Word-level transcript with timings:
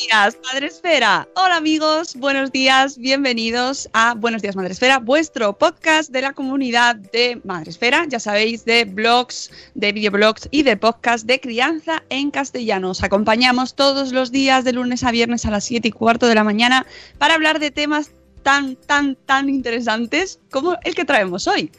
Días, 0.00 0.38
Madre 0.44 0.66
Esfera. 0.66 1.28
Hola 1.34 1.56
amigos, 1.56 2.14
buenos 2.14 2.52
días, 2.52 2.98
bienvenidos 2.98 3.88
a 3.92 4.14
Buenos 4.14 4.42
días, 4.42 4.54
Madre 4.54 4.72
Esfera, 4.72 4.98
vuestro 4.98 5.56
podcast 5.56 6.10
de 6.10 6.22
la 6.22 6.32
comunidad 6.32 6.96
de 6.96 7.40
Madre 7.44 7.70
Esfera, 7.70 8.04
ya 8.06 8.20
sabéis, 8.20 8.64
de 8.64 8.84
blogs, 8.84 9.50
de 9.74 9.92
videoblogs 9.92 10.48
y 10.50 10.62
de 10.62 10.76
podcast 10.76 11.26
de 11.26 11.40
crianza 11.40 12.04
en 12.10 12.30
castellano. 12.30 12.90
Os 12.90 13.02
acompañamos 13.02 13.74
todos 13.74 14.12
los 14.12 14.30
días 14.30 14.64
de 14.64 14.72
lunes 14.72 15.02
a 15.02 15.10
viernes 15.10 15.46
a 15.46 15.50
las 15.50 15.64
7 15.64 15.88
y 15.88 15.92
cuarto 15.92 16.28
de 16.28 16.34
la 16.34 16.44
mañana 16.44 16.86
para 17.18 17.34
hablar 17.34 17.58
de 17.58 17.70
temas 17.70 18.10
tan, 18.42 18.76
tan, 18.76 19.16
tan 19.16 19.48
interesantes 19.48 20.38
como 20.50 20.76
el 20.84 20.94
que 20.94 21.04
traemos 21.04 21.48
hoy 21.48 21.72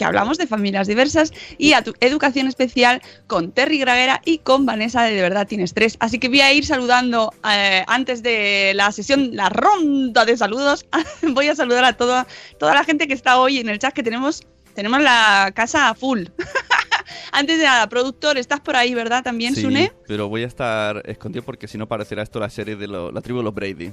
que 0.00 0.06
hablamos 0.06 0.38
de 0.38 0.46
familias 0.46 0.86
diversas 0.86 1.30
y 1.58 1.74
a 1.74 1.84
tu 1.84 1.92
educación 2.00 2.46
especial 2.46 3.02
con 3.26 3.52
Terry 3.52 3.76
Graguera 3.78 4.22
y 4.24 4.38
con 4.38 4.64
Vanessa 4.64 5.02
de 5.02 5.14
De 5.14 5.20
Verdad 5.20 5.46
Tienes 5.46 5.74
Tres. 5.74 5.98
Así 6.00 6.18
que 6.18 6.30
voy 6.30 6.40
a 6.40 6.50
ir 6.54 6.64
saludando 6.64 7.34
eh, 7.52 7.84
antes 7.86 8.22
de 8.22 8.72
la 8.74 8.92
sesión, 8.92 9.36
la 9.36 9.50
ronda 9.50 10.24
de 10.24 10.38
saludos. 10.38 10.86
voy 11.34 11.48
a 11.48 11.54
saludar 11.54 11.84
a 11.84 11.92
toda, 11.98 12.26
toda 12.58 12.72
la 12.72 12.82
gente 12.84 13.06
que 13.08 13.12
está 13.12 13.38
hoy 13.38 13.58
en 13.58 13.68
el 13.68 13.78
chat, 13.78 13.92
que 13.92 14.02
tenemos, 14.02 14.40
tenemos 14.74 15.02
la 15.02 15.52
casa 15.54 15.90
a 15.90 15.94
full. 15.94 16.28
Antes 17.32 17.58
de 17.58 17.64
nada, 17.64 17.86
productor, 17.90 18.38
estás 18.38 18.60
por 18.60 18.76
ahí, 18.76 18.94
¿verdad? 18.94 19.22
También, 19.22 19.54
Sí, 19.54 19.60
Sune. 19.60 19.92
pero 20.08 20.30
voy 20.30 20.44
a 20.44 20.46
estar 20.46 21.02
escondido 21.04 21.44
porque 21.44 21.68
si 21.68 21.76
no 21.76 21.86
parecerá 21.86 22.22
esto 22.22 22.40
la 22.40 22.48
serie 22.48 22.76
de 22.76 22.88
lo- 22.88 23.12
la 23.12 23.20
tribu 23.20 23.40
de 23.40 23.44
los 23.44 23.54
Brady. 23.54 23.92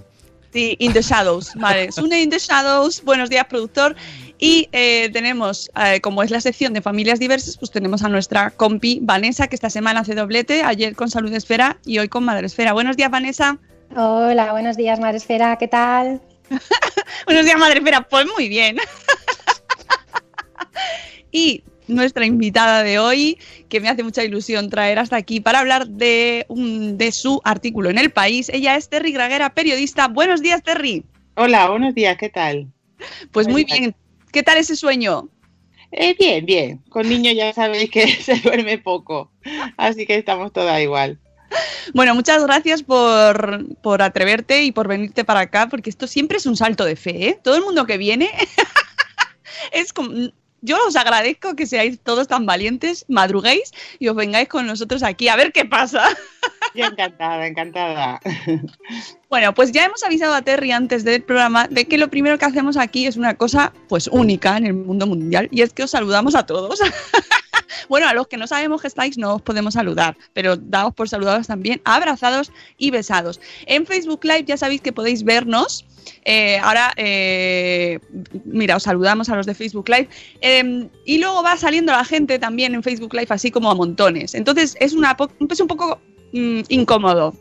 Sí, 0.54 0.76
In 0.80 0.94
the 0.94 1.02
Shadows, 1.02 1.54
vale. 1.56 1.92
Sune 1.92 2.22
In 2.22 2.30
the 2.30 2.40
Shadows, 2.40 3.04
buenos 3.04 3.30
días, 3.30 3.46
productor. 3.46 3.96
Y 4.40 4.70
eh, 4.72 5.10
tenemos, 5.12 5.70
eh, 5.84 6.00
como 6.02 6.22
es 6.22 6.32
la 6.32 6.42
sección 6.42 6.74
de 6.74 6.82
familias 6.82 7.20
diversas, 7.20 7.58
pues 7.58 7.72
tenemos 7.72 8.04
a 8.04 8.10
nuestra 8.10 8.52
compi 8.52 9.00
Vanessa, 9.02 9.48
que 9.48 9.56
esta 9.56 9.70
semana 9.70 10.02
hace 10.02 10.16
doblete, 10.16 10.64
ayer 10.64 10.96
con 10.96 11.10
Salud 11.10 11.34
Esfera 11.34 11.78
y 11.86 11.98
hoy 11.98 12.08
con 12.08 12.24
Madre 12.24 12.48
Esfera. 12.48 12.74
Buenos 12.74 12.98
días, 12.98 13.10
Vanessa. 13.10 13.58
Hola, 13.96 14.52
buenos 14.52 14.78
días, 14.78 15.00
Madre 15.00 15.18
Esfera, 15.18 15.58
¿qué 15.58 15.68
tal? 15.68 16.22
Buenos 17.26 17.46
días, 17.46 17.58
Madre 17.58 17.80
Esfera. 17.80 18.08
Pues 18.08 18.26
muy 18.36 18.48
bien. 18.48 18.78
y 21.32 21.64
nuestra 21.88 22.26
invitada 22.26 22.84
de 22.84 23.00
hoy, 23.00 23.38
que 23.70 23.80
me 23.80 23.90
hace 23.90 24.04
mucha 24.04 24.24
ilusión 24.24 24.70
traer 24.70 25.00
hasta 25.00 25.16
aquí 25.16 25.40
para 25.40 25.60
hablar 25.60 25.88
de, 25.88 26.46
un- 26.50 26.98
de 26.98 27.12
su 27.12 27.42
artículo 27.44 27.90
en 27.90 27.98
El 27.98 28.12
País. 28.12 28.50
Ella 28.50 28.76
es 28.76 28.90
Terry 28.90 29.12
Graguera, 29.12 29.54
periodista. 29.54 30.08
Buenos 30.08 30.42
días, 30.42 30.62
Terry. 30.64 31.04
Hola, 31.36 31.70
buenos 31.70 31.94
días, 31.96 32.18
¿qué 32.18 32.30
tal? 32.30 32.68
Pues 33.32 33.48
muy 33.48 33.64
bien. 33.64 33.96
¿Qué 34.32 34.44
tal 34.44 34.58
ese 34.58 34.76
sueño? 34.76 35.30
Eh, 35.92 36.16
bien, 36.20 36.46
bien. 36.46 36.78
Con 36.90 37.08
niños 37.08 37.34
ya 37.36 37.54
sabéis 37.54 37.90
que 37.90 38.08
se 38.22 38.36
duerme 38.40 38.78
poco, 38.78 39.32
así 39.78 40.06
que 40.06 40.16
estamos 40.16 40.52
todas 40.52 40.82
igual. 40.82 41.20
Bueno, 41.94 42.14
muchas 42.14 42.44
gracias 42.44 42.84
por, 42.84 43.66
por 43.82 44.02
atreverte 44.02 44.64
y 44.64 44.74
por 44.74 44.90
venirte 44.90 45.24
para 45.24 45.40
acá, 45.42 45.68
porque 45.70 45.90
esto 45.90 46.06
siempre 46.06 46.40
es 46.40 46.46
un 46.46 46.58
salto 46.58 46.84
de 46.84 46.98
fe, 46.98 47.30
¿eh? 47.30 47.40
Todo 47.42 47.56
el 47.56 47.64
mundo 47.64 47.86
que 47.86 47.98
viene 47.98 48.30
es 49.72 49.94
como... 49.94 50.10
Yo 50.62 50.78
os 50.88 50.96
agradezco 50.96 51.56
que 51.56 51.66
seáis 51.66 52.00
todos 52.02 52.28
tan 52.28 52.46
valientes, 52.46 53.06
madruguéis 53.08 53.72
y 54.00 54.08
os 54.08 54.16
vengáis 54.16 54.48
con 54.48 54.66
nosotros 54.66 55.04
aquí 55.04 55.28
a 55.28 55.36
ver 55.36 55.52
qué 55.52 55.66
pasa. 55.66 56.04
Yo 56.76 56.86
encantada, 56.86 57.48
encantada. 57.48 58.20
Bueno, 59.30 59.54
pues 59.54 59.72
ya 59.72 59.86
hemos 59.86 60.04
avisado 60.04 60.34
a 60.34 60.42
Terry 60.42 60.72
antes 60.72 61.04
del 61.04 61.24
programa 61.24 61.68
de 61.68 61.86
que 61.86 61.98
lo 61.98 62.10
primero 62.10 62.38
que 62.38 62.46
hacemos 62.46 62.78
aquí 62.78 63.06
es 63.06 63.18
una 63.18 63.36
cosa 63.36 63.74
pues 63.88 64.08
única 64.08 64.58
en 64.58 64.66
el 64.66 64.74
mundo 64.74 65.08
mundial 65.08 65.48
y 65.52 65.62
es 65.62 65.74
que 65.74 65.84
os 65.84 65.92
saludamos 65.92 66.36
a 66.36 66.46
todos. 66.46 66.80
bueno, 67.90 68.08
a 68.08 68.14
los 68.14 68.28
que 68.28 68.38
no 68.38 68.48
sabemos 68.48 68.82
que 68.82 68.88
estáis 68.88 69.18
no 69.18 69.36
os 69.36 69.42
podemos 69.42 69.74
saludar, 69.74 70.18
pero 70.34 70.56
daos 70.56 70.94
por 70.94 71.10
saludados 71.10 71.48
también, 71.48 71.82
abrazados 71.86 72.52
y 72.78 72.92
besados. 72.92 73.40
En 73.66 73.86
Facebook 73.86 74.24
Live 74.24 74.46
ya 74.46 74.58
sabéis 74.58 74.82
que 74.82 74.92
podéis 74.92 75.24
vernos. 75.24 75.86
Eh, 76.24 76.58
ahora, 76.60 76.94
eh, 76.96 78.00
mira, 78.46 78.76
os 78.78 78.84
saludamos 78.84 79.30
a 79.30 79.36
los 79.36 79.46
de 79.46 79.54
Facebook 79.54 79.90
Live. 79.90 80.10
Eh, 80.42 80.90
y 81.06 81.18
luego 81.20 81.44
va 81.44 81.58
saliendo 81.58 81.92
la 81.92 82.06
gente 82.06 82.40
también 82.40 82.76
en 82.76 82.84
Facebook 82.84 83.14
Live 83.14 83.28
así 83.30 83.52
como 83.52 83.70
a 83.70 83.76
montones. 83.76 84.36
Entonces 84.36 84.76
es 84.80 84.94
un 84.94 85.68
poco 85.68 86.00
mm, 86.34 86.62
incómodo 86.70 87.34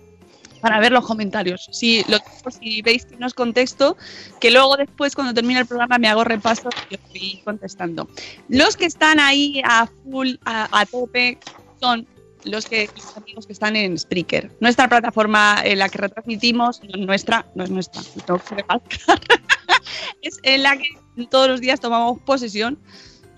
para 0.67 0.81
ver 0.81 0.91
los 0.91 1.07
comentarios. 1.07 1.69
Si, 1.71 2.03
lo, 2.09 2.19
si 2.51 2.83
veis 2.83 3.07
que 3.07 3.17
no 3.19 3.27
os 3.27 3.35
contesto, 3.35 3.97
que 4.41 4.51
luego 4.51 4.77
después 4.77 5.15
cuando 5.15 5.33
termine 5.33 5.61
el 5.61 5.67
programa 5.67 5.97
me 5.97 6.09
hago 6.09 6.25
repaso 6.25 6.71
y 6.91 6.97
os 6.97 7.01
voy 7.09 7.41
contestando. 7.45 8.09
Los 8.49 8.77
que 8.77 8.87
están 8.87 9.21
ahí 9.21 9.63
a 9.65 9.87
full, 9.87 10.35
a, 10.45 10.67
a 10.77 10.85
tope, 10.85 11.39
son 11.81 12.05
los 12.43 12.67
que 12.67 12.91
los 12.97 13.17
amigos 13.17 13.47
que 13.47 13.53
están 13.53 13.77
en 13.77 13.97
Spreaker. 13.97 14.51
Nuestra 14.59 14.89
plataforma 14.89 15.63
en 15.63 15.79
la 15.79 15.89
que 15.89 15.99
retransmitimos, 15.99 16.81
nuestra, 16.99 17.47
no 17.55 17.63
es 17.63 17.71
nuestra, 17.71 18.03
tengo 18.27 18.41
que 18.41 18.65
es 20.23 20.41
en 20.43 20.65
la 20.65 20.77
que 20.77 20.89
todos 21.31 21.47
los 21.47 21.61
días 21.61 21.79
tomamos 21.79 22.19
posesión, 22.23 22.77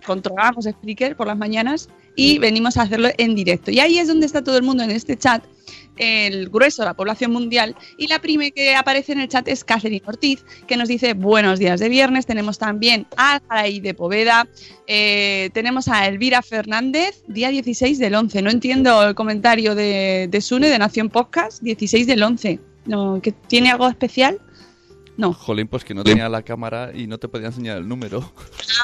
controlamos 0.06 0.65
Spreaker 0.65 1.15
por 1.15 1.27
las 1.27 1.37
mañanas 1.37 1.91
y 2.18 2.38
venimos 2.38 2.76
a 2.76 2.82
hacerlo 2.82 3.10
en 3.16 3.36
directo. 3.36 3.70
Y 3.70 3.78
ahí 3.78 3.98
es 3.98 4.08
donde 4.08 4.26
está 4.26 4.42
todo 4.42 4.56
el 4.56 4.64
mundo 4.64 4.82
en 4.82 4.90
este 4.90 5.16
chat 5.16 5.44
el 5.96 6.48
grueso 6.48 6.82
de 6.82 6.86
la 6.86 6.94
población 6.94 7.32
mundial 7.32 7.76
y 7.96 8.06
la 8.06 8.20
prime 8.20 8.52
que 8.52 8.74
aparece 8.74 9.12
en 9.12 9.20
el 9.20 9.28
chat 9.28 9.48
es 9.48 9.64
Catherine 9.64 10.02
Ortiz 10.06 10.44
que 10.68 10.76
nos 10.76 10.88
dice 10.88 11.14
buenos 11.14 11.58
días 11.58 11.80
de 11.80 11.88
viernes 11.88 12.24
tenemos 12.24 12.56
también 12.56 13.08
a 13.16 13.40
Jaraí 13.48 13.80
de 13.80 13.94
Poveda 13.94 14.46
eh, 14.86 15.50
tenemos 15.54 15.88
a 15.88 16.06
Elvira 16.06 16.40
Fernández 16.40 17.24
día 17.26 17.48
16 17.48 17.98
del 17.98 18.14
11 18.14 18.42
no 18.42 18.50
entiendo 18.50 19.08
el 19.08 19.16
comentario 19.16 19.74
de, 19.74 20.28
de 20.30 20.40
Sune 20.40 20.68
de 20.68 20.78
Nación 20.78 21.08
Podcast 21.08 21.62
16 21.62 22.06
del 22.06 22.22
11 22.22 22.60
no, 22.88 23.20
¿que 23.20 23.32
¿tiene 23.32 23.70
algo 23.70 23.86
especial? 23.86 24.40
No 25.18 25.34
Jolín, 25.34 25.66
pues 25.66 25.84
que 25.84 25.94
no 25.94 26.04
tenía 26.04 26.28
la 26.28 26.42
cámara 26.42 26.92
y 26.94 27.08
no 27.08 27.18
te 27.18 27.26
podía 27.28 27.48
enseñar 27.48 27.78
el 27.78 27.88
número. 27.88 28.32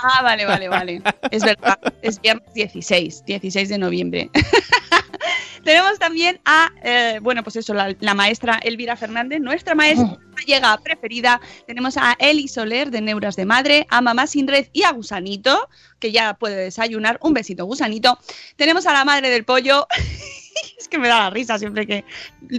Ah, 0.02 0.20
vale, 0.20 0.44
vale, 0.44 0.68
vale. 0.68 1.00
Es 1.30 1.44
verdad, 1.44 1.78
es 2.02 2.20
viernes 2.20 2.52
16, 2.54 3.24
16 3.24 3.68
de 3.68 3.78
noviembre. 3.78 4.30
Tenemos 5.64 5.96
también 6.00 6.40
a, 6.44 6.72
eh, 6.82 7.20
bueno, 7.22 7.44
pues 7.44 7.54
eso, 7.54 7.72
la, 7.72 7.94
la 8.00 8.14
maestra 8.14 8.58
Elvira 8.64 8.96
Fernández, 8.96 9.40
nuestra 9.40 9.76
maestra 9.76 10.18
gallega 10.36 10.76
preferida. 10.78 11.40
Tenemos 11.68 11.96
a 11.96 12.16
Eli 12.18 12.48
Soler 12.48 12.90
de 12.90 13.00
Neuras 13.00 13.36
de 13.36 13.46
Madre, 13.46 13.86
a 13.88 14.00
Mamá 14.00 14.26
Sin 14.26 14.48
Red 14.48 14.66
y 14.72 14.82
a 14.82 14.90
Gusanito, 14.90 15.68
que 16.00 16.10
ya 16.10 16.34
puede 16.34 16.56
desayunar. 16.56 17.20
Un 17.22 17.32
besito, 17.32 17.64
Gusanito. 17.64 18.18
Tenemos 18.56 18.86
a 18.86 18.92
la 18.92 19.04
madre 19.04 19.30
del 19.30 19.44
pollo. 19.44 19.86
es 20.78 20.88
que 20.88 20.98
me 20.98 21.06
da 21.06 21.20
la 21.20 21.30
risa 21.30 21.60
siempre 21.60 21.86
que 21.86 22.04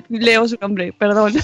leo 0.08 0.48
su 0.48 0.58
nombre, 0.62 0.94
perdón. 0.94 1.34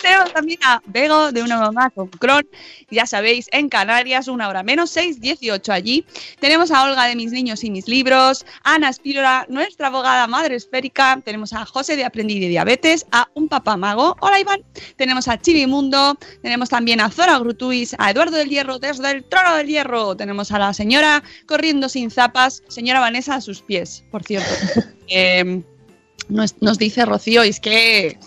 Tenemos 0.00 0.32
también 0.32 0.58
a 0.64 0.80
Bego 0.86 1.32
de 1.32 1.42
una 1.42 1.58
mamá 1.58 1.90
con 1.90 2.08
Cron, 2.08 2.46
ya 2.90 3.06
sabéis, 3.06 3.48
en 3.52 3.68
Canarias, 3.68 4.28
una 4.28 4.48
hora 4.48 4.62
menos, 4.62 4.96
6.18 4.96 5.68
allí. 5.70 6.04
Tenemos 6.40 6.70
a 6.70 6.84
Olga 6.84 7.06
de 7.06 7.16
Mis 7.16 7.32
Niños 7.32 7.64
y 7.64 7.70
Mis 7.70 7.88
Libros, 7.88 8.44
a 8.62 8.74
Ana 8.74 8.88
Espírola, 8.88 9.46
nuestra 9.48 9.88
abogada 9.88 10.26
madre 10.26 10.56
esférica. 10.56 11.20
Tenemos 11.24 11.52
a 11.52 11.64
José 11.64 11.96
de 11.96 12.04
Aprendiz 12.04 12.40
de 12.40 12.48
Diabetes, 12.48 13.06
a 13.12 13.28
un 13.34 13.48
papá 13.48 13.76
mago. 13.76 14.16
Hola 14.20 14.40
Iván. 14.40 14.62
Tenemos 14.96 15.28
a 15.28 15.40
Chivimundo, 15.40 16.16
tenemos 16.42 16.68
también 16.68 17.00
a 17.00 17.10
Zora 17.10 17.38
Grutuis, 17.38 17.94
a 17.98 18.10
Eduardo 18.10 18.36
del 18.36 18.48
Hierro 18.48 18.78
desde 18.78 19.10
el 19.10 19.24
Trono 19.24 19.56
del 19.56 19.66
Hierro. 19.66 20.16
Tenemos 20.16 20.52
a 20.52 20.58
la 20.58 20.72
señora 20.74 21.22
corriendo 21.46 21.88
sin 21.88 22.10
zapas, 22.10 22.62
señora 22.68 23.00
Vanessa 23.00 23.36
a 23.36 23.40
sus 23.40 23.62
pies, 23.62 24.04
por 24.10 24.22
cierto. 24.22 24.50
Eh, 25.06 25.62
nos, 26.30 26.62
nos 26.62 26.78
dice 26.78 27.04
Rocío, 27.04 27.44
y 27.44 27.50
es 27.50 27.60
que 27.60 28.18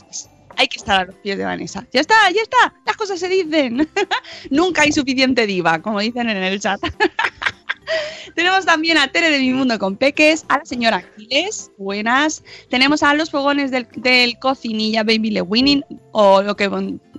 hay 0.58 0.68
que 0.68 0.78
estar 0.78 1.00
a 1.00 1.06
los 1.06 1.16
pies 1.16 1.38
de 1.38 1.46
Vanessa. 1.46 1.88
Ya 1.94 2.02
está, 2.02 2.16
ya 2.32 2.42
está, 2.42 2.74
las 2.86 2.98
cosas 2.98 3.20
se 3.20 3.30
dicen. 3.30 3.88
Nunca 4.50 4.82
hay 4.82 4.92
suficiente 4.92 5.48
diva, 5.48 5.82
como 5.82 6.00
dicen 6.00 6.30
en 6.30 6.38
el 6.38 6.60
chat. 6.60 6.80
Tenemos 8.36 8.66
también 8.66 8.98
a 8.98 9.08
Tere 9.08 9.30
de 9.30 9.40
Mi 9.40 9.54
Mundo 9.54 9.80
con 9.80 9.96
Peques, 9.96 10.46
a 10.50 10.58
la 10.58 10.66
señora 10.66 10.98
Aquiles, 10.98 11.72
buenas. 11.78 12.44
Tenemos 12.70 13.02
a 13.02 13.14
los 13.14 13.32
fogones 13.32 13.72
del, 13.72 13.88
del 13.96 14.38
cocinilla 14.40 15.04
Baby 15.04 15.32
Le 15.32 15.42
Winning, 15.42 15.84
o 16.12 16.42
lo 16.42 16.56
que 16.56 16.70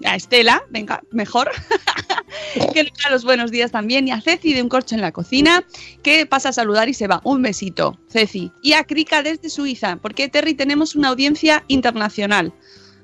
a 0.04 0.16
Estela, 0.16 0.62
venga, 0.70 1.02
mejor. 1.10 1.50
que 2.74 2.84
nos 2.84 2.92
da 3.02 3.10
los 3.10 3.24
buenos 3.24 3.50
días 3.50 3.70
también. 3.70 4.08
Y 4.08 4.10
a 4.10 4.20
Ceci 4.20 4.52
de 4.52 4.62
Un 4.62 4.68
Corcho 4.68 4.94
en 4.94 5.00
la 5.00 5.12
Cocina, 5.12 5.64
que 6.02 6.26
pasa 6.26 6.50
a 6.50 6.52
saludar 6.52 6.88
y 6.88 6.94
se 6.94 7.06
va. 7.06 7.20
Un 7.24 7.42
besito, 7.42 7.98
Ceci. 8.08 8.52
Y 8.62 8.74
a 8.74 8.84
Krika 8.84 9.22
desde 9.22 9.48
Suiza, 9.48 9.96
porque 9.96 10.28
Terry 10.28 10.54
tenemos 10.54 10.94
una 10.94 11.08
audiencia 11.08 11.64
internacional. 11.68 12.52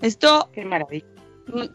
Esto 0.04 0.50
Qué 0.52 0.64
maravilla. 0.64 1.06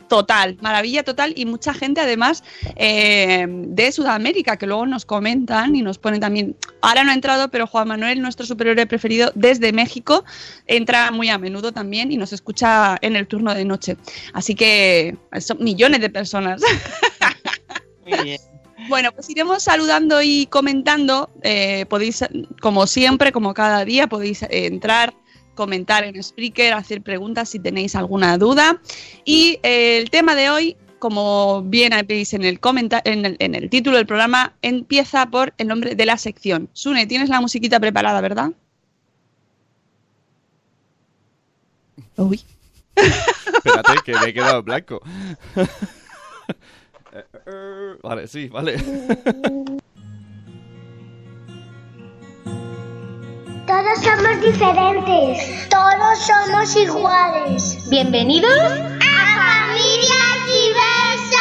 Total, 0.07 0.57
maravilla 0.61 1.03
total 1.03 1.33
y 1.35 1.45
mucha 1.45 1.73
gente 1.75 2.01
además 2.01 2.43
eh, 2.75 3.45
de 3.47 3.91
Sudamérica 3.91 4.57
que 4.57 4.65
luego 4.65 4.87
nos 4.87 5.05
comentan 5.05 5.75
y 5.75 5.83
nos 5.83 5.99
ponen 5.99 6.19
también, 6.19 6.55
ahora 6.81 7.03
no 7.03 7.11
ha 7.11 7.13
entrado, 7.13 7.49
pero 7.49 7.67
Juan 7.67 7.87
Manuel, 7.87 8.19
nuestro 8.19 8.47
superhéroe 8.47 8.87
preferido 8.87 9.31
desde 9.35 9.71
México, 9.71 10.25
entra 10.65 11.11
muy 11.11 11.29
a 11.29 11.37
menudo 11.37 11.71
también 11.71 12.11
y 12.11 12.17
nos 12.17 12.33
escucha 12.33 12.97
en 13.01 13.15
el 13.15 13.27
turno 13.27 13.53
de 13.53 13.63
noche. 13.63 13.95
Así 14.33 14.55
que 14.55 15.15
son 15.39 15.63
millones 15.63 16.01
de 16.01 16.09
personas. 16.09 16.61
Muy 18.05 18.23
bien. 18.23 18.41
Bueno, 18.87 19.11
pues 19.11 19.29
iremos 19.29 19.61
saludando 19.61 20.19
y 20.19 20.47
comentando. 20.47 21.29
eh, 21.43 21.85
podéis, 21.89 22.25
como 22.59 22.87
siempre, 22.87 23.31
como 23.31 23.53
cada 23.53 23.85
día, 23.85 24.07
podéis 24.07 24.43
entrar, 24.49 25.13
comentar 25.59 26.05
en 26.05 26.23
Spreaker, 26.23 26.71
hacer 26.71 27.01
preguntas 27.01 27.49
si 27.49 27.59
tenéis 27.59 27.93
alguna 27.93 28.37
duda. 28.37 28.81
Y 29.25 29.59
eh, 29.61 29.97
el 29.97 30.09
tema 30.09 30.33
de 30.33 30.49
hoy, 30.49 30.77
como 30.99 31.63
bien 31.63 31.91
veis 32.07 32.33
en 32.33 32.45
el, 32.45 32.61
en, 33.03 33.25
el, 33.25 33.35
en 33.39 33.55
el 33.55 33.69
título 33.69 33.97
del 33.97 34.05
programa, 34.05 34.53
empieza 34.61 35.25
por 35.25 35.53
el 35.57 35.67
nombre 35.67 35.95
de 35.95 36.05
la 36.05 36.17
sección. 36.17 36.69
Sune, 36.71 37.07
tienes 37.07 37.27
la 37.27 37.41
musiquita 37.41 37.77
preparada, 37.77 38.21
¿verdad? 38.21 38.51
Uy. 42.15 42.41
Espérate, 42.95 43.95
que 44.05 44.13
me 44.13 44.29
he 44.29 44.33
quedado 44.33 44.63
blanco. 44.63 45.01
Eh, 47.11 47.25
eh, 47.47 47.95
vale, 48.03 48.27
sí, 48.27 48.49
vale. 48.49 48.77
Todos 53.69 54.01
somos 54.03 54.41
diferentes. 54.41 55.69
Todos 55.69 56.17
somos 56.25 56.75
iguales. 56.75 57.87
Bienvenidos 57.89 58.51
a 58.51 59.69
Familias 59.69 60.45
Diversas. 60.47 61.37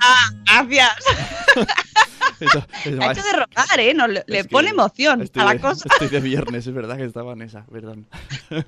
Ah, 0.00 0.30
gracias. 0.46 0.96
Eso- 2.40 2.66
eso 2.86 3.02
Ha 3.02 3.12
hecho 3.12 3.22
de 3.22 3.32
rogar, 3.34 3.78
¿eh? 3.80 3.92
Nos 3.94 4.08
le, 4.08 4.44
pone 4.44 4.70
emoción 4.70 5.20
estoy 5.22 5.42
a 5.42 5.44
la 5.44 5.52
de- 5.52 5.60
cosa. 5.60 5.88
Estoy 5.92 6.08
de 6.08 6.20
viernes, 6.20 6.66
es 6.66 6.72
verdad 6.74 6.96
que 6.96 7.04
estaba 7.04 7.34
en 7.34 7.42
esa, 7.42 7.64
perdón. 7.66 8.06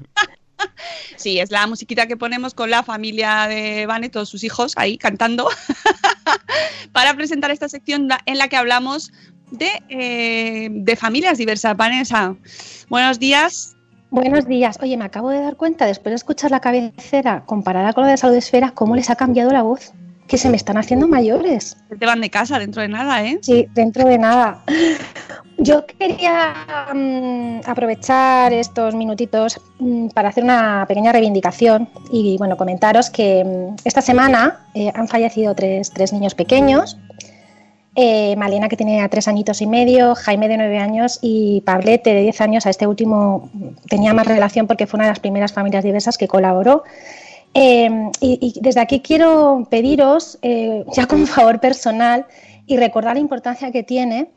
Sí, 1.17 1.41
es 1.41 1.51
la 1.51 1.67
musiquita 1.67 2.07
que 2.07 2.17
ponemos 2.17 2.55
con 2.55 2.71
la 2.71 2.83
familia 2.83 3.47
de 3.49 3.87
Vane, 3.87 4.09
todos 4.09 4.29
sus 4.29 4.45
hijos 4.45 4.73
ahí 4.77 4.99
cantando, 4.99 5.49
para 6.93 7.15
presentar 7.15 7.51
esta 7.51 7.69
sección 7.69 8.09
en 8.27 8.39
la 8.39 8.49
que 8.49 8.57
hablamos 8.57 9.13
de, 9.59 9.69
eh, 9.89 10.69
de 10.71 10.97
familias 10.97 11.39
diversas. 11.39 11.77
Vanessa, 11.77 12.37
buenos 12.89 13.19
días. 13.19 13.75
Buenos 14.11 14.47
días. 14.47 14.79
Oye, 14.81 14.97
me 14.97 15.05
acabo 15.05 15.31
de 15.31 15.41
dar 15.41 15.57
cuenta, 15.57 15.87
después 15.87 16.13
de 16.13 16.17
escuchar 16.17 16.53
la 16.53 16.61
cabecera 16.61 17.43
comparada 17.47 17.93
con 17.93 18.05
la 18.05 18.11
de 18.11 18.17
Salud 18.17 18.37
Esfera, 18.37 18.71
cómo 18.71 18.95
les 18.95 19.11
ha 19.11 19.17
cambiado 19.17 19.51
la 19.51 19.63
voz. 19.63 19.93
Que 20.29 20.39
se 20.39 20.49
me 20.49 20.57
están 20.57 20.79
haciendo 20.79 21.07
mayores. 21.07 21.77
Te 21.99 22.07
van 22.07 22.21
de 22.23 22.31
casa 22.31 22.59
dentro 22.59 22.81
de 22.81 22.89
nada, 22.89 23.23
¿eh? 23.23 23.39
Sí, 23.43 23.67
dentro 23.75 24.09
de 24.09 24.17
nada. 24.17 24.65
Yo 25.59 25.85
quería 25.85 26.55
mm, 26.95 27.61
aprovechar 27.67 28.53
estos 28.53 28.95
minutitos 28.95 29.61
mm, 29.81 30.09
para 30.09 30.31
hacer 30.31 30.43
una 30.45 30.85
pequeña 30.89 31.13
reivindicación 31.13 31.89
y 32.11 32.39
bueno, 32.39 32.57
comentaros 32.57 33.11
que 33.11 33.45
mm, 33.45 33.77
esta 33.85 34.01
semana 34.01 34.67
eh, 34.75 34.91
han 34.95 35.09
fallecido 35.09 35.55
tres, 35.55 35.91
tres 35.91 36.13
niños 36.13 36.35
pequeños. 36.35 36.97
Eh, 37.97 38.35
Malena, 38.37 38.69
que 38.69 38.77
tiene 38.77 39.09
tres 39.09 39.29
añitos 39.29 39.63
y 39.63 39.69
medio, 39.69 40.17
Jaime 40.17 40.49
de 40.49 40.57
nueve 40.57 40.79
años 40.79 41.21
y 41.23 41.61
Pablete 41.61 42.13
de 42.13 42.23
diez 42.23 42.41
años. 42.41 42.67
A 42.67 42.71
este 42.71 42.89
último 42.89 43.51
tenía 43.89 44.13
más 44.13 44.27
relación 44.27 44.67
porque 44.67 44.89
fue 44.89 44.99
una 44.99 45.05
de 45.05 45.11
las 45.13 45.21
primeras 45.21 45.53
familias 45.53 45.85
diversas 45.85 46.19
que 46.19 46.27
colaboró. 46.27 46.83
Eh, 47.55 48.11
y, 48.21 48.59
desde 48.61 48.81
aquí 48.81 48.99
quiero 48.99 49.69
pediros, 49.71 50.39
eh, 50.43 50.85
ya 50.93 51.07
como 51.07 51.27
favor 51.27 51.61
personal, 51.61 52.27
y 52.67 52.79
recordar 52.79 53.15
la 53.15 53.21
importancia 53.21 53.71
que 53.71 53.83
tiene 53.83 54.31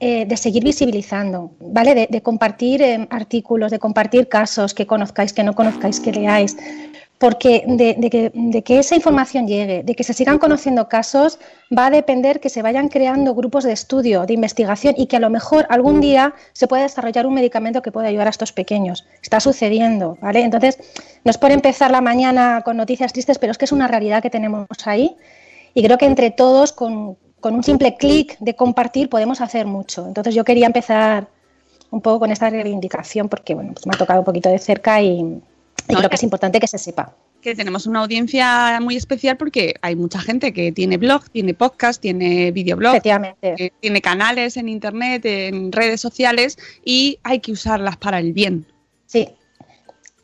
de 0.00 0.36
seguir 0.36 0.64
visibilizando, 0.64 1.52
¿vale? 1.60 2.08
De, 2.10 2.22
compartir 2.22 2.82
artículos, 3.08 3.70
de 3.70 3.78
compartir 3.78 4.28
casos 4.28 4.74
que 4.74 4.84
conozcáis, 4.84 5.32
que 5.32 5.44
no 5.44 5.54
conozcáis, 5.54 6.00
que 6.00 6.10
leáis. 6.10 6.56
Porque 7.22 7.62
de, 7.68 7.94
de 7.96 8.10
que, 8.10 8.32
de 8.34 8.64
que 8.64 8.80
esa 8.80 8.96
información 8.96 9.46
llegue, 9.46 9.84
de 9.84 9.94
que 9.94 10.02
se 10.02 10.12
sigan 10.12 10.38
conociendo 10.40 10.88
casos, 10.88 11.38
va 11.70 11.86
a 11.86 11.90
depender 11.90 12.40
que 12.40 12.48
se 12.48 12.62
vayan 12.62 12.88
creando 12.88 13.32
grupos 13.32 13.62
de 13.62 13.70
estudio, 13.70 14.26
de 14.26 14.34
investigación 14.34 14.94
y 14.98 15.06
que 15.06 15.18
a 15.18 15.20
lo 15.20 15.30
mejor 15.30 15.64
algún 15.70 16.00
día 16.00 16.34
se 16.52 16.66
pueda 16.66 16.82
desarrollar 16.82 17.24
un 17.28 17.34
medicamento 17.34 17.80
que 17.80 17.92
pueda 17.92 18.08
ayudar 18.08 18.26
a 18.26 18.30
estos 18.30 18.50
pequeños. 18.50 19.06
Está 19.22 19.38
sucediendo, 19.38 20.18
¿vale? 20.20 20.40
Entonces, 20.40 20.80
no 21.22 21.30
es 21.30 21.38
por 21.38 21.52
empezar 21.52 21.92
la 21.92 22.00
mañana 22.00 22.62
con 22.64 22.76
noticias 22.76 23.12
tristes, 23.12 23.38
pero 23.38 23.52
es 23.52 23.58
que 23.58 23.66
es 23.66 23.72
una 23.72 23.86
realidad 23.86 24.20
que 24.20 24.28
tenemos 24.28 24.66
ahí 24.86 25.14
y 25.74 25.84
creo 25.84 25.98
que 25.98 26.06
entre 26.06 26.32
todos, 26.32 26.72
con, 26.72 27.16
con 27.38 27.54
un 27.54 27.62
simple 27.62 27.94
clic 27.94 28.36
de 28.40 28.56
compartir, 28.56 29.08
podemos 29.08 29.40
hacer 29.40 29.66
mucho. 29.66 30.08
Entonces, 30.08 30.34
yo 30.34 30.42
quería 30.42 30.66
empezar 30.66 31.28
un 31.92 32.00
poco 32.00 32.18
con 32.18 32.32
esta 32.32 32.50
reivindicación 32.50 33.28
porque, 33.28 33.54
bueno, 33.54 33.74
pues 33.74 33.86
me 33.86 33.94
ha 33.94 33.96
tocado 33.96 34.18
un 34.18 34.24
poquito 34.24 34.48
de 34.48 34.58
cerca 34.58 35.00
y, 35.00 35.40
y 35.88 35.94
creo 35.94 36.08
que 36.08 36.16
es 36.16 36.22
importante 36.22 36.60
que 36.60 36.66
se 36.66 36.78
sepa. 36.78 37.14
Que 37.40 37.54
tenemos 37.54 37.86
una 37.86 38.00
audiencia 38.00 38.78
muy 38.80 38.96
especial 38.96 39.36
porque 39.36 39.74
hay 39.82 39.96
mucha 39.96 40.20
gente 40.20 40.52
que 40.52 40.70
tiene 40.70 40.96
blog, 40.96 41.28
tiene 41.30 41.54
podcast, 41.54 42.00
tiene 42.00 42.52
videoblog, 42.52 42.94
Efectivamente. 42.94 43.54
eh, 43.58 43.72
tiene 43.80 44.00
canales 44.00 44.56
en 44.56 44.68
internet, 44.68 45.24
en 45.24 45.72
redes 45.72 46.00
sociales 46.00 46.56
y 46.84 47.18
hay 47.24 47.40
que 47.40 47.52
usarlas 47.52 47.96
para 47.96 48.20
el 48.20 48.32
bien. 48.32 48.66
Sí. 49.06 49.28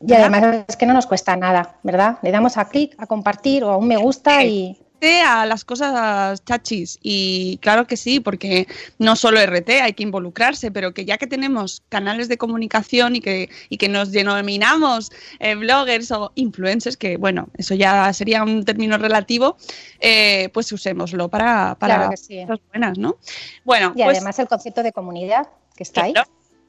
Y 0.01 0.13
además 0.13 0.63
es 0.67 0.77
que 0.77 0.85
no 0.85 0.93
nos 0.93 1.07
cuesta 1.07 1.35
nada, 1.35 1.75
¿verdad? 1.83 2.19
Le 2.21 2.31
damos 2.31 2.57
a 2.57 2.69
clic, 2.69 2.95
a 2.97 3.05
compartir 3.05 3.65
o 3.65 3.71
a 3.71 3.77
un 3.77 3.87
me 3.87 3.97
gusta 3.97 4.45
y 4.45 4.77
A 5.25 5.45
las 5.45 5.63
cosas 5.65 6.43
chachis. 6.45 6.99
Y 7.01 7.57
claro 7.61 7.87
que 7.87 7.97
sí, 7.97 8.19
porque 8.19 8.67
no 8.97 9.15
solo 9.15 9.39
RT, 9.39 9.69
hay 9.81 9.93
que 9.93 10.03
involucrarse, 10.03 10.71
pero 10.71 10.93
que 10.93 11.05
ya 11.05 11.17
que 11.17 11.27
tenemos 11.27 11.83
canales 11.89 12.27
de 12.27 12.37
comunicación 12.37 13.15
y 13.15 13.21
que, 13.21 13.49
y 13.69 13.77
que 13.77 13.89
nos 13.89 14.11
denominamos 14.11 15.11
eh, 15.39 15.55
bloggers 15.55 16.11
o 16.11 16.31
influencers, 16.35 16.97
que 16.97 17.17
bueno, 17.17 17.49
eso 17.57 17.75
ya 17.75 18.11
sería 18.13 18.43
un 18.43 18.65
término 18.65 18.97
relativo, 18.97 19.57
eh, 19.99 20.49
pues 20.53 20.71
usémoslo 20.71 21.29
para, 21.29 21.75
para 21.75 21.95
Claro 21.95 22.11
que 22.11 22.17
sí. 22.17 22.41
cosas 22.45 22.65
buenas, 22.71 22.97
¿no? 22.97 23.17
Bueno, 23.63 23.93
y 23.95 24.03
pues, 24.03 24.17
además 24.17 24.39
el 24.39 24.47
concepto 24.47 24.83
de 24.83 24.91
comunidad 24.91 25.47
que 25.75 25.83
está 25.83 26.03
ahí. 26.03 26.13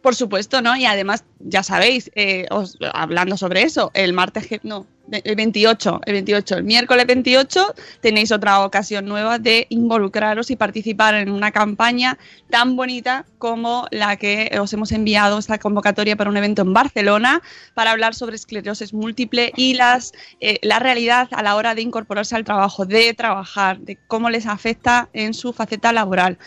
Por 0.02 0.14
supuesto, 0.14 0.62
¿no? 0.62 0.74
Y 0.76 0.86
además, 0.86 1.24
ya 1.40 1.62
sabéis, 1.62 2.10
eh, 2.14 2.46
os- 2.50 2.78
hablando 2.94 3.36
sobre 3.36 3.62
eso, 3.64 3.90
el 3.92 4.14
martes, 4.14 4.48
no, 4.62 4.86
el 5.12 5.34
28, 5.36 6.00
el 6.06 6.12
28, 6.14 6.56
el 6.56 6.64
miércoles 6.64 7.04
28 7.06 7.74
tenéis 8.00 8.32
otra 8.32 8.64
ocasión 8.64 9.04
nueva 9.04 9.38
de 9.38 9.66
involucraros 9.68 10.50
y 10.50 10.56
participar 10.56 11.16
en 11.16 11.30
una 11.30 11.50
campaña 11.50 12.16
tan 12.48 12.76
bonita 12.76 13.26
como 13.38 13.86
la 13.90 14.16
que 14.16 14.56
os 14.58 14.72
hemos 14.72 14.92
enviado 14.92 15.38
esta 15.38 15.58
convocatoria 15.58 16.16
para 16.16 16.30
un 16.30 16.36
evento 16.38 16.62
en 16.62 16.72
Barcelona 16.72 17.42
para 17.74 17.90
hablar 17.90 18.14
sobre 18.14 18.36
esclerosis 18.36 18.94
múltiple 18.94 19.52
y 19.56 19.74
las, 19.74 20.12
eh, 20.40 20.60
la 20.62 20.78
realidad 20.78 21.28
a 21.32 21.42
la 21.42 21.56
hora 21.56 21.74
de 21.74 21.82
incorporarse 21.82 22.36
al 22.36 22.44
trabajo, 22.44 22.86
de 22.86 23.12
trabajar, 23.12 23.80
de 23.80 23.98
cómo 24.06 24.30
les 24.30 24.46
afecta 24.46 25.08
en 25.12 25.34
su 25.34 25.52
faceta 25.52 25.92
laboral 25.92 26.38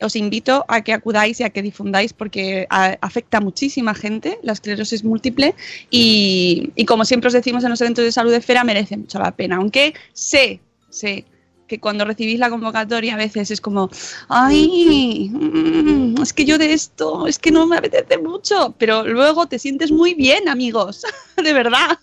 os 0.00 0.14
invito 0.16 0.64
a 0.68 0.82
que 0.82 0.92
acudáis 0.92 1.40
y 1.40 1.44
a 1.44 1.50
que 1.50 1.62
difundáis 1.62 2.12
porque 2.12 2.66
a- 2.70 2.98
afecta 3.00 3.38
a 3.38 3.40
muchísima 3.40 3.94
gente. 3.94 4.38
La 4.42 4.52
esclerosis 4.52 5.04
múltiple 5.04 5.54
y, 5.90 6.70
y 6.76 6.84
como 6.84 7.04
siempre 7.04 7.28
os 7.28 7.34
decimos 7.34 7.64
en 7.64 7.70
los 7.70 7.80
eventos 7.80 8.04
de 8.04 8.12
salud 8.12 8.30
de 8.30 8.38
esfera 8.38 8.64
merece 8.64 8.96
mucho 8.96 9.18
la 9.18 9.34
pena, 9.34 9.56
aunque 9.56 9.94
sé, 10.12 10.60
sé 10.90 11.24
que 11.66 11.80
cuando 11.80 12.04
recibís 12.04 12.38
la 12.38 12.48
convocatoria 12.48 13.14
a 13.14 13.16
veces 13.16 13.50
es 13.50 13.60
como, 13.60 13.90
ay, 14.28 15.28
mm, 15.32 16.22
es 16.22 16.32
que 16.32 16.44
yo 16.44 16.58
de 16.58 16.72
esto, 16.72 17.26
es 17.26 17.40
que 17.40 17.50
no 17.50 17.66
me 17.66 17.76
apetece 17.76 18.18
mucho, 18.18 18.74
pero 18.78 19.04
luego 19.04 19.46
te 19.46 19.58
sientes 19.58 19.90
muy 19.90 20.14
bien, 20.14 20.48
amigos, 20.48 21.02
de 21.42 21.52
verdad. 21.52 21.98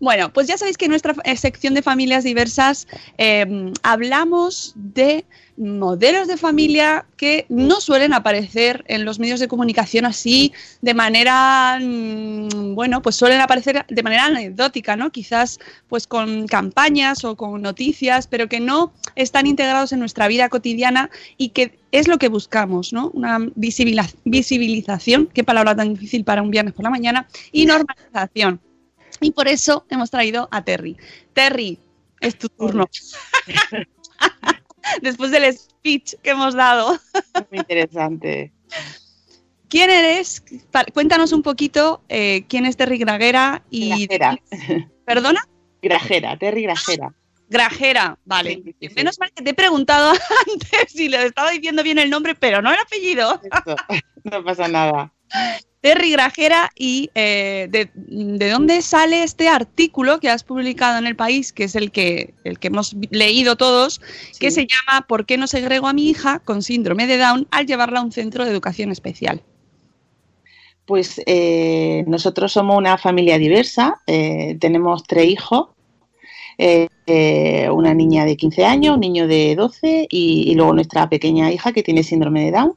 Bueno, 0.00 0.32
pues 0.32 0.46
ya 0.46 0.58
sabéis 0.58 0.76
que 0.76 0.84
en 0.84 0.90
nuestra 0.90 1.14
eh, 1.24 1.36
sección 1.36 1.74
de 1.74 1.82
familias 1.82 2.24
diversas 2.24 2.86
eh, 3.16 3.72
hablamos 3.82 4.72
de 4.76 5.24
modelos 5.56 6.26
de 6.26 6.36
familia 6.36 7.06
que 7.16 7.46
no 7.48 7.80
suelen 7.80 8.12
aparecer 8.12 8.84
en 8.88 9.04
los 9.04 9.18
medios 9.18 9.40
de 9.40 9.48
comunicación 9.48 10.04
así 10.04 10.52
de 10.82 10.94
manera, 10.94 11.78
mm, 11.80 12.74
bueno, 12.74 13.02
pues 13.02 13.16
suelen 13.16 13.40
aparecer 13.40 13.84
de 13.88 14.02
manera 14.02 14.26
anecdótica, 14.26 14.96
¿no? 14.96 15.10
Quizás 15.10 15.60
pues 15.88 16.06
con 16.06 16.46
campañas 16.46 17.24
o 17.24 17.36
con 17.36 17.62
noticias, 17.62 18.26
pero 18.26 18.48
que 18.48 18.60
no 18.60 18.92
están 19.14 19.46
integrados 19.46 19.92
en 19.92 20.00
nuestra 20.00 20.28
vida 20.28 20.48
cotidiana 20.48 21.10
y 21.36 21.50
que 21.50 21.78
es 21.92 22.08
lo 22.08 22.18
que 22.18 22.28
buscamos, 22.28 22.92
¿no? 22.92 23.10
Una 23.14 23.38
visibilización, 23.54 25.28
qué 25.32 25.44
palabra 25.44 25.76
tan 25.76 25.94
difícil 25.94 26.24
para 26.24 26.42
un 26.42 26.50
viernes 26.50 26.74
por 26.74 26.84
la 26.84 26.90
mañana, 26.90 27.28
y 27.52 27.66
normalización. 27.66 28.60
Y 29.20 29.30
por 29.30 29.46
eso 29.46 29.86
hemos 29.88 30.10
traído 30.10 30.48
a 30.50 30.64
Terry. 30.64 30.96
Terry, 31.32 31.78
es 32.20 32.36
tu 32.36 32.48
turno. 32.48 32.88
Después 35.02 35.30
del 35.30 35.52
speech 35.56 36.14
que 36.22 36.30
hemos 36.30 36.54
dado. 36.54 36.98
Muy 37.50 37.60
interesante. 37.60 38.52
¿Quién 39.68 39.90
eres? 39.90 40.44
Cuéntanos 40.92 41.32
un 41.32 41.42
poquito 41.42 42.04
eh, 42.08 42.44
quién 42.48 42.66
es 42.66 42.76
Terry 42.76 42.98
Grajera 42.98 43.64
y. 43.70 44.06
Grajera. 44.06 44.38
¿Perdona? 45.04 45.48
Grajera, 45.82 46.36
Terry 46.38 46.62
Grajera. 46.62 47.14
Grajera, 47.48 48.18
vale. 48.24 48.62
Menos 48.96 49.18
mal 49.18 49.30
que 49.32 49.42
te 49.42 49.50
he 49.50 49.54
preguntado 49.54 50.12
antes 50.52 50.92
si 50.92 51.08
le 51.08 51.26
estaba 51.26 51.50
diciendo 51.50 51.82
bien 51.82 51.98
el 51.98 52.10
nombre, 52.10 52.34
pero 52.34 52.62
no 52.62 52.72
el 52.72 52.78
apellido. 52.78 53.40
no 54.24 54.44
pasa 54.44 54.68
nada. 54.68 55.12
Terry 55.84 56.12
Grajera 56.12 56.70
y 56.74 57.10
eh, 57.14 57.68
de, 57.70 58.50
dónde 58.50 58.80
sale 58.80 59.22
este 59.22 59.50
artículo 59.50 60.18
que 60.18 60.30
has 60.30 60.42
publicado 60.42 60.98
en 60.98 61.06
el 61.06 61.14
país, 61.14 61.52
que 61.52 61.64
es 61.64 61.74
el 61.74 61.90
que, 61.90 62.32
el 62.44 62.58
que 62.58 62.68
hemos 62.68 62.96
leído 63.10 63.56
todos, 63.56 64.00
que 64.40 64.50
se 64.50 64.66
llama 64.66 65.06
¿Por 65.06 65.26
qué 65.26 65.36
no 65.36 65.46
segrego 65.46 65.86
a 65.86 65.92
mi 65.92 66.08
hija 66.08 66.38
con 66.38 66.62
síndrome 66.62 67.06
de 67.06 67.18
Down 67.18 67.46
al 67.50 67.66
llevarla 67.66 68.00
a 68.00 68.02
un 68.02 68.12
centro 68.12 68.46
de 68.46 68.50
educación 68.50 68.92
especial? 68.92 69.42
Pues 70.86 71.20
eh, 71.26 72.02
nosotros 72.06 72.50
somos 72.52 72.78
una 72.78 72.96
familia 72.96 73.36
diversa, 73.36 74.00
eh, 74.06 74.56
tenemos 74.58 75.04
tres 75.06 75.26
hijos, 75.26 75.68
una 76.56 77.92
niña 77.92 78.24
de 78.24 78.38
15 78.38 78.64
años, 78.64 78.94
un 78.94 79.00
niño 79.00 79.28
de 79.28 79.54
12 79.54 80.06
y 80.08 80.54
luego 80.54 80.72
nuestra 80.72 81.10
pequeña 81.10 81.52
hija 81.52 81.72
que 81.72 81.82
tiene 81.82 82.02
síndrome 82.02 82.46
de 82.46 82.52
Down. 82.52 82.74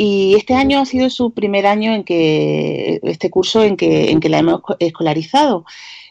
Y 0.00 0.36
este 0.36 0.54
año 0.54 0.78
ha 0.78 0.86
sido 0.86 1.10
su 1.10 1.32
primer 1.32 1.66
año 1.66 1.92
en 1.92 2.04
que, 2.04 3.00
este 3.02 3.30
curso 3.30 3.64
en 3.64 3.76
que, 3.76 4.12
en 4.12 4.20
que 4.20 4.28
la 4.28 4.38
hemos 4.38 4.62
escolarizado. 4.78 5.64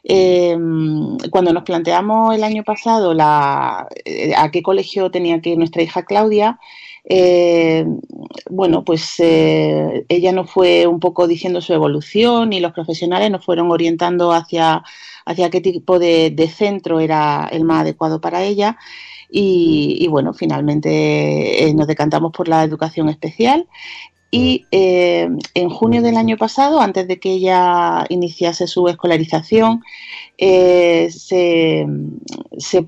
Em, 0.03 1.17
cuando 1.31 1.53
nos 1.53 1.63
planteamos 1.63 2.35
el 2.35 2.43
año 2.43 2.63
pasado 2.63 3.13
la, 3.13 3.87
eh, 4.05 4.33
a 4.37 4.51
qué 4.51 4.61
colegio 4.61 5.09
tenía 5.09 5.41
que 5.41 5.51
ir 5.51 5.57
nuestra 5.57 5.81
hija 5.81 6.03
Claudia, 6.03 6.59
eh, 7.05 7.85
bueno, 8.49 8.83
pues 8.83 9.15
eh, 9.19 10.05
ella 10.09 10.33
nos 10.33 10.51
fue 10.51 10.85
un 10.85 10.99
poco 10.99 11.25
diciendo 11.25 11.61
su 11.61 11.73
evolución 11.73 12.51
y 12.51 12.59
los 12.59 12.73
profesionales 12.73 13.31
nos 13.31 13.45
fueron 13.45 13.71
orientando 13.71 14.33
hacia, 14.33 14.83
hacia 15.25 15.49
qué 15.49 15.61
tipo 15.61 15.97
de, 15.97 16.29
de 16.31 16.49
centro 16.49 16.99
era 16.99 17.47
el 17.51 17.63
más 17.63 17.81
adecuado 17.81 18.19
para 18.19 18.43
ella. 18.43 18.77
Y, 19.29 20.07
bueno, 20.09 20.33
finalmente 20.33 21.67
eh, 21.67 21.73
nos 21.73 21.87
decantamos 21.87 22.31
por 22.31 22.47
la 22.47 22.63
educación 22.63 23.09
especial 23.09 23.67
y 24.29 24.65
eh, 24.71 25.29
en 25.53 25.69
junio 25.69 26.01
del 26.01 26.17
año 26.17 26.37
pasado, 26.37 26.81
antes 26.81 27.07
de 27.07 27.19
que 27.19 27.31
ella 27.31 28.05
iniciase 28.09 28.67
su 28.67 28.87
escolarización, 28.87 29.83
eh, 30.37 31.09
se, 31.11 31.85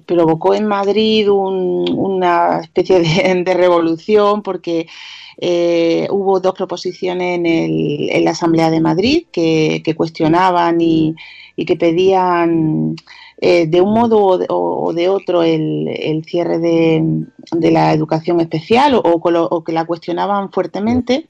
provocó 0.05 0.53
en 0.53 0.65
Madrid 0.67 1.29
una 1.29 2.59
especie 2.61 2.99
de, 2.99 3.53
revolución 3.53 4.41
porque 4.41 4.87
hubo 6.09 6.39
dos 6.41 6.53
proposiciones 6.53 7.39
en, 7.39 7.45
en, 7.45 8.25
la 8.25 8.31
Asamblea 8.31 8.69
de 8.69 8.81
Madrid 8.81 9.25
que, 9.31 9.93
cuestionaban 9.95 10.79
y 10.81 11.15
que 11.65 11.75
pedían 11.77 12.95
eh, 13.41 13.67
de 13.67 13.79
un 13.79 13.93
modo 13.93 14.19
o 14.49 14.93
de, 14.93 15.07
otro 15.07 15.43
el, 15.43 16.23
cierre 16.27 16.59
de, 16.59 17.25
la 17.71 17.93
educación 17.93 18.41
especial 18.41 18.99
o, 19.01 19.63
que 19.63 19.71
la 19.71 19.85
cuestionaban 19.85 20.51
fuertemente. 20.51 21.29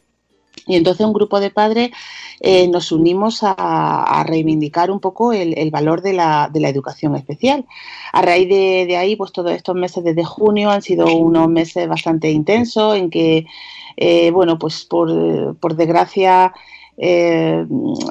Y 0.65 0.75
entonces 0.75 1.05
un 1.05 1.13
grupo 1.13 1.39
de 1.39 1.51
padres 1.51 1.91
eh, 2.39 2.67
nos 2.67 2.91
unimos 2.91 3.41
a, 3.43 4.23
reivindicar 4.27 4.89
un 4.89 4.99
poco 4.99 5.33
el, 5.33 5.69
valor 5.69 6.01
de 6.01 6.13
la, 6.13 6.49
educación 6.53 7.15
especial. 7.15 7.65
A 8.11 8.23
raíz 8.23 8.49
de, 8.49 8.97
ahí, 8.97 9.15
pues 9.15 9.31
todos 9.31 9.51
estos 9.51 9.75
meses 9.75 10.03
desde 10.03 10.23
junio 10.23 10.71
han 10.71 10.81
sido 10.81 11.15
unos 11.15 11.47
meses 11.47 11.87
bastante 11.87 12.31
intensos 12.31 12.95
en 12.95 13.11
que, 13.11 13.45
eh, 13.97 14.31
bueno, 14.31 14.57
pues 14.57 14.83
por, 14.83 15.55
por 15.57 15.75
desgracia 15.75 16.53
eh, 17.01 17.65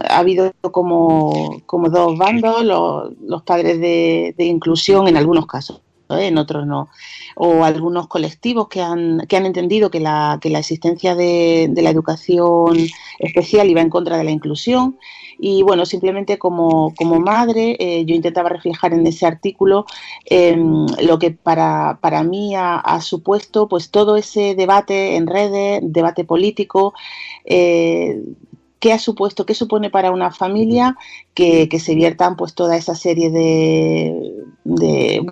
ha 0.08 0.18
habido 0.18 0.50
como, 0.62 1.62
dos 1.90 2.16
bandos, 2.16 2.64
los, 2.64 3.42
padres 3.42 3.78
de, 3.78 4.34
inclusión 4.38 5.08
en 5.08 5.18
algunos 5.18 5.46
casos, 5.46 5.82
¿eh? 6.08 6.28
en 6.28 6.38
otros 6.38 6.66
no, 6.66 6.88
o 7.36 7.64
algunos 7.64 8.08
colectivos 8.08 8.68
que 8.68 8.80
han, 8.80 9.26
que 9.28 9.36
han 9.36 9.44
entendido 9.44 9.90
que 9.90 10.00
la, 10.00 10.38
que 10.40 10.48
la 10.48 10.60
existencia 10.60 11.14
de, 11.14 11.70
la 11.76 11.90
educación 11.90 12.78
especial 13.18 13.68
iba 13.68 13.82
en 13.82 13.90
contra 13.90 14.16
de 14.16 14.24
la 14.24 14.30
inclusión. 14.30 14.98
Y 15.40 15.62
bueno, 15.62 15.86
simplemente 15.86 16.36
como, 16.38 16.92
madre, 17.20 17.76
eh, 17.78 18.04
yo 18.06 18.14
intentaba 18.14 18.48
reflejar 18.48 18.92
en 18.92 19.06
ese 19.06 19.24
artículo 19.24 19.84
em, 20.24 20.86
lo 21.02 21.18
que 21.20 21.30
para, 21.30 21.98
para 22.00 22.24
mí 22.24 22.54
ha, 22.56 23.00
supuesto 23.02 23.68
pues 23.68 23.90
todo 23.90 24.16
ese 24.16 24.56
debate 24.56 25.14
en 25.14 25.28
redes, 25.28 25.80
debate 25.84 26.24
político, 26.24 26.92
qué 28.80 28.92
ha 28.92 28.98
supuesto, 28.98 29.46
qué 29.46 29.54
supone 29.54 29.90
para 29.90 30.10
una 30.10 30.30
familia 30.30 30.96
que, 31.34 31.68
se 31.78 31.94
viertan 31.94 32.36
pues 32.36 32.54
toda 32.54 32.76
esa 32.76 32.94
serie 32.94 33.30
de, 33.30 34.44
de, 34.64 35.26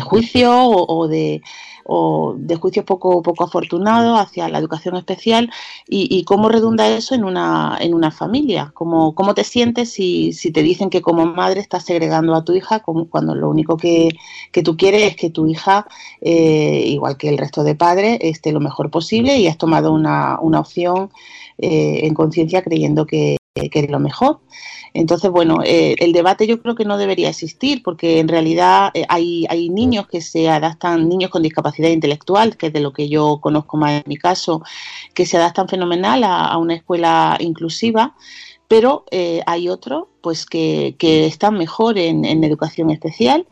juicios 0.00 0.52
o, 0.54 1.08
de 1.08 1.42
o 1.86 2.34
de 2.38 2.56
juicios 2.56 2.84
poco, 2.86 3.22
poco 3.22 3.44
afortunados 3.44 4.18
hacia 4.18 4.48
la 4.48 4.58
educación 4.58 4.96
especial 4.96 5.50
y, 5.86 6.24
cómo 6.24 6.48
redunda 6.48 6.88
eso 6.88 7.14
en 7.14 7.24
una, 7.24 7.76
en 7.78 7.92
una 7.92 8.10
familia, 8.10 8.70
cómo, 8.72 9.14
cómo 9.14 9.34
te 9.34 9.44
sientes 9.44 9.90
si, 9.90 10.32
si 10.32 10.50
te 10.50 10.62
dicen 10.62 10.88
que 10.88 11.02
como 11.02 11.26
madre 11.26 11.60
estás 11.60 11.84
segregando 11.84 12.34
a 12.34 12.44
tu 12.44 12.54
hija 12.54 12.82
cuando 12.82 13.34
lo 13.34 13.50
único 13.50 13.76
que, 13.76 14.10
tú 14.64 14.76
quieres 14.76 15.02
es 15.02 15.16
que 15.16 15.28
tu 15.28 15.46
hija, 15.46 15.86
eh, 16.22 16.84
igual 16.86 17.18
que 17.18 17.28
el 17.28 17.36
resto 17.36 17.62
de 17.64 17.74
padres, 17.74 18.18
esté 18.22 18.52
lo 18.52 18.60
mejor 18.60 18.90
posible 18.90 19.36
y 19.36 19.46
has 19.46 19.58
tomado 19.58 19.92
una, 19.92 20.38
una 20.40 20.60
opción 20.60 21.10
eh, 21.58 22.00
en 22.06 22.14
conciencia 22.14 22.62
creyendo 22.62 23.06
que, 23.06 23.36
es 23.54 23.90
lo 23.90 24.00
mejor. 24.00 24.40
Entonces, 24.94 25.30
bueno, 25.30 25.58
eh, 25.64 25.96
el 25.98 26.12
debate 26.12 26.46
yo 26.46 26.62
creo 26.62 26.76
que 26.76 26.84
no 26.84 26.96
debería 26.96 27.28
existir 27.28 27.82
porque 27.82 28.20
en 28.20 28.28
realidad 28.28 28.92
eh, 28.94 29.04
hay, 29.08 29.44
hay 29.50 29.68
niños 29.68 30.06
que 30.06 30.20
se 30.20 30.48
adaptan, 30.48 31.08
niños 31.08 31.30
con 31.30 31.42
discapacidad 31.42 31.90
intelectual, 31.90 32.56
que 32.56 32.68
es 32.68 32.72
de 32.72 32.80
lo 32.80 32.92
que 32.92 33.08
yo 33.08 33.40
conozco 33.40 33.76
más 33.76 33.92
en 33.92 34.04
mi 34.06 34.16
caso, 34.16 34.62
que 35.12 35.26
se 35.26 35.36
adaptan 35.36 35.68
fenomenal 35.68 36.22
a 36.24 36.56
una 36.58 36.74
escuela 36.74 37.36
inclusiva 37.40 38.14
pero 38.68 39.04
eh, 39.10 39.42
hay 39.46 39.68
otros 39.68 40.04
pues 40.24 40.46
que, 40.46 40.96
están 40.98 41.58
mejor 41.58 41.98
en, 41.98 42.24
educación 42.44 42.90
especial 42.90 43.46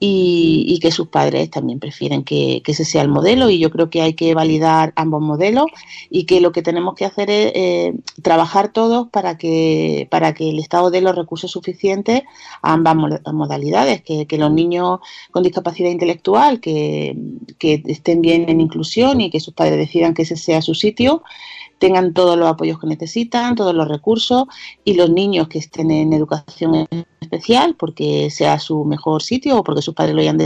y, 0.00 0.78
que 0.80 0.90
sus 0.90 1.08
padres 1.08 1.50
también 1.50 1.78
prefieren 1.78 2.24
que, 2.24 2.62
ese 2.66 2.86
sea 2.86 3.02
el 3.02 3.08
modelo. 3.08 3.50
Y 3.50 3.58
yo 3.58 3.70
creo 3.70 3.90
que 3.90 4.00
hay 4.00 4.14
que 4.14 4.34
validar 4.34 4.94
ambos 4.96 5.20
modelos 5.20 5.66
y 6.08 6.24
que 6.24 6.40
lo 6.40 6.50
que 6.50 6.62
tenemos 6.62 6.94
que 6.94 7.04
hacer 7.04 7.28
es 7.28 7.52
eh, 7.54 7.94
trabajar 8.22 8.72
todos 8.72 9.08
para 9.08 9.36
que 9.36 10.08
para 10.10 10.32
que 10.32 10.48
el 10.48 10.58
Estado 10.58 10.90
dé 10.90 11.02
los 11.02 11.14
recursos 11.14 11.50
suficientes 11.50 12.22
a 12.62 12.72
ambas 12.72 12.96
modalidades, 13.30 14.00
que, 14.00 14.26
los 14.38 14.50
niños 14.50 15.00
con 15.30 15.42
discapacidad 15.42 15.90
intelectual 15.90 16.58
que, 16.60 17.16
que 17.58 17.82
estén 17.86 18.22
bien 18.22 18.48
en 18.48 18.62
inclusión 18.62 19.20
y 19.20 19.30
que 19.30 19.40
sus 19.40 19.52
padres 19.52 19.76
decidan 19.76 20.14
que 20.14 20.22
ese 20.22 20.36
sea 20.36 20.62
su 20.62 20.74
sitio 20.74 21.22
tengan 21.78 22.14
todos 22.14 22.38
los 22.38 22.48
apoyos 22.48 22.78
que 22.78 22.86
necesitan, 22.86 23.54
todos 23.54 23.74
los 23.74 23.88
recursos 23.88 24.44
y 24.84 24.94
los 24.94 25.10
niños 25.10 25.48
que 25.48 25.58
estén 25.58 25.90
en 25.90 26.12
educación 26.12 26.86
especial 27.20 27.76
porque 27.76 28.30
sea 28.30 28.58
su 28.58 28.84
mejor 28.84 29.22
sitio 29.22 29.58
o 29.58 29.64
porque 29.64 29.82
sus 29.82 29.94
padres 29.94 30.14
lo 30.14 30.20
hayan 30.20 30.38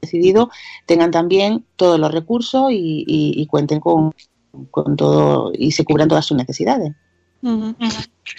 decidido, 0.00 0.50
tengan 0.86 1.10
también 1.10 1.64
todos 1.76 1.98
los 1.98 2.12
recursos 2.12 2.68
y, 2.70 3.46
cuenten 3.50 3.80
con, 3.80 4.12
todo 4.96 5.52
y 5.54 5.72
se 5.72 5.84
cubran 5.84 6.08
todas 6.08 6.26
sus 6.26 6.36
necesidades. 6.36 6.92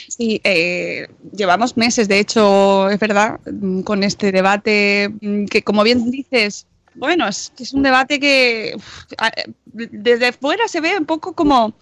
Sí, 0.08 0.42
eh, 0.44 1.08
llevamos 1.36 1.78
meses, 1.78 2.08
de 2.08 2.20
hecho, 2.20 2.90
es 2.90 3.00
verdad, 3.00 3.40
con 3.84 4.04
este 4.04 4.32
debate 4.32 5.14
que, 5.50 5.62
como 5.64 5.84
bien 5.84 6.10
dices, 6.10 6.66
bueno, 6.96 7.28
es, 7.28 7.52
es 7.60 7.74
un 7.74 7.84
debate 7.84 8.20
que 8.20 8.76
desde 9.74 10.32
fuera 10.32 10.68
se 10.68 10.82
ve 10.82 10.98
un 10.98 11.06
poco 11.06 11.34
como 11.34 11.76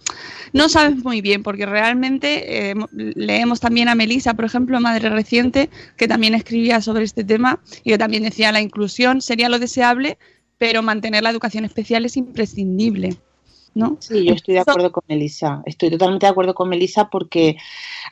no 0.52 0.68
sabes 0.68 1.02
muy 1.02 1.20
bien, 1.20 1.42
porque 1.42 1.66
realmente 1.66 2.70
eh, 2.70 2.74
leemos 2.92 3.60
también 3.60 3.88
a 3.88 3.94
Melisa, 3.94 4.34
por 4.34 4.44
ejemplo, 4.44 4.80
madre 4.80 5.08
reciente, 5.08 5.70
que 5.96 6.08
también 6.08 6.34
escribía 6.34 6.80
sobre 6.80 7.04
este 7.04 7.24
tema 7.24 7.60
y 7.82 7.90
que 7.90 7.98
también 7.98 8.22
decía 8.22 8.52
la 8.52 8.60
inclusión 8.60 9.20
sería 9.20 9.48
lo 9.48 9.58
deseable, 9.58 10.18
pero 10.58 10.82
mantener 10.82 11.22
la 11.22 11.30
educación 11.30 11.64
especial 11.64 12.04
es 12.04 12.16
imprescindible. 12.16 13.16
¿No? 13.74 13.96
Sí, 13.98 14.24
yo 14.24 14.34
estoy 14.34 14.54
de 14.54 14.60
acuerdo 14.60 14.92
con 14.92 15.02
Melissa. 15.08 15.62
Estoy 15.66 15.90
totalmente 15.90 16.26
de 16.26 16.30
acuerdo 16.30 16.54
con 16.54 16.68
Melissa 16.68 17.10
porque 17.10 17.56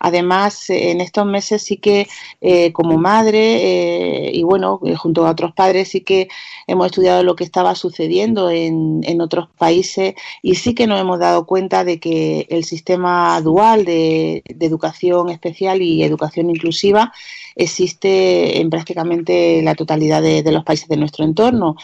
además 0.00 0.68
en 0.70 1.00
estos 1.00 1.24
meses 1.24 1.62
sí 1.62 1.76
que 1.76 2.08
eh, 2.40 2.72
como 2.72 2.98
madre 2.98 4.26
eh, 4.26 4.30
y 4.34 4.42
bueno, 4.42 4.80
eh, 4.84 4.96
junto 4.96 5.26
a 5.26 5.30
otros 5.30 5.52
padres 5.52 5.88
sí 5.88 6.00
que 6.00 6.28
hemos 6.66 6.86
estudiado 6.86 7.22
lo 7.22 7.36
que 7.36 7.44
estaba 7.44 7.74
sucediendo 7.74 8.50
en, 8.50 9.00
en, 9.04 9.20
otros 9.20 9.48
países 9.56 10.14
y 10.42 10.56
sí 10.56 10.74
que 10.74 10.86
nos 10.86 11.00
hemos 11.00 11.20
dado 11.20 11.46
cuenta 11.46 11.84
de 11.84 12.00
que 12.00 12.46
el 12.50 12.64
sistema 12.64 13.40
dual 13.40 13.84
de, 13.84 14.42
educación 14.60 15.28
especial 15.30 15.82
y 15.82 16.02
educación 16.02 16.50
inclusiva 16.50 17.12
existe 17.54 18.60
en 18.60 18.70
prácticamente 18.70 19.60
la 19.62 19.74
totalidad 19.74 20.22
de 20.22 20.52
los 20.52 20.64
países 20.64 20.88
de 20.88 20.96
nuestro 20.96 21.24
entorno. 21.24 21.76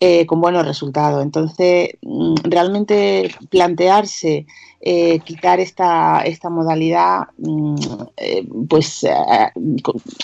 Eh, 0.00 0.26
con 0.26 0.40
buenos 0.40 0.66
resultados. 0.66 1.22
Entonces, 1.22 1.90
mm, 2.02 2.34
realmente 2.44 3.30
plantearse 3.48 4.46
eh, 4.86 5.20
quitar 5.20 5.60
esta, 5.60 6.20
esta 6.26 6.50
modalidad, 6.50 7.22
mm, 7.38 7.76
eh, 8.18 8.46
pues, 8.68 9.02
eh, 9.04 9.14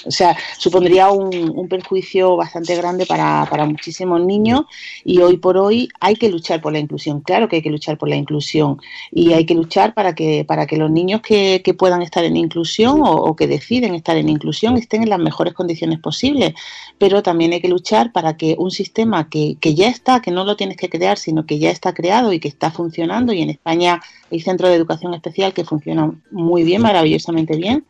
o 0.05 0.11
sea, 0.11 0.37
supondría 0.59 1.11
un, 1.11 1.67
perjuicio 1.67 2.37
bastante 2.37 2.77
grande 2.77 3.07
para, 3.07 3.47
para, 3.49 3.65
muchísimos 3.65 4.21
niños 4.23 4.65
y 5.03 5.21
hoy 5.21 5.39
por 5.39 5.57
hoy 5.57 5.89
hay 6.01 6.15
que 6.17 6.29
luchar 6.29 6.61
por 6.61 6.75
la 6.75 6.79
inclusión. 6.79 7.23
Claro 7.23 7.49
que 7.49 7.57
hay 7.57 7.63
que 7.63 7.71
luchar 7.71 7.97
por 7.97 8.11
la 8.11 8.17
inclusión 8.17 8.79
y 9.11 9.33
hay 9.33 9.47
que 9.47 9.55
luchar 9.55 9.95
para 9.95 10.15
que, 10.15 10.45
para 10.45 10.67
que 10.67 10.77
los 10.77 10.91
niños 10.91 11.23
que, 11.23 11.63
que 11.65 11.73
puedan 11.73 12.03
estar 12.03 12.23
en 12.25 12.37
inclusión 12.37 13.01
o, 13.03 13.35
que 13.37 13.47
deciden 13.47 13.95
estar 13.95 14.19
en 14.19 14.29
inclusión 14.29 14.77
estén 14.77 15.05
en 15.05 15.09
las 15.09 15.21
mejores 15.21 15.55
condiciones 15.55 16.01
posibles. 16.01 16.53
Pero 16.99 17.23
también 17.23 17.55
hay 17.55 17.63
que 17.63 17.69
luchar 17.69 18.13
para 18.13 18.37
que 18.37 18.57
un 18.59 18.71
sistema 18.71 19.31
que, 19.31 19.57
que 19.59 19.75
ya 19.75 19.89
está, 19.89 20.21
que 20.21 20.33
no 20.33 20.45
lo 20.45 20.57
tienes 20.57 20.77
que 20.77 20.91
crear, 20.91 21.17
sino 21.17 21.47
que 21.47 21.59
ya 21.59 21.71
está 21.71 21.95
creado 21.95 22.35
y 22.35 22.41
que 22.41 22.49
está 22.49 22.71
funcionando 22.71 23.33
y 23.33 23.41
en 23.41 23.51
España 23.51 24.03
hay 24.31 24.41
centros 24.51 24.71
de 24.71 24.77
educación 24.77 25.15
especial 25.15 25.53
que 25.55 25.65
funcionan 25.65 26.23
muy 26.31 26.65
bien, 26.65 26.83
maravillosamente 26.83 27.57
bien, 27.57 27.85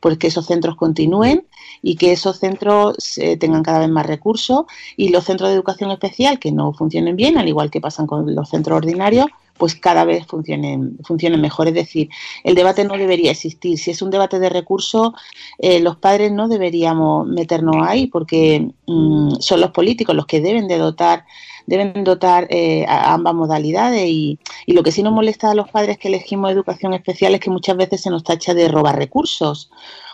pues 0.00 0.16
que 0.18 0.28
esos 0.28 0.46
centros 0.46 0.76
continúen 0.76 1.46
y 1.82 1.96
que 1.96 2.12
esos 2.12 2.38
centros 2.38 3.18
eh, 3.18 3.36
tengan 3.36 3.62
cada 3.62 3.80
vez 3.80 3.88
más 3.88 4.06
recursos 4.06 4.64
y 4.96 5.08
los 5.08 5.24
centros 5.24 5.50
de 5.50 5.54
educación 5.54 5.90
especial 5.90 6.38
que 6.38 6.52
no 6.52 6.72
funcionen 6.72 7.16
bien, 7.16 7.38
al 7.38 7.48
igual 7.48 7.70
que 7.70 7.80
pasan 7.80 8.06
con 8.06 8.34
los 8.34 8.48
centros 8.48 8.76
ordinarios, 8.76 9.26
pues 9.58 9.74
cada 9.74 10.04
vez 10.04 10.26
funcionen, 10.26 10.98
funcionen 11.04 11.40
mejor. 11.40 11.68
Es 11.68 11.74
decir, 11.74 12.08
el 12.44 12.54
debate 12.54 12.84
no 12.84 12.96
debería 12.96 13.32
existir. 13.32 13.78
Si 13.78 13.90
es 13.90 14.00
un 14.00 14.10
debate 14.10 14.38
de 14.38 14.48
recursos, 14.48 15.12
eh, 15.58 15.80
los 15.80 15.96
padres 15.96 16.32
no 16.32 16.48
deberíamos 16.48 17.26
meternos 17.26 17.76
ahí 17.86 18.06
porque 18.06 18.70
mm, 18.86 19.34
son 19.40 19.60
los 19.60 19.72
políticos 19.72 20.14
los 20.14 20.26
que 20.26 20.40
deben 20.40 20.68
de 20.68 20.78
dotar 20.78 21.24
deben 21.66 22.02
dotar 22.02 22.46
eh, 22.48 22.86
a 22.88 23.12
ambas 23.12 23.34
modalidades 23.34 24.08
y, 24.08 24.38
y, 24.64 24.72
lo 24.72 24.82
que 24.82 24.90
sí 24.90 25.02
nos 25.02 25.12
molesta 25.12 25.50
a 25.50 25.54
los 25.54 25.68
padres 25.68 25.98
que 25.98 26.08
elegimos 26.08 26.50
educación 26.50 26.94
especial 26.94 27.34
es 27.34 27.40
que 27.40 27.50
muchas 27.50 27.76
veces 27.76 28.00
se 28.00 28.08
nos 28.08 28.24
tacha 28.24 28.54
de 28.54 28.68
robar 28.68 28.96
recursos. 28.96 29.70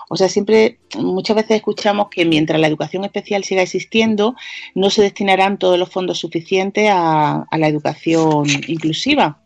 O 0.09 0.17
sea, 0.17 0.29
siempre, 0.29 0.79
muchas 0.99 1.37
veces 1.37 1.57
escuchamos 1.57 2.09
que 2.11 2.25
mientras 2.25 2.61
la 2.61 2.67
educación 2.67 3.05
especial 3.05 3.45
siga 3.45 3.63
existiendo, 3.63 4.35
no 4.75 4.91
se 4.91 5.03
destinarán 5.03 5.59
todos 5.59 5.79
los 5.79 5.89
fondos 5.89 6.19
suficientes 6.19 6.91
a, 6.91 7.47
a 7.51 7.59
la 7.59 7.69
educación 7.69 8.47
inclusiva. 8.69 9.41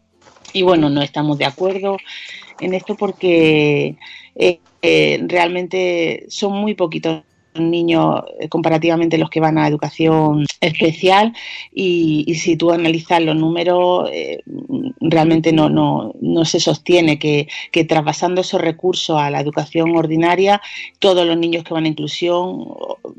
Y 0.53 0.62
bueno, 0.62 0.91
no 0.91 1.03
estamos 1.03 1.38
de 1.38 1.45
acuerdo 1.45 1.99
en 2.61 2.75
esto 2.75 2.97
porque 2.97 3.97
eh, 4.35 4.61
eh, 4.83 5.21
realmente 5.27 6.27
son 6.29 6.53
muy 6.53 6.75
poquitos 6.75 7.23
niños 7.61 8.23
eh, 8.41 8.49
comparativamente 8.49 9.19
los 9.19 9.31
que 9.31 9.41
van 9.41 9.59
a 9.59 9.69
educación 9.69 10.47
especial 10.61 11.33
y, 11.73 12.35
si 12.35 12.57
tú 12.57 12.71
analizas 12.71 13.23
los 13.23 13.37
números 13.37 14.09
eh, 14.12 14.43
realmente 15.00 15.53
no, 15.53 15.69
no, 15.69 16.15
no, 16.21 16.45
se 16.45 16.61
sostiene 16.61 17.19
que, 17.19 17.49
que, 17.73 17.87
esos 18.38 18.61
recursos 18.61 19.21
a 19.21 19.31
la 19.31 19.41
educación 19.41 19.97
ordinaria 19.97 20.61
todos 20.99 21.27
los 21.27 21.37
niños 21.37 21.65
que 21.65 21.75
van 21.75 21.85
a 21.85 21.88
inclusión 21.88 22.67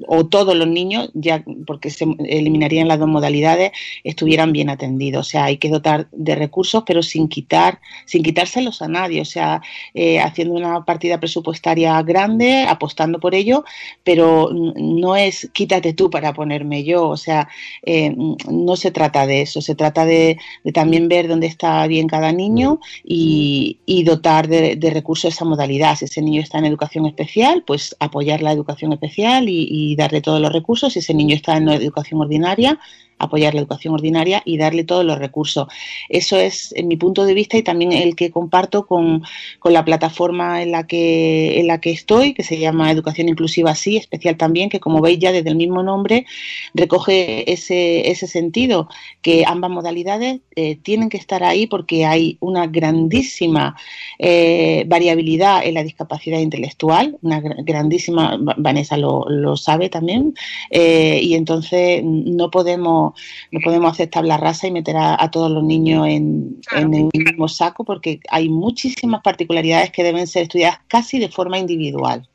o, 0.07 0.25
todos 0.25 0.55
los 0.55 0.67
niños 0.67 1.09
ya 1.13 1.43
porque 1.65 1.89
se 1.89 2.05
eliminarían 2.25 2.87
las 2.87 2.99
dos 2.99 3.07
modalidades 3.07 3.71
estuvieran 4.03 4.51
bien 4.53 4.69
atendidos. 4.69 5.27
O 5.27 5.29
sea 5.29 5.45
hay 5.45 5.57
que 5.57 5.69
dotar 5.69 6.07
de 6.11 6.35
recursos 6.35 6.83
pero 6.85 7.03
sin 7.03 7.27
quitar 7.27 7.79
sin 8.05 8.23
quitárselos 8.23 8.81
a 8.81 8.87
nadie. 8.87 9.21
O 9.21 9.25
sea 9.25 9.61
eh, 9.93 10.19
haciendo 10.19 10.53
una 10.53 10.85
partida 10.85 11.19
presupuestaria 11.19 12.01
grande 12.03 12.65
apostando 12.67 13.19
por 13.19 13.35
ello 13.35 13.63
pero 14.03 14.28
no 14.51 15.15
es 15.15 15.49
quítate 15.53 15.93
tú 15.93 16.09
para 16.09 16.33
ponerme 16.33 16.83
yo, 16.83 17.07
o 17.07 17.17
sea, 17.17 17.47
eh, 17.83 18.15
no 18.49 18.75
se 18.75 18.91
trata 18.91 19.25
de 19.25 19.41
eso, 19.41 19.61
se 19.61 19.75
trata 19.75 20.05
de, 20.05 20.37
también 20.73 21.07
ver 21.07 21.27
dónde 21.27 21.47
está 21.47 21.85
bien 21.87 22.07
cada 22.07 22.31
niño 22.31 22.79
y, 23.03 23.77
dotar 24.03 24.47
de, 24.47 24.77
recursos 24.91 25.33
esa 25.33 25.45
modalidad. 25.45 25.95
Si 25.95 26.05
ese 26.05 26.21
niño 26.21 26.41
está 26.41 26.57
en 26.57 26.65
educación 26.65 27.05
especial, 27.05 27.63
pues 27.65 27.95
apoyar 27.99 28.41
la 28.41 28.51
educación 28.51 28.93
especial 28.93 29.49
y, 29.49 29.67
y 29.69 29.95
darle 29.95 30.21
todos 30.21 30.41
los 30.41 30.51
recursos. 30.51 30.93
Si 30.93 30.99
ese 30.99 31.13
niño 31.13 31.35
está 31.35 31.57
en 31.57 31.69
educación 31.69 32.21
ordinaria, 32.21 32.79
apoyar 33.19 33.53
la 33.53 33.61
educación 33.61 33.93
ordinaria 33.93 34.41
y 34.45 34.57
darle 34.57 34.83
todos 34.83 35.05
los 35.05 35.19
recursos. 35.19 35.67
Eso 36.07 36.37
es 36.37 36.73
en 36.75 36.87
mi 36.87 36.97
punto 36.97 37.25
de 37.25 37.33
vista 37.33 37.57
y 37.57 37.63
también 37.63 37.91
el 37.91 38.15
que 38.15 38.31
comparto 38.31 38.85
con, 38.85 39.23
la 39.63 39.85
plataforma 39.85 40.63
en 40.63 40.71
la, 40.71 40.87
que, 40.87 41.59
en 41.59 41.67
la 41.67 41.79
que 41.79 41.91
estoy, 41.91 42.33
que 42.33 42.43
se 42.43 42.57
llama 42.57 42.91
Educación 42.91 43.29
Inclusiva 43.29 43.75
Sí, 43.75 43.97
especial 43.97 44.35
también, 44.35 44.69
que 44.69 44.79
como 44.79 45.01
veis 45.01 45.19
ya 45.19 45.31
desde 45.31 45.49
el 45.49 45.55
mismo 45.55 45.83
nombre 45.83 46.25
recoge 46.73 47.51
ese, 47.51 48.09
ese 48.09 48.25
sentido, 48.25 48.89
que 49.21 49.43
ambas 49.45 49.69
modalidades 49.69 50.39
eh, 50.55 50.77
tienen 50.77 51.09
que 51.09 51.17
estar 51.17 51.43
ahí 51.43 51.67
porque 51.67 52.05
hay 52.05 52.37
una 52.39 52.67
grandísima 52.67 53.75
eh, 54.17 54.83
variabilidad 54.87 55.65
en 55.65 55.75
la 55.75 55.83
discapacidad 55.83 56.39
intelectual, 56.39 57.17
una 57.21 57.39
grandísima, 57.39 58.37
Vanessa 58.57 58.97
lo, 58.97 59.55
sabe 59.57 59.89
también, 59.89 60.33
eh, 60.69 61.19
y 61.21 61.35
entonces 61.35 62.01
no 62.03 62.49
podemos 62.49 63.08
no 63.51 63.59
podemos 63.63 63.91
aceptar 63.91 64.25
la 64.25 64.37
raza 64.37 64.67
y 64.67 64.71
meter 64.71 64.95
a, 64.97 65.29
todos 65.31 65.51
los 65.51 65.63
niños 65.63 66.07
en, 66.07 66.59
el 66.71 67.09
mismo 67.13 67.47
saco 67.47 67.83
porque 67.83 68.19
hay 68.29 68.49
muchísimas 68.49 69.21
particularidades 69.21 69.91
que 69.91 70.03
deben 70.03 70.27
ser 70.27 70.43
estudiadas 70.43 70.79
casi 70.87 71.19
de 71.19 71.29
forma 71.29 71.57
individual. 71.57 72.27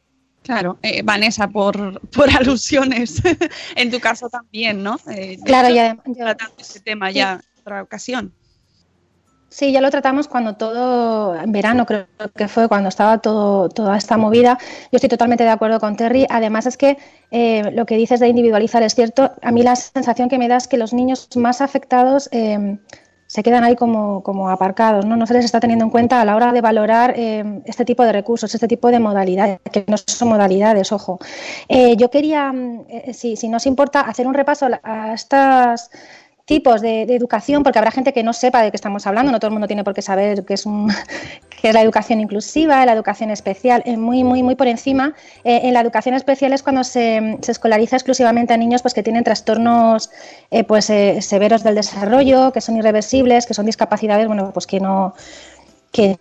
Claro, 0.42 0.78
eh, 0.82 1.02
Vanessa, 1.02 1.48
por, 1.48 2.00
por 2.10 2.30
alusiones, 2.36 3.22
en 3.76 3.90
tu 3.90 3.98
caso 3.98 4.28
también, 4.28 4.82
¿no? 4.82 4.98
Eh, 5.10 5.38
claro, 5.44 5.74
ya, 5.74 5.96
tratando 5.96 6.54
este 6.58 6.80
tema 6.80 7.10
ya 7.10 7.34
en 7.34 7.60
otra 7.60 7.82
ocasión. 7.82 8.32
Sí, 9.54 9.70
ya 9.70 9.80
lo 9.80 9.88
tratamos 9.88 10.26
cuando 10.26 10.56
todo, 10.56 11.36
en 11.36 11.52
verano 11.52 11.86
creo 11.86 12.08
que 12.34 12.48
fue 12.48 12.66
cuando 12.66 12.88
estaba 12.88 13.18
todo, 13.18 13.68
toda 13.68 13.96
esta 13.96 14.16
movida. 14.16 14.58
Yo 14.90 14.96
estoy 14.96 15.08
totalmente 15.08 15.44
de 15.44 15.50
acuerdo 15.50 15.78
con 15.78 15.96
Terry. 15.96 16.26
Además 16.28 16.66
es 16.66 16.76
que 16.76 16.98
eh, 17.30 17.70
lo 17.70 17.86
que 17.86 17.96
dices 17.96 18.18
de 18.18 18.26
individualizar 18.26 18.82
es 18.82 18.96
cierto. 18.96 19.30
A 19.42 19.52
mí 19.52 19.62
la 19.62 19.76
sensación 19.76 20.28
que 20.28 20.38
me 20.38 20.48
da 20.48 20.56
es 20.56 20.66
que 20.66 20.76
los 20.76 20.92
niños 20.92 21.28
más 21.36 21.60
afectados 21.60 22.28
eh, 22.32 22.78
se 23.28 23.44
quedan 23.44 23.62
ahí 23.62 23.76
como, 23.76 24.24
como, 24.24 24.50
aparcados, 24.50 25.06
¿no? 25.06 25.14
No 25.14 25.24
se 25.24 25.34
les 25.34 25.44
está 25.44 25.60
teniendo 25.60 25.84
en 25.84 25.92
cuenta 25.92 26.20
a 26.20 26.24
la 26.24 26.34
hora 26.34 26.52
de 26.52 26.60
valorar 26.60 27.14
eh, 27.16 27.62
este 27.64 27.84
tipo 27.84 28.02
de 28.02 28.10
recursos, 28.10 28.52
este 28.52 28.66
tipo 28.66 28.90
de 28.90 28.98
modalidades, 28.98 29.60
que 29.70 29.84
no 29.86 29.96
son 29.98 30.30
modalidades, 30.30 30.90
ojo. 30.90 31.20
yo 31.96 32.10
quería, 32.10 32.52
si, 33.12 33.36
si 33.36 33.48
nos 33.48 33.66
importa, 33.66 34.00
hacer 34.00 34.26
un 34.26 34.34
repaso 34.34 34.66
a 34.82 35.14
estas 35.14 35.90
tipos 36.44 36.82
de, 36.82 37.02
educación, 37.02 37.62
porque 37.62 37.78
habrá 37.78 37.90
gente 37.90 38.12
que 38.12 38.22
no 38.22 38.32
sepa 38.32 38.62
de 38.62 38.70
qué 38.70 38.76
estamos 38.76 39.06
hablando, 39.06 39.32
no 39.32 39.38
todo 39.38 39.48
el 39.48 39.52
mundo 39.52 39.66
tiene 39.66 39.82
por 39.82 39.94
qué 39.94 40.02
saber 40.02 40.44
qué 40.44 40.54
es, 40.54 40.66
un, 40.66 40.88
qué 41.62 41.68
es 41.68 41.74
la 41.74 41.80
educación 41.82 42.20
inclusiva, 42.20 42.84
la 42.84 42.92
educación 42.92 43.30
especial, 43.30 43.82
eh, 43.86 43.96
muy, 43.96 44.24
muy, 44.24 44.42
muy 44.42 44.54
por 44.54 44.66
encima. 44.66 45.14
Eh, 45.44 45.62
en 45.64 45.74
la 45.74 45.80
educación 45.80 46.14
especial 46.14 46.52
es 46.52 46.62
cuando 46.62 46.84
se, 46.84 47.38
escolariza 47.46 47.96
exclusivamente 47.96 48.52
a 48.52 48.56
niños 48.56 48.82
pues, 48.82 48.92
que 48.92 49.02
tienen 49.02 49.24
trastornos 49.24 50.10
eh, 50.50 50.64
pues, 50.64 50.86
severos 50.86 51.62
del 51.62 51.76
desarrollo, 51.76 52.52
que 52.52 52.60
son 52.60 52.76
irreversibles, 52.76 53.46
que 53.46 53.54
son 53.54 53.66
discapacidades 53.66 54.26
bueno, 54.26 54.50
pues 54.52 54.66
que 54.66 54.80
no, 54.80 55.14
que, 55.92 56.18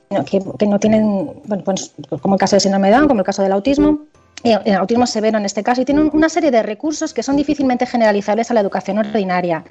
que, 0.57 0.67
no 0.67 0.79
tienen, 0.79 1.41
bueno, 1.45 1.63
pues, 1.65 1.93
como 2.21 2.35
el 2.35 2.39
caso 2.39 2.55
del 2.55 2.61
síndrome 2.61 2.89
de 2.89 2.95
Down, 2.95 3.07
como 3.07 3.21
el 3.21 3.25
caso 3.25 3.41
del 3.43 3.51
autismo 3.51 4.05
el 4.43 4.75
autismo 4.75 5.05
severo 5.07 5.37
en 5.37 5.45
este 5.45 5.63
caso, 5.63 5.81
y 5.81 5.85
tienen 5.85 6.09
una 6.13 6.29
serie 6.29 6.51
de 6.51 6.61
recursos 6.63 7.13
que 7.13 7.23
son 7.23 7.37
difícilmente 7.37 7.85
generalizables 7.85 8.51
a 8.51 8.53
la 8.53 8.59
educación 8.59 8.97
ordinaria. 8.97 9.63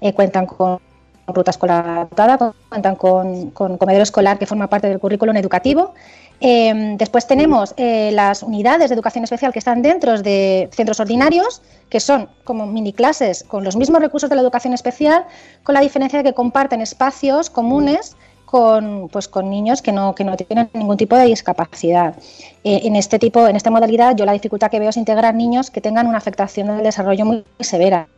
Eh, 0.00 0.12
cuentan 0.12 0.46
con 0.46 0.78
ruta 1.26 1.50
escolar 1.50 1.86
adaptada, 1.86 2.52
cuentan 2.68 2.96
con, 2.96 3.50
comedor 3.50 4.02
escolar 4.02 4.38
que 4.38 4.46
forma 4.46 4.68
parte 4.68 4.88
del 4.88 4.98
currículum 4.98 5.36
educativo. 5.36 5.94
Eh, 6.40 6.94
después 6.96 7.26
tenemos 7.26 7.74
eh, 7.76 8.10
las 8.12 8.42
unidades 8.42 8.88
de 8.88 8.94
educación 8.94 9.24
especial 9.24 9.52
que 9.52 9.58
están 9.58 9.82
dentro 9.82 10.20
de 10.22 10.68
centros 10.72 10.98
ordinarios, 11.00 11.60
que 11.88 12.00
son 12.00 12.28
como 12.44 12.66
mini 12.66 12.92
clases 12.92 13.44
con 13.44 13.62
los 13.62 13.76
mismos 13.76 14.00
recursos 14.00 14.30
de 14.30 14.36
la 14.36 14.42
educación 14.42 14.72
especial, 14.72 15.24
con 15.62 15.74
la 15.74 15.80
diferencia 15.80 16.18
de 16.18 16.24
que 16.24 16.34
comparten 16.34 16.80
espacios 16.80 17.50
comunes 17.50 18.16
con, 18.50 19.08
pues, 19.12 19.28
con 19.28 19.48
niños 19.48 19.80
que 19.80 19.92
no, 19.92 20.12
que 20.14 20.24
no 20.24 20.36
tienen 20.36 20.68
ningún 20.74 20.96
tipo 20.96 21.16
de 21.16 21.26
discapacidad. 21.26 22.16
Eh, 22.64 22.80
en 22.82 22.96
este 22.96 23.20
tipo, 23.20 23.46
en 23.46 23.54
esta 23.54 23.70
modalidad, 23.70 24.16
yo 24.16 24.24
la 24.24 24.32
dificultad 24.32 24.70
que 24.72 24.80
veo 24.80 24.90
es 24.90 24.96
integrar 24.96 25.36
niños 25.36 25.70
que 25.70 25.80
tengan 25.80 26.08
una 26.08 26.18
afectación 26.18 26.66
del 26.66 26.82
desarrollo 26.82 27.24
muy 27.24 27.44
severa. 27.60 28.08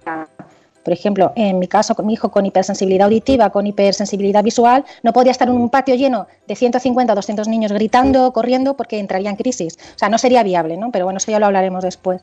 Por 0.82 0.92
ejemplo, 0.92 1.32
en 1.36 1.58
mi 1.58 1.68
caso, 1.68 1.94
con 1.94 2.06
mi 2.06 2.14
hijo 2.14 2.30
con 2.30 2.46
hipersensibilidad 2.46 3.04
auditiva, 3.04 3.50
con 3.50 3.66
hipersensibilidad 3.66 4.42
visual, 4.42 4.86
no 5.02 5.12
podía 5.12 5.32
estar 5.32 5.48
en 5.48 5.54
un 5.54 5.68
patio 5.68 5.94
lleno 5.96 6.26
de 6.48 6.56
150 6.56 7.12
o 7.12 7.16
200 7.16 7.46
niños 7.46 7.70
gritando, 7.70 8.32
corriendo, 8.32 8.74
porque 8.74 8.98
entraría 8.98 9.28
en 9.28 9.36
crisis. 9.36 9.78
O 9.94 9.98
sea, 9.98 10.08
no 10.08 10.16
sería 10.16 10.42
viable, 10.42 10.78
¿no? 10.78 10.90
Pero 10.90 11.04
bueno, 11.04 11.18
eso 11.18 11.30
ya 11.30 11.38
lo 11.38 11.46
hablaremos 11.46 11.84
después. 11.84 12.22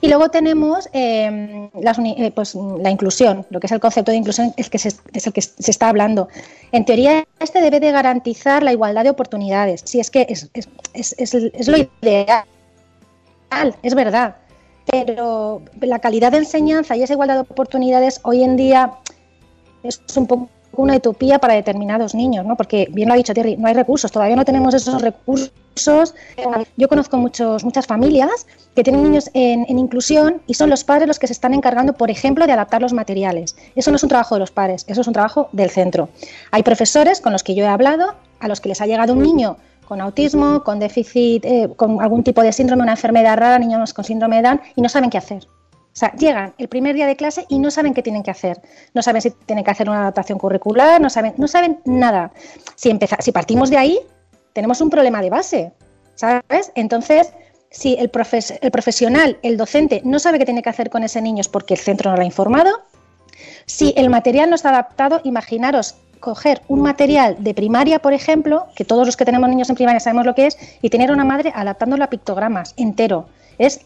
Y 0.00 0.08
luego 0.08 0.28
tenemos 0.28 0.88
eh, 0.92 1.70
eh, 1.74 2.32
pues, 2.34 2.54
la 2.54 2.90
inclusión, 2.90 3.46
lo 3.50 3.60
que 3.60 3.66
es 3.66 3.72
el 3.72 3.80
concepto 3.80 4.10
de 4.10 4.18
inclusión 4.18 4.52
es, 4.56 4.68
que 4.68 4.76
es 4.76 5.26
el 5.26 5.32
que 5.32 5.42
se 5.42 5.70
está 5.70 5.88
hablando. 5.88 6.28
En 6.72 6.84
teoría, 6.84 7.26
este 7.40 7.60
debe 7.60 7.80
de 7.80 7.92
garantizar 7.92 8.62
la 8.62 8.72
igualdad 8.72 9.04
de 9.04 9.10
oportunidades. 9.10 9.82
Si 9.84 9.98
es 10.00 10.10
que 10.10 10.26
es, 10.28 10.50
es 10.94 11.68
lo 11.68 11.76
ideal, 11.78 12.44
es 13.82 13.94
verdad. 13.94 14.36
Pero 14.90 15.62
la 15.80 15.98
calidad 15.98 16.30
de 16.32 16.38
enseñanza 16.38 16.96
y 16.96 17.02
esa 17.02 17.14
igualdad 17.14 17.36
de 17.36 17.40
oportunidades 17.40 18.20
hoy 18.22 18.44
en 18.44 18.56
día 18.56 18.92
es 19.82 20.00
un 20.16 20.26
poco 20.26 20.48
una 20.76 20.96
utopía 20.96 21.38
para 21.38 21.54
determinados 21.54 22.14
niños, 22.14 22.44
¿no? 22.44 22.56
Porque 22.56 22.88
bien 22.90 23.08
lo 23.08 23.14
ha 23.14 23.16
dicho 23.16 23.34
Terry, 23.34 23.56
no 23.56 23.66
hay 23.66 23.74
recursos, 23.74 24.12
todavía 24.12 24.36
no 24.36 24.44
tenemos 24.44 24.74
esos 24.74 25.00
recursos. 25.00 25.52
Yo 26.76 26.88
conozco 26.88 27.16
muchos, 27.18 27.64
muchas 27.64 27.86
familias 27.86 28.46
que 28.74 28.82
tienen 28.82 29.02
niños 29.02 29.30
en, 29.34 29.66
inclusión 29.78 30.42
y 30.46 30.54
son 30.54 30.70
los 30.70 30.84
padres 30.84 31.06
los 31.08 31.18
que 31.18 31.26
se 31.26 31.32
están 31.32 31.54
encargando, 31.54 31.92
por 31.92 32.10
ejemplo, 32.10 32.46
de 32.46 32.52
adaptar 32.52 32.82
los 32.82 32.92
materiales. 32.92 33.56
Eso 33.74 33.90
no 33.90 33.96
es 33.96 34.02
un 34.02 34.08
trabajo 34.08 34.34
de 34.34 34.40
los 34.40 34.50
padres, 34.50 34.84
eso 34.88 35.00
es 35.00 35.06
un 35.06 35.12
trabajo 35.12 35.48
del 35.52 35.70
centro. 35.70 36.08
Hay 36.50 36.62
profesores 36.62 37.20
con 37.20 37.32
los 37.32 37.42
que 37.42 37.54
yo 37.54 37.64
he 37.64 37.68
hablado, 37.68 38.14
a 38.40 38.48
los 38.48 38.60
que 38.60 38.68
les 38.68 38.80
ha 38.80 38.86
llegado 38.86 39.12
un 39.12 39.22
niño 39.22 39.56
con 39.86 40.00
autismo, 40.00 40.64
con 40.64 40.78
déficit, 40.78 41.44
eh, 41.44 41.68
con 41.76 42.02
algún 42.02 42.24
tipo 42.24 42.42
de 42.42 42.52
síndrome, 42.52 42.82
una 42.82 42.92
enfermedad 42.92 43.36
rara, 43.36 43.58
niños 43.58 43.94
con 43.94 44.04
síndrome 44.04 44.36
de 44.36 44.42
Down, 44.42 44.60
y 44.74 44.82
no 44.82 44.88
saben 44.88 45.10
qué 45.10 45.18
hacer. 45.18 45.46
O 45.46 45.98
sea, 45.98 46.12
llegan 46.12 46.52
el 46.58 46.68
primer 46.68 46.94
día 46.94 47.06
de 47.06 47.16
clase 47.16 47.46
y 47.48 47.58
no 47.58 47.70
saben 47.70 47.94
qué 47.94 48.02
tienen 48.02 48.22
que 48.22 48.30
hacer. 48.30 48.60
No 48.92 49.00
saben 49.00 49.22
si 49.22 49.30
tienen 49.30 49.64
que 49.64 49.70
hacer 49.70 49.88
una 49.88 50.00
adaptación 50.00 50.38
curricular, 50.38 51.00
no 51.00 51.08
saben, 51.08 51.32
no 51.38 51.48
saben 51.48 51.80
nada. 51.86 52.32
Si, 52.74 52.98
si 53.20 53.32
partimos 53.32 53.70
de 53.70 53.78
ahí, 53.78 54.00
tenemos 54.56 54.80
un 54.80 54.88
problema 54.88 55.20
de 55.20 55.28
base, 55.28 55.72
¿sabes? 56.14 56.72
Entonces, 56.74 57.30
si 57.68 57.92
el, 57.96 58.10
el 58.62 58.70
profesional, 58.70 59.38
el 59.42 59.58
docente, 59.58 60.00
no 60.02 60.18
sabe 60.18 60.38
qué 60.38 60.46
tiene 60.46 60.62
que 60.62 60.70
hacer 60.70 60.88
con 60.88 61.04
ese 61.04 61.20
niño 61.20 61.42
es 61.42 61.48
porque 61.48 61.74
el 61.74 61.80
centro 61.80 62.10
no 62.10 62.16
lo 62.16 62.22
ha 62.22 62.24
informado, 62.24 62.70
si 63.66 63.92
el 63.98 64.08
material 64.08 64.48
no 64.48 64.56
está 64.56 64.70
adaptado, 64.70 65.20
imaginaros 65.24 65.96
coger 66.20 66.62
un 66.68 66.80
material 66.80 67.36
de 67.38 67.52
primaria, 67.52 67.98
por 67.98 68.14
ejemplo, 68.14 68.64
que 68.74 68.86
todos 68.86 69.04
los 69.04 69.14
que 69.18 69.26
tenemos 69.26 69.46
niños 69.50 69.68
en 69.68 69.76
primaria 69.76 70.00
sabemos 70.00 70.24
lo 70.24 70.34
que 70.34 70.46
es, 70.46 70.56
y 70.80 70.88
tener 70.88 71.12
una 71.12 71.26
madre 71.26 71.52
adaptándolo 71.54 72.02
a 72.04 72.08
pictogramas 72.08 72.72
entero. 72.78 73.28
Es 73.58 73.80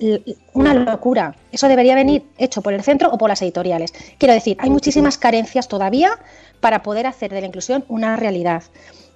una 0.52 0.74
locura. 0.74 1.36
Eso 1.52 1.68
debería 1.68 1.94
venir 1.94 2.24
hecho 2.38 2.62
por 2.62 2.72
el 2.72 2.82
centro 2.82 3.10
o 3.10 3.18
por 3.18 3.28
las 3.28 3.42
editoriales. 3.42 3.92
Quiero 4.18 4.34
decir, 4.34 4.56
hay 4.60 4.70
muchísimas 4.70 5.18
carencias 5.18 5.68
todavía 5.68 6.18
para 6.60 6.82
poder 6.82 7.06
hacer 7.06 7.32
de 7.32 7.40
la 7.40 7.46
inclusión 7.46 7.84
una 7.88 8.16
realidad. 8.16 8.62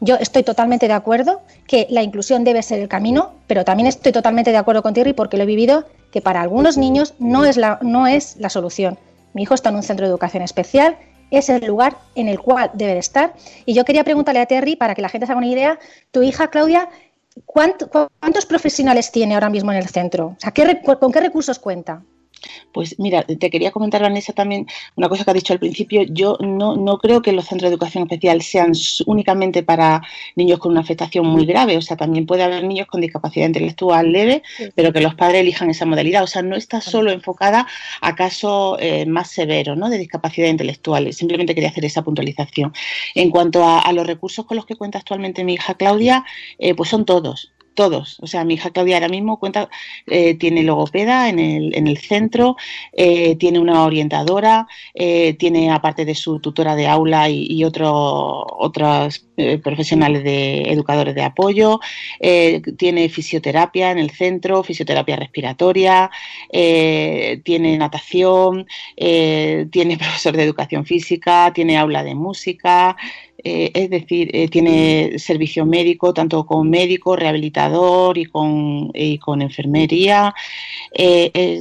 Yo 0.01 0.17
estoy 0.17 0.43
totalmente 0.43 0.87
de 0.87 0.93
acuerdo 0.93 1.43
que 1.67 1.87
la 1.90 2.03
inclusión 2.03 2.45
debe 2.45 2.62
ser 2.62 2.81
el 2.81 2.88
camino, 2.88 3.33
pero 3.47 3.64
también 3.64 3.87
estoy 3.87 4.12
totalmente 4.12 4.51
de 4.51 4.57
acuerdo 4.57 4.83
con 4.83 4.93
Thierry 4.93 5.12
porque 5.12 5.37
lo 5.37 5.45
he 5.45 5.47
vivido 5.47 5.87
que 6.11 6.21
para 6.21 6.40
algunos 6.40 6.77
niños 6.77 7.14
no 7.19 7.45
es 7.45 7.57
la, 7.57 7.79
no 7.83 8.07
es 8.07 8.37
la 8.37 8.51
solución. 8.51 8.99
Mi 9.33 9.43
hijo 9.43 9.55
está 9.55 9.71
en 9.71 9.77
un 9.77 9.83
centro 9.83 10.07
de 10.07 10.11
educación 10.11 10.43
especial, 10.43 10.97
es 11.31 11.49
el 11.49 11.67
lugar 11.67 11.97
en 12.14 12.29
el 12.29 12.38
cual 12.38 12.71
debe 12.75 12.99
estar. 12.99 13.35
Y 13.67 13.75
yo 13.75 13.85
quería 13.85 14.05
preguntarle 14.05 14.40
a 14.40 14.47
Terry, 14.47 14.77
para 14.77 14.95
que 14.95 15.03
la 15.03 15.09
gente 15.09 15.27
se 15.27 15.33
haga 15.33 15.38
una 15.38 15.49
idea, 15.49 15.79
tu 16.11 16.23
hija 16.23 16.49
Claudia 16.49 16.88
¿Cuántos 17.47 18.47
profesionales 18.47 19.11
tiene 19.11 19.35
ahora 19.35 19.51
mismo 19.51 19.73
en 19.73 19.79
el 19.79 19.88
centro? 19.88 20.27
O 20.27 20.37
sea, 20.38 20.53
¿con 21.01 21.12
qué 21.12 21.20
recursos 21.20 21.59
cuenta? 21.59 22.03
Pues 22.72 22.98
mira, 22.98 23.22
te 23.22 23.50
quería 23.50 23.70
comentar, 23.70 24.02
Vanessa, 24.02 24.33
también 24.33 24.66
una 24.96 25.09
cosa 25.09 25.24
que 25.24 25.30
ha 25.30 25.35
dicho 25.35 25.52
al 25.52 25.59
principio. 25.59 26.02
Yo 26.02 26.37
no, 26.40 26.76
no 26.76 26.98
creo 26.98 27.22
que 27.22 27.33
los 27.33 27.46
centros 27.46 27.70
de 27.70 27.74
educación 27.74 28.04
especial 28.04 28.42
sean 28.42 28.72
únicamente 29.07 29.62
para 29.62 30.02
niños 30.37 30.59
con 30.59 30.72
una 30.72 30.80
afectación 30.80 31.26
muy 31.26 31.46
grave. 31.46 31.76
O 31.76 31.83
sea, 31.83 31.96
también 31.96 32.26
puede 32.26 32.42
haber 32.42 32.64
niños 32.64 32.87
con 32.87 33.00
discapacidad 33.00 33.46
intelectual 33.46 34.12
leve, 34.12 34.42
pero 34.74 34.92
que 34.92 35.00
los 35.00 35.14
padres 35.14 35.40
elijan 35.40 35.70
esa 35.70 35.87
modalidad. 35.87 36.22
O 36.22 36.26
sea, 36.26 36.42
no 36.42 36.57
está 36.57 36.80
solo 36.80 37.11
enfocada 37.11 37.66
a 38.00 38.14
casos 38.14 38.76
eh, 38.80 39.07
más 39.07 39.30
severos 39.30 39.76
¿no? 39.76 39.88
de 39.88 39.98
discapacidad 39.98 40.48
intelectual. 40.48 41.12
Simplemente 41.12 41.54
quería 41.54 41.70
hacer 41.70 41.85
esa 41.85 42.02
puntualización. 42.02 42.72
En 43.14 43.30
cuanto 43.30 43.64
a, 43.66 43.92
los 43.92 44.07
recursos 44.07 44.44
con 44.44 44.57
los 44.57 44.66
que 44.66 44.74
cuenta 44.74 44.98
actualmente 44.98 45.44
mi 45.44 45.54
hija 45.54 45.74
Claudia, 45.74 46.24
eh, 46.59 46.74
pues 46.74 46.88
son 46.88 47.04
todos 47.04 47.54
todos. 47.75 48.19
O 48.21 48.27
sea, 48.27 48.45
mi 48.45 48.55
hija 48.55 48.71
Claudia 48.71 48.97
ahora 48.97 49.09
mismo 49.09 49.39
cuenta, 49.39 49.69
eh, 50.07 50.35
tiene 50.35 50.63
logopeda 50.63 51.29
en 51.29 51.39
el, 51.39 51.75
en 51.75 51.87
el 51.87 51.99
centro, 51.99 52.57
eh, 52.93 53.37
tiene 53.37 53.59
una 53.59 53.85
orientadora, 53.85 54.67
eh, 54.95 55.35
tiene 55.35 55.71
aparte 55.71 56.05
de 56.05 56.15
su 56.15 56.41
tutora 56.41 56.77
de 56.77 56.87
aula 56.87 57.29
y, 57.29 57.65
otros 57.65 57.93
otros 58.59 59.27
profesionales 59.63 60.23
de 60.23 60.63
educadores 60.71 61.15
de 61.15 61.23
apoyo, 61.23 61.81
tiene 62.77 63.09
fisioterapia 63.09 63.91
en 63.91 63.99
el 63.99 64.11
centro, 64.11 64.63
fisioterapia 64.63 65.17
respiratoria, 65.17 66.11
tiene 66.51 67.79
natación, 67.79 68.67
tiene 68.97 69.99
profesor 69.99 70.37
de 70.37 70.45
educación 70.45 70.85
física, 70.85 71.53
tiene 71.55 71.79
aula 71.79 72.05
de 72.05 72.15
música, 72.15 72.97
eh, 73.38 73.70
es 73.75 73.90
decir, 73.90 74.31
eh, 74.33 74.49
tiene 74.49 75.18
servicio 75.18 75.66
médico, 75.66 76.14
tanto 76.14 76.47
con 76.47 76.70
médico, 76.70 77.16
rehabilitador 77.16 78.16
y 78.16 78.27
con, 78.27 78.92
con 79.20 79.42
enfermería. 79.42 80.35
Eh, 80.92 81.61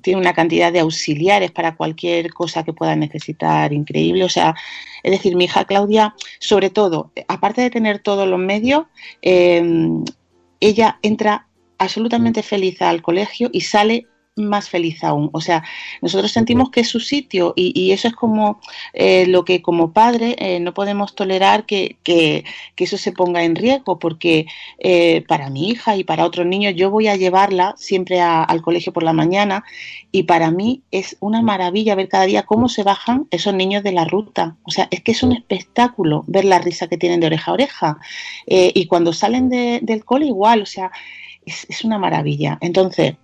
tiene 0.00 0.20
una 0.20 0.32
cantidad 0.32 0.72
de 0.72 0.80
auxiliares 0.80 1.50
para 1.50 1.76
cualquier 1.76 2.32
cosa 2.32 2.62
que 2.62 2.72
pueda 2.72 2.96
necesitar 2.96 3.72
increíble. 3.72 4.24
O 4.24 4.28
sea, 4.28 4.54
es 5.02 5.12
decir, 5.12 5.36
mi 5.36 5.44
hija 5.44 5.64
Claudia, 5.64 6.14
sobre 6.38 6.70
todo, 6.70 7.12
aparte 7.28 7.62
de 7.62 7.70
tener 7.70 7.98
todos 7.98 8.28
los 8.28 8.38
medios, 8.38 8.84
ella 9.20 10.98
entra 11.02 11.48
absolutamente 11.78 12.42
feliz 12.42 12.80
al 12.80 13.02
colegio 13.02 13.50
y 13.52 13.62
sale 13.62 14.06
más 14.36 14.68
feliz 14.70 15.04
aún. 15.04 15.28
O 15.32 15.40
sea, 15.40 15.62
nosotros 16.00 16.32
sentimos 16.32 16.70
que 16.70 16.80
es 16.80 16.88
su 16.88 17.00
sitio 17.00 17.52
y, 17.56 17.92
eso 17.92 18.08
es 18.08 18.14
como 18.14 18.60
eh, 18.94 19.26
lo 19.26 19.44
que 19.44 19.60
como 19.60 19.92
padre 19.92 20.36
eh, 20.38 20.60
no 20.60 20.72
podemos 20.72 21.14
tolerar 21.14 21.66
que, 21.66 21.96
que, 22.02 22.44
eso 22.76 22.98
se 22.98 23.12
ponga 23.12 23.44
en 23.44 23.54
riesgo 23.54 24.00
porque 24.00 24.46
eh, 24.78 25.22
para 25.28 25.50
mi 25.50 25.68
hija 25.68 25.96
y 25.96 26.02
para 26.02 26.24
otros 26.24 26.46
niños 26.46 26.74
yo 26.74 26.90
voy 26.90 27.06
a 27.06 27.14
llevarla 27.14 27.74
siempre 27.76 28.20
al 28.20 28.60
colegio 28.60 28.92
por 28.92 29.04
la 29.04 29.12
mañana 29.12 29.62
y 30.10 30.24
para 30.24 30.50
mí 30.50 30.82
es 30.90 31.16
una 31.20 31.42
maravilla 31.42 31.94
ver 31.94 32.08
cada 32.08 32.24
día 32.24 32.42
cómo 32.42 32.68
se 32.68 32.82
bajan 32.82 33.28
esos 33.30 33.54
niños 33.54 33.84
de 33.84 33.92
la 33.92 34.04
ruta. 34.04 34.56
O 34.64 34.72
sea, 34.72 34.88
es 34.90 35.00
que 35.00 35.12
es 35.12 35.22
un 35.22 35.30
espectáculo 35.32 36.24
ver 36.26 36.44
la 36.44 36.58
risa 36.58 36.88
que 36.88 36.98
tienen 36.98 37.20
de 37.20 37.26
oreja 37.26 37.52
a 37.52 37.54
oreja 37.54 37.98
y 38.46 38.86
cuando 38.86 39.12
salen 39.12 39.48
del 39.48 40.04
cole 40.04 40.26
igual, 40.26 40.62
o 40.62 40.66
sea, 40.66 40.90
es, 41.46 41.66
es 41.68 41.84
una 41.84 41.98
maravilla. 41.98 42.58
Entonces, 42.60 43.14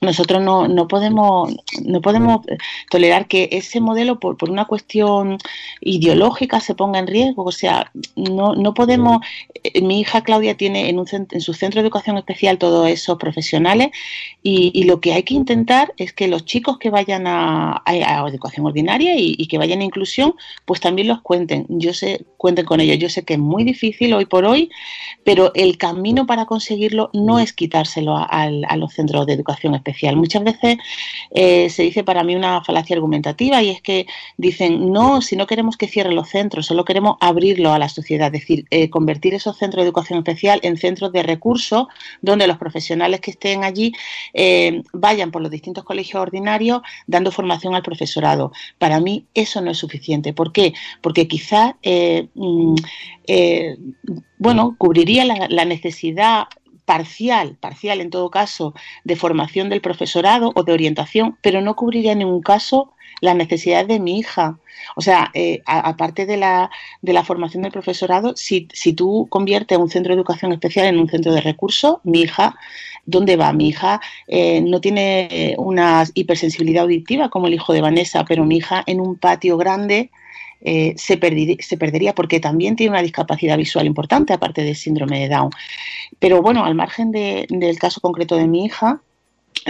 nosotros 0.00 0.42
no, 0.42 0.68
no, 0.68 0.88
podemos, 0.88 1.54
no 1.82 2.00
podemos 2.00 2.44
tolerar 2.90 3.26
que 3.26 3.48
ese 3.52 3.80
modelo, 3.80 4.20
por, 4.20 4.36
por, 4.36 4.50
una 4.50 4.66
cuestión 4.66 5.38
ideológica, 5.80 6.60
se 6.60 6.74
ponga 6.74 6.98
en 6.98 7.06
riesgo. 7.06 7.44
O 7.44 7.52
sea, 7.52 7.90
no, 8.14 8.54
no 8.54 8.74
podemos. 8.74 9.20
Eh, 9.64 9.80
mi 9.80 10.00
hija 10.00 10.22
Claudia 10.22 10.56
tiene 10.56 10.90
en, 10.90 10.98
un, 10.98 11.06
en 11.10 11.40
su 11.40 11.54
centro 11.54 11.80
de 11.80 11.86
educación 11.86 12.18
especial 12.18 12.58
todos 12.58 12.88
esos 12.88 13.16
profesionales 13.18 13.90
y, 14.42 14.84
lo 14.84 15.00
que 15.00 15.14
hay 15.14 15.24
que 15.24 15.34
intentar 15.34 15.92
es 15.96 16.12
que 16.12 16.28
los 16.28 16.44
chicos 16.44 16.78
que 16.78 16.90
vayan 16.90 17.26
a, 17.26 17.82
a, 17.84 18.28
educación 18.28 18.66
ordinaria 18.66 19.16
y, 19.16 19.34
y, 19.36 19.48
que 19.48 19.58
vayan 19.58 19.80
a 19.80 19.84
inclusión, 19.84 20.34
pues 20.64 20.80
también 20.80 21.08
los 21.08 21.20
cuenten. 21.22 21.66
Yo 21.68 21.92
sé, 21.92 22.24
cuenten 22.36 22.64
con 22.64 22.80
ellos. 22.80 22.98
Yo 22.98 23.08
sé 23.08 23.24
que 23.24 23.34
es 23.34 23.40
muy 23.40 23.64
difícil 23.64 24.12
hoy 24.14 24.26
por 24.26 24.44
hoy, 24.44 24.70
pero 25.24 25.52
el 25.54 25.78
camino 25.78 26.26
para 26.26 26.46
conseguirlo 26.46 27.10
no 27.12 27.40
es 27.40 27.52
quitárselo 27.52 28.16
a, 28.16 28.24
a 28.24 28.76
los 28.76 28.92
centros 28.92 29.26
de 29.26 29.32
educación 29.32 29.74
especial 29.74 29.85
Muchas 30.16 30.44
veces 30.44 30.78
eh, 31.30 31.70
se 31.70 31.82
dice 31.82 32.04
para 32.04 32.24
mí 32.24 32.34
una 32.34 32.62
falacia 32.62 32.94
argumentativa 32.96 33.62
y 33.62 33.70
es 33.70 33.80
que 33.80 34.06
dicen, 34.36 34.90
no, 34.92 35.20
si 35.20 35.36
no 35.36 35.46
queremos 35.46 35.76
que 35.76 35.88
cierren 35.88 36.14
los 36.14 36.28
centros, 36.28 36.66
solo 36.66 36.84
queremos 36.84 37.16
abrirlo 37.20 37.72
a 37.72 37.78
la 37.78 37.88
sociedad, 37.88 38.26
es 38.34 38.40
decir, 38.40 38.64
eh, 38.70 38.90
convertir 38.90 39.34
esos 39.34 39.56
centros 39.56 39.82
de 39.82 39.88
educación 39.88 40.18
especial 40.18 40.60
en 40.62 40.76
centros 40.76 41.12
de 41.12 41.22
recursos 41.22 41.86
donde 42.20 42.46
los 42.46 42.58
profesionales 42.58 43.20
que 43.20 43.30
estén 43.32 43.64
allí 43.64 43.92
eh, 44.34 44.82
vayan 44.92 45.30
por 45.30 45.42
los 45.42 45.50
distintos 45.50 45.84
colegios 45.84 46.20
ordinarios 46.20 46.82
dando 47.06 47.30
formación 47.30 47.74
al 47.74 47.82
profesorado. 47.82 48.52
Para 48.78 49.00
mí 49.00 49.26
eso 49.34 49.60
no 49.60 49.70
es 49.70 49.78
suficiente. 49.78 50.32
¿Por 50.32 50.52
qué? 50.52 50.74
Porque 51.00 51.28
quizás, 51.28 51.74
mm, 52.34 52.74
bueno, 54.38 54.76
cubriría 54.78 55.24
la 55.24 55.64
necesidad 55.64 56.46
parcial, 56.86 57.56
parcial 57.60 58.00
en 58.00 58.08
todo 58.08 58.30
caso, 58.30 58.74
de 59.04 59.16
formación 59.16 59.68
del 59.68 59.82
profesorado 59.82 60.52
o 60.54 60.62
de 60.62 60.72
orientación, 60.72 61.36
pero 61.42 61.60
no 61.60 61.76
cubriría 61.76 62.12
en 62.12 62.20
ningún 62.20 62.40
caso 62.40 62.92
las 63.20 63.36
necesidades 63.36 63.88
de 63.88 64.00
mi 64.00 64.18
hija. 64.18 64.58
O 64.94 65.00
sea, 65.00 65.30
eh, 65.34 65.62
aparte 65.66 66.26
de 66.26 66.36
la, 66.36 66.70
de 67.02 67.12
la 67.12 67.24
formación 67.24 67.62
del 67.62 67.72
profesorado, 67.72 68.34
si, 68.36 68.68
si 68.72 68.92
tú 68.92 69.26
conviertes 69.30 69.78
un 69.78 69.90
centro 69.90 70.14
de 70.14 70.20
educación 70.20 70.52
especial 70.52 70.86
en 70.86 70.98
un 70.98 71.08
centro 71.08 71.32
de 71.32 71.40
recursos, 71.40 71.96
mi 72.04 72.22
hija, 72.22 72.56
¿dónde 73.04 73.36
va? 73.36 73.52
Mi 73.52 73.68
hija 73.68 74.00
eh, 74.28 74.60
no 74.60 74.80
tiene 74.80 75.54
una 75.58 76.04
hipersensibilidad 76.14 76.84
auditiva 76.84 77.30
como 77.30 77.46
el 77.46 77.54
hijo 77.54 77.72
de 77.72 77.80
Vanessa, 77.80 78.24
pero 78.24 78.44
mi 78.44 78.58
hija 78.58 78.82
en 78.86 79.00
un 79.00 79.16
patio 79.16 79.56
grande 79.56 80.10
eh, 80.60 80.94
se, 80.96 81.16
perdería 81.16 82.14
porque 82.14 82.40
también 82.40 82.76
tiene 82.76 82.90
una 82.90 83.02
discapacidad 83.02 83.56
visual 83.56 83.86
importante, 83.86 84.32
aparte 84.32 84.62
del 84.62 84.76
síndrome 84.76 85.20
de 85.20 85.28
Down. 85.28 85.50
Pero 86.18 86.42
bueno, 86.42 86.64
al 86.64 86.74
margen 86.74 87.12
del 87.12 87.78
caso 87.78 88.00
concreto 88.00 88.36
de 88.36 88.48
mi 88.48 88.64
hija, 88.64 89.00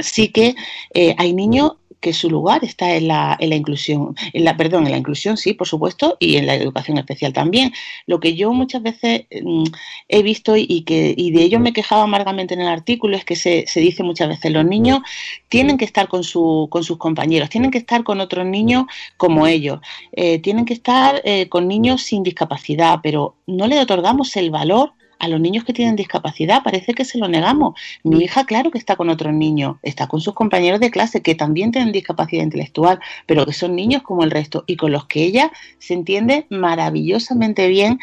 sí 0.03 0.29
que 0.29 0.55
eh, 0.94 1.14
hay 1.18 1.33
niños 1.33 1.72
que 2.00 2.12
su 2.12 2.30
lugar 2.30 2.64
está 2.64 2.94
en 2.94 3.09
la, 3.09 3.37
en 3.40 3.50
la 3.50 3.56
inclusión, 3.56 4.14
en 4.32 4.44
la, 4.44 4.56
perdón, 4.56 4.87
en 4.87 4.92
la 4.92 4.98
inclusión 4.98 5.37
sí, 5.37 5.54
por 5.54 5.66
supuesto, 5.66 6.16
y 6.20 6.37
en 6.37 6.46
la 6.46 6.54
educación 6.54 6.98
especial 6.98 7.32
también. 7.32 7.72
Lo 8.06 8.20
que 8.20 8.35
yo 8.35 8.52
muchas 8.52 8.82
veces 8.82 9.26
mm, 9.42 9.64
he 10.09 10.22
visto 10.22 10.56
y, 10.56 10.82
que, 10.82 11.14
y 11.16 11.30
de 11.30 11.42
ello 11.42 11.61
me 11.61 11.72
quejaba 11.72 12.02
amargamente 12.02 12.54
en 12.54 12.61
el 12.61 12.68
artículo 12.68 13.16
es 13.16 13.24
que 13.24 13.37
se, 13.37 13.64
se 13.66 13.80
dice 13.80 14.02
muchas 14.02 14.28
veces, 14.28 14.52
los 14.52 14.64
niños 14.64 15.00
tienen 15.48 15.78
que 15.78 15.85
estar 15.85 16.09
con, 16.09 16.24
su, 16.24 16.68
con 16.70 16.85
sus 16.85 16.98
compañeros, 16.98 17.50
tienen 17.50 17.70
que 17.70 17.78
estar 17.78 18.04
con 18.04 18.20
otros 18.20 18.46
niños 18.46 18.85
como 19.16 19.46
ellos, 19.46 19.80
eh, 20.12 20.38
tienen 20.40 20.64
que 20.64 20.74
estar 20.74 21.22
eh, 21.24 21.48
con 21.48 21.68
niños 21.68 22.02
sin 22.02 22.22
discapacidad, 22.22 23.00
pero 23.02 23.37
no 23.46 23.66
le 23.66 23.80
otorgamos 23.80 24.37
el 24.37 24.50
valor 24.50 24.92
a 25.18 25.29
los 25.29 25.40
niños 25.40 25.64
que 25.64 25.72
tienen 25.72 25.96
discapacidad 25.96 26.62
parece 26.62 26.94
que 26.94 27.05
se 27.05 27.18
lo 27.18 27.29
negamos. 27.29 27.79
Mi 28.02 28.24
hija, 28.24 28.44
claro 28.44 28.70
que 28.70 28.79
está 28.79 28.96
con 28.96 29.09
otros 29.09 29.33
niños, 29.33 29.76
está 29.83 30.07
con 30.07 30.20
sus 30.20 30.35
compañeros 30.35 30.81
de 30.81 30.90
clase 30.90 31.22
que 31.22 31.35
también 31.35 31.72
tienen 31.72 31.92
discapacidad 31.92 32.42
intelectual, 32.42 33.00
pero 33.26 33.46
que 33.46 33.52
son 33.52 33.74
niños 33.74 34.02
como 34.02 34.24
el 34.24 34.31
resto 34.31 34.64
y 34.66 34.76
con 34.76 34.92
los 34.92 35.07
que 35.07 35.24
ella 35.24 35.50
se 35.79 35.94
entiende 35.94 36.46
maravillosamente 36.50 37.68
bien, 37.68 37.98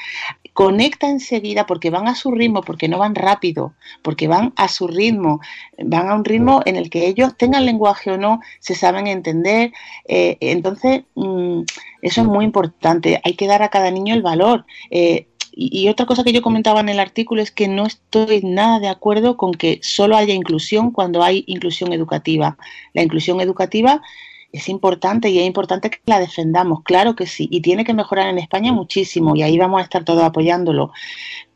conecta 0.53 1.09
enseguida 1.09 1.65
porque 1.65 1.89
van 1.89 2.07
a 2.07 2.15
su 2.15 2.31
ritmo, 2.31 2.61
porque 2.61 2.87
no 2.87 2.99
van 2.99 3.15
rápido, 3.15 3.73
porque 4.01 4.27
van 4.27 4.53
a 4.55 4.67
su 4.67 4.87
ritmo, 4.87 5.41
van 5.83 6.09
a 6.09 6.15
un 6.15 6.23
ritmo 6.23 6.61
en 6.65 6.75
el 6.75 6.89
que 6.89 7.07
ellos 7.07 7.35
tengan 7.37 7.65
lenguaje 7.65 8.11
o 8.11 8.17
no, 8.17 8.39
se 8.59 8.75
saben 8.75 9.07
entender. 9.07 9.71
Eh, 10.07 10.37
entonces, 10.39 11.03
mm, 11.15 11.61
eso 12.01 12.21
es 12.21 12.27
muy 12.27 12.45
importante. 12.45 13.19
Hay 13.23 13.35
que 13.35 13.47
dar 13.47 13.63
a 13.63 13.69
cada 13.69 13.89
niño 13.89 14.13
el 14.13 14.21
valor. 14.21 14.65
Eh, 14.91 15.27
y, 15.55 15.87
otra 15.87 16.05
cosa 16.05 16.23
que 16.23 16.33
yo 16.33 16.41
comentaba 16.41 16.79
en 16.79 16.89
el 16.89 16.99
artículo 16.99 17.41
es 17.41 17.51
que 17.51 17.67
no 17.67 17.85
estoy 17.85 18.41
nada 18.41 18.79
de 18.79 18.87
acuerdo 18.87 19.37
con 19.37 19.53
que 19.53 19.79
solo 19.83 20.15
haya 20.15 20.33
inclusión 20.33 20.91
cuando 20.91 21.21
hay 21.23 21.43
inclusión 21.47 21.93
educativa. 21.93 22.57
La 22.93 23.03
inclusión 23.03 23.39
educativa 23.39 24.01
es 24.51 24.69
importante 24.69 25.29
y 25.29 25.39
es 25.39 25.45
importante 25.45 25.89
que 25.89 25.99
la 26.05 26.19
defendamos, 26.19 26.83
claro 26.83 27.15
que 27.15 27.27
sí, 27.27 27.47
y 27.51 27.61
tiene 27.61 27.83
que 27.83 27.93
mejorar 27.93 28.29
en 28.29 28.37
España 28.37 28.71
muchísimo 28.71 29.35
y 29.35 29.41
ahí 29.41 29.57
vamos 29.57 29.81
a 29.81 29.83
estar 29.83 30.03
todos 30.03 30.23
apoyándolo. 30.23 30.91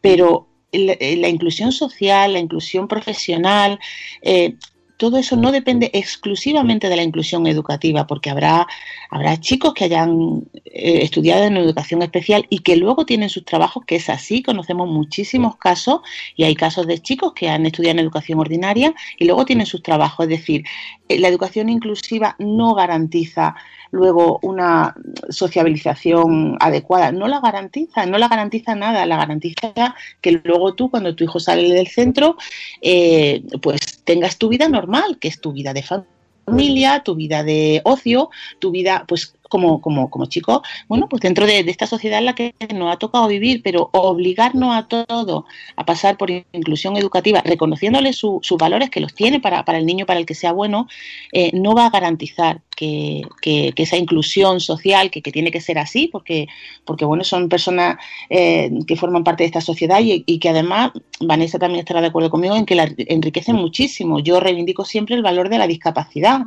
Pero 0.01 0.47
la, 0.71 1.27
inclusión 1.27 1.71
social, 1.71 2.33
la 2.33 2.39
inclusión 2.39 2.87
profesional, 2.87 3.79
eh, 4.21 4.55
todo 4.97 5.17
eso 5.17 5.35
no 5.35 5.51
depende 5.51 5.91
exclusivamente 5.93 6.89
de 6.89 6.95
la 6.95 7.03
inclusión 7.03 7.47
educativa, 7.47 8.07
porque 8.07 8.29
habrá, 8.29 8.67
habrá 9.09 9.39
chicos 9.39 9.73
que 9.73 9.85
hayan 9.85 10.43
eh, 10.65 10.99
estudiado 11.03 11.43
en 11.43 11.57
educación 11.57 12.01
especial 12.01 12.45
y 12.49 12.59
que 12.59 12.75
luego 12.75 13.05
tienen 13.05 13.29
sus 13.29 13.45
trabajos, 13.45 13.85
que 13.85 13.95
es 13.95 14.09
así, 14.09 14.41
conocemos 14.43 14.89
muchísimos 14.89 15.55
casos, 15.57 16.01
y 16.35 16.43
hay 16.43 16.55
casos 16.55 16.87
de 16.87 16.99
chicos 16.99 17.33
que 17.33 17.49
han 17.49 17.65
estudiado 17.65 17.99
en 17.99 18.05
educación 18.05 18.39
ordinaria 18.39 18.93
y 19.17 19.25
luego 19.25 19.45
tienen 19.45 19.67
sus 19.67 19.83
trabajos. 19.83 20.25
Es 20.25 20.29
decir, 20.29 20.65
eh, 21.07 21.19
la 21.19 21.27
educación 21.27 21.69
inclusiva 21.69 22.35
no 22.39 22.73
garantiza 22.73 23.55
luego 23.91 24.39
una 24.41 24.95
sociabilización 25.29 26.57
adecuada. 26.59 27.11
No 27.11 27.27
la 27.27 27.39
garantiza, 27.39 28.05
no 28.05 28.17
la 28.17 28.27
garantiza 28.27 28.75
nada, 28.75 29.05
la 29.05 29.17
garantiza 29.17 29.95
que 30.21 30.41
luego 30.43 30.73
tú, 30.73 30.89
cuando 30.89 31.15
tu 31.15 31.23
hijo 31.23 31.39
sale 31.39 31.73
del 31.73 31.87
centro, 31.87 32.35
eh, 32.81 33.43
pues 33.61 33.96
tengas 34.07 34.37
tu 34.37 34.47
vida 34.47 34.69
normal, 34.69 35.19
que 35.19 35.27
es 35.27 35.41
tu 35.41 35.51
vida 35.51 35.73
de 35.73 35.83
familia, 35.83 37.03
tu 37.03 37.13
vida 37.13 37.43
de 37.43 37.81
ocio, 37.83 38.29
tu 38.57 38.71
vida, 38.71 39.03
pues 39.05 39.35
como, 39.47 39.81
como, 39.81 40.09
como 40.09 40.25
chico, 40.25 40.63
bueno, 40.87 41.07
pues 41.09 41.21
dentro 41.21 41.45
de, 41.45 41.59
esta 41.59 41.87
sociedad 41.87 42.19
en 42.19 42.25
la 42.25 42.35
que 42.35 42.53
nos 42.73 42.93
ha 42.93 42.97
tocado 42.97 43.27
vivir, 43.27 43.61
pero 43.63 43.89
obligarnos 43.93 44.75
a 44.75 44.87
todo 44.87 45.45
a 45.75 45.85
pasar 45.85 46.17
por 46.17 46.29
inclusión 46.31 46.97
educativa, 46.97 47.41
reconociéndole 47.41 48.13
sus 48.13 48.41
valores 48.57 48.89
que 48.89 48.99
los 48.99 49.13
tiene 49.13 49.39
para, 49.39 49.65
para, 49.65 49.77
el 49.77 49.85
niño, 49.85 50.05
para 50.05 50.19
el 50.19 50.25
que 50.25 50.35
sea 50.35 50.51
bueno, 50.51 50.87
eh, 51.31 51.51
no 51.53 51.73
va 51.73 51.87
a 51.87 51.89
garantizar 51.89 52.61
que, 52.75 53.23
que, 53.41 53.73
esa 53.75 53.97
inclusión 53.97 54.59
social, 54.59 55.09
que, 55.09 55.21
que, 55.21 55.31
tiene 55.31 55.51
que 55.51 55.61
ser 55.61 55.79
así, 55.79 56.07
porque, 56.07 56.47
porque 56.85 57.05
bueno, 57.05 57.23
son 57.23 57.49
personas 57.49 57.97
eh, 58.29 58.69
que 58.85 58.95
forman 58.95 59.23
parte 59.23 59.43
de 59.43 59.47
esta 59.47 59.61
sociedad 59.61 59.99
y, 59.99 60.23
y, 60.25 60.39
que 60.39 60.49
además, 60.49 60.91
Vanessa 61.19 61.57
también 61.57 61.79
estará 61.79 62.01
de 62.01 62.07
acuerdo 62.07 62.29
conmigo 62.29 62.55
en 62.55 62.65
que 62.65 62.75
la 62.75 62.89
enriquecen 62.97 63.55
muchísimo. 63.55 64.19
Yo 64.19 64.39
reivindico 64.39 64.85
siempre 64.85 65.15
el 65.15 65.23
valor 65.23 65.49
de 65.49 65.57
la 65.57 65.67
discapacidad. 65.67 66.41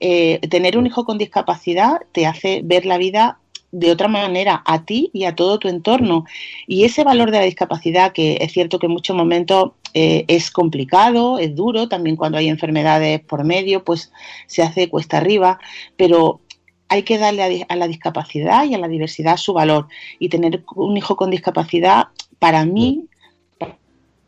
Eh, 0.00 0.40
tener 0.48 0.76
un 0.76 0.86
hijo 0.86 1.04
con 1.04 1.18
discapacidad 1.18 2.00
te 2.12 2.26
hace 2.26 2.60
ver 2.64 2.86
la 2.86 2.98
vida 2.98 3.38
de 3.74 3.90
otra 3.90 4.06
manera 4.06 4.62
a 4.66 4.84
ti 4.84 5.10
y 5.12 5.24
a 5.24 5.34
todo 5.34 5.58
tu 5.58 5.68
entorno. 5.68 6.24
Y 6.66 6.84
ese 6.84 7.02
valor 7.02 7.30
de 7.30 7.38
la 7.38 7.44
discapacidad, 7.44 8.12
que 8.12 8.38
es 8.40 8.52
cierto 8.52 8.78
que 8.78 8.86
en 8.86 8.92
muchos 8.92 9.16
momentos 9.16 9.72
eh, 9.94 10.24
es 10.28 10.50
complicado, 10.50 11.38
es 11.38 11.54
duro, 11.54 11.88
también 11.88 12.16
cuando 12.16 12.38
hay 12.38 12.48
enfermedades 12.48 13.20
por 13.20 13.44
medio, 13.44 13.84
pues 13.84 14.12
se 14.46 14.62
hace 14.62 14.88
cuesta 14.88 15.18
arriba, 15.18 15.58
pero 15.96 16.40
hay 16.88 17.02
que 17.02 17.18
darle 17.18 17.66
a, 17.68 17.76
la 17.76 17.88
discapacidad 17.88 18.64
y 18.64 18.74
a 18.74 18.78
la 18.78 18.88
diversidad 18.88 19.36
su 19.36 19.52
valor. 19.52 19.88
Y 20.20 20.28
tener 20.28 20.62
un 20.76 20.96
hijo 20.96 21.16
con 21.16 21.30
discapacidad, 21.30 22.08
para 22.38 22.64
mí, 22.64 23.06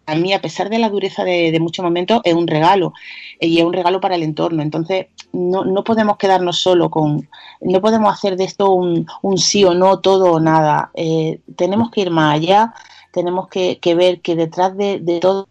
a 0.06 0.14
mí, 0.14 0.32
a 0.32 0.40
pesar 0.40 0.70
de 0.70 0.78
la 0.78 0.88
dureza 0.88 1.24
de, 1.24 1.50
de 1.50 1.60
muchos 1.60 1.82
momentos, 1.84 2.20
es 2.24 2.34
un 2.34 2.46
regalo 2.46 2.92
y 3.40 3.58
es 3.58 3.64
un 3.64 3.72
regalo 3.72 4.00
para 4.00 4.14
el 4.14 4.22
entorno. 4.22 4.62
Entonces, 4.62 5.06
no, 5.32 5.64
no 5.64 5.84
podemos 5.84 6.16
quedarnos 6.16 6.58
solo 6.60 6.90
con, 6.90 7.28
no 7.60 7.80
podemos 7.80 8.12
hacer 8.12 8.36
de 8.36 8.44
esto 8.44 8.70
un, 8.70 9.06
un 9.22 9.38
sí 9.38 9.64
o 9.64 9.74
no, 9.74 10.00
todo 10.00 10.32
o 10.32 10.40
nada. 10.40 10.90
Eh, 10.94 11.40
tenemos 11.56 11.90
que 11.90 12.02
ir 12.02 12.10
más 12.10 12.34
allá, 12.36 12.74
tenemos 13.12 13.48
que, 13.48 13.78
ver 13.96 14.20
que 14.20 14.36
detrás 14.36 14.76
de, 14.76 15.00
de 15.00 15.20
todo 15.20 15.48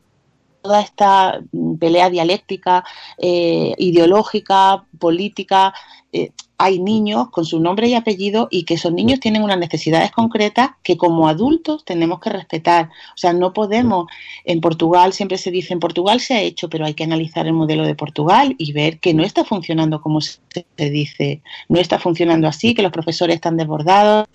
toda 0.62 0.82
esta 0.82 1.40
pelea 1.80 2.10
dialéctica, 2.10 2.84
eh, 3.20 3.74
ideológica, 3.78 4.84
política, 4.98 5.76
eh, 6.12 6.32
hay 6.58 6.80
niños 6.80 7.30
con 7.30 7.46
su 7.46 7.60
nombre 7.60 7.88
y 7.88 7.96
apellido 7.96 8.48
y 8.50 8.64
que 8.64 8.76
esos 8.76 8.94
niños 8.94 9.20
tienen 9.20 9.44
unas 9.44 9.58
necesidades 9.58 10.12
concretas 10.12 10.72
que 10.84 10.98
como 10.98 11.28
adultos 11.28 11.84
tenemos 11.84 12.20
que 12.20 12.30
respetar. 12.30 12.90
O 13.14 13.18
sea, 13.18 13.34
no 13.34 13.54
podemos, 13.54 14.08
en 14.46 14.62
Portugal 14.62 15.14
siempre 15.14 15.38
se 15.38 15.52
dice, 15.52 15.74
en 15.74 15.80
Portugal 15.80 16.20
se 16.20 16.34
ha 16.34 16.42
hecho, 16.42 16.70
pero 16.70 16.86
hay 16.86 16.94
que 16.94 17.04
analizar 17.04 17.46
el 17.46 17.54
modelo 17.54 17.86
de 17.86 17.96
Portugal 17.96 18.56
y 18.58 18.72
ver 18.72 19.00
que 19.00 19.14
no 19.14 19.24
está 19.24 19.44
funcionando 19.44 20.02
como 20.02 20.22
se 20.22 20.40
dice, 20.78 21.42
no 21.68 21.80
está 21.80 22.00
funcionando 22.00 22.48
así, 22.48 22.74
que 22.74 22.84
los 22.84 22.92
profesores 22.92 23.36
están 23.36 23.58
desbordados, 23.58 24.28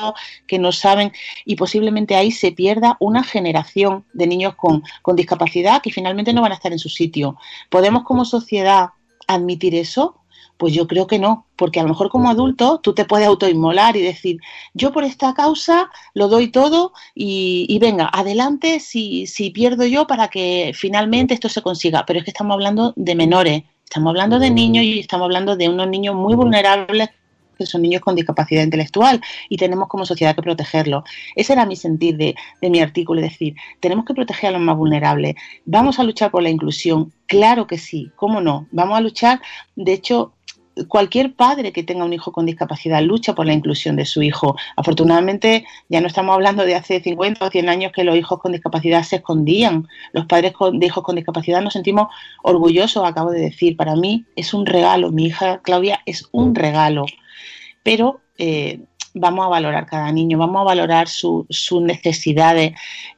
que 0.46 0.59
no 0.59 0.72
saben 0.72 1.12
y 1.44 1.56
posiblemente 1.56 2.16
ahí 2.16 2.30
se 2.30 2.52
pierda 2.52 2.96
una 3.00 3.24
generación 3.24 4.04
de 4.12 4.26
niños 4.26 4.54
con, 4.56 4.83
con 5.02 5.16
discapacidad 5.16 5.83
que 5.83 5.90
finalmente 5.90 6.33
no 6.33 6.42
van 6.42 6.52
a 6.52 6.56
estar 6.56 6.72
en 6.72 6.78
su 6.78 6.88
sitio. 6.88 7.37
¿Podemos 7.70 8.04
como 8.04 8.24
sociedad 8.24 8.90
admitir 9.26 9.74
eso? 9.74 10.19
Pues 10.61 10.75
yo 10.75 10.87
creo 10.87 11.07
que 11.07 11.18
no, 11.18 11.46
porque 11.57 11.81
a 11.81 11.85
lo 11.85 11.88
mejor 11.88 12.11
como 12.11 12.29
adulto 12.29 12.81
tú 12.83 12.92
te 12.92 13.07
puedes 13.07 13.27
autoinmolar 13.27 13.96
y 13.96 14.03
decir, 14.03 14.40
yo 14.75 14.92
por 14.92 15.05
esta 15.05 15.33
causa 15.33 15.90
lo 16.12 16.29
doy 16.29 16.49
todo 16.49 16.92
y, 17.14 17.79
venga, 17.81 18.11
adelante 18.12 18.79
si, 18.79 19.27
si 19.27 19.49
pierdo 19.49 19.87
yo 19.87 20.07
para 20.07 20.29
que 20.29 20.73
finalmente 20.75 21.33
esto 21.33 21.49
se 21.49 21.62
consiga. 21.62 22.05
Pero 22.07 22.18
es 22.18 22.27
que 22.27 22.33
estamos 22.33 22.53
hablando 22.53 22.92
de 22.94 23.14
menores, 23.14 23.62
estamos 23.85 24.11
hablando 24.11 24.38
de 24.38 24.51
niños 24.51 24.85
y 24.85 25.01
estamos 25.01 25.25
hablando 25.25 25.57
de 25.57 25.70
unos 25.70 25.88
niños 25.88 26.14
muy 26.14 26.35
vulnerables 26.35 27.09
que 27.61 27.66
son 27.66 27.83
niños 27.83 28.01
con 28.01 28.16
discapacidad 28.16 28.62
intelectual 28.62 29.20
y 29.49 29.57
tenemos 29.57 29.87
como 29.88 30.07
sociedad 30.07 30.35
que 30.35 30.42
protegerlos. 30.42 31.05
Ese 31.37 31.53
era 31.53 31.66
mi 31.66 31.77
sentir 31.77 32.16
de, 32.16 32.35
de 32.61 32.70
mi 32.70 32.81
artículo, 32.81 33.20
es 33.20 33.31
decir, 33.31 33.55
tenemos 33.81 34.05
que 34.07 34.14
proteger 34.14 34.49
a 34.49 34.53
los 34.53 34.62
más 34.62 34.77
vulnerables. 34.77 35.35
Vamos 35.66 35.99
a 35.99 36.05
luchar 36.05 36.31
por 36.31 36.42
la 36.42 36.49
inclusión, 36.49 37.12
claro 37.27 37.66
que 37.66 37.77
sí, 37.77 38.11
¿cómo 38.16 38.40
no? 38.40 38.66
Vamos 38.73 38.96
a 38.96 39.03
luchar, 39.03 39.42
de 39.77 39.92
hecho, 39.92 40.33
cualquier 40.88 41.35
padre 41.35 41.73
que 41.73 41.83
tenga 41.83 42.05
un 42.05 42.12
hijo 42.12 42.33
con 42.33 42.47
discapacidad 42.47 43.03
lucha 43.03 43.35
por 43.35 43.47
la 43.47 43.53
inclusión 43.53 43.97
de 43.97 44.05
su 44.05 44.23
hijo. 44.23 44.57
Afortunadamente, 44.77 45.64
ya 45.88 46.01
no 46.01 46.07
estamos 46.07 46.35
hablando 46.35 46.64
de 46.64 46.75
hace 46.75 47.01
50 47.01 47.45
o 47.45 47.51
100 47.51 47.69
años 47.69 47.93
que 47.93 48.05
los 48.05 48.16
hijos 48.16 48.40
con 48.40 48.53
discapacidad 48.53 49.03
se 49.03 49.16
escondían. 49.16 49.88
Los 50.12 50.27
padres 50.27 50.53
de 50.73 50.87
hijos 50.87 51.05
con 51.05 51.16
discapacidad 51.16 51.62
nos 51.62 51.73
sentimos 51.73 52.09
orgullosos, 52.43 53.05
acabo 53.05 53.31
de 53.31 53.40
decir. 53.40 53.77
Para 53.77 53.97
mí 53.97 54.25
es 54.37 54.55
un 54.55 54.66
regalo. 54.66 55.11
Mi 55.11 55.27
hija 55.27 55.61
Claudia 55.62 56.01
es 56.07 56.29
un 56.33 56.55
regalo. 56.55 57.07
Pero 57.83 58.21
eh, 58.38 58.81
vamos 59.14 59.46
a 59.46 59.49
valorar 59.49 59.87
cada 59.87 60.11
niño, 60.12 60.38
vamos 60.38 60.61
a 60.61 60.64
valorar 60.64 61.09
sus 61.09 61.83
necesidades 61.83 62.73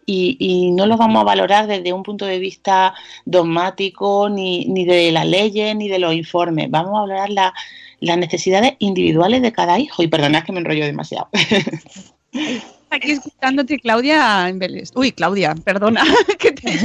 y, 0.07 0.73
no 0.73 0.87
los 0.87 0.99
vamos 0.99 1.21
a 1.21 1.25
valorar 1.25 1.67
desde 1.67 1.93
un 1.93 2.03
punto 2.03 2.27
de 2.27 2.39
vista 2.39 2.95
dogmático, 3.25 4.29
ni, 4.29 4.65
ni 4.67 4.85
de 4.85 5.13
las 5.13 5.27
leyes, 5.27 5.77
ni 5.77 5.89
de 5.89 5.99
los 5.99 6.15
informes. 6.15 6.71
Vamos 6.71 6.97
a 6.97 7.01
valorar 7.03 7.31
las 8.01 8.19
necesidades 8.19 8.75
individuales 8.79 9.43
de 9.43 9.53
cada 9.53 9.79
hijo. 9.79 10.03
Y 10.03 10.09
perdonad 10.09 10.45
que 10.45 10.53
me 10.53 10.61
enrollo 10.61 10.85
demasiado. 10.85 11.29
Aquí 12.91 13.13
escuchándote, 13.13 13.79
Claudia 13.79 14.53
Uy, 14.95 15.13
Claudia, 15.13 15.55
perdona. 15.55 16.05
que 16.39 16.53
te... 16.53 16.79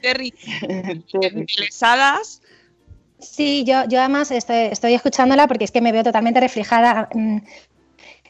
Terry. 0.00 0.34
Sí, 3.20 3.62
yo, 3.64 3.84
yo 3.88 4.00
además 4.00 4.32
estoy, 4.32 4.56
estoy, 4.72 4.94
escuchándola 4.94 5.46
porque 5.46 5.64
es 5.64 5.70
que 5.70 5.80
me 5.80 5.92
veo 5.92 6.02
totalmente 6.02 6.40
reflejada 6.40 7.08
mm, 7.14 7.38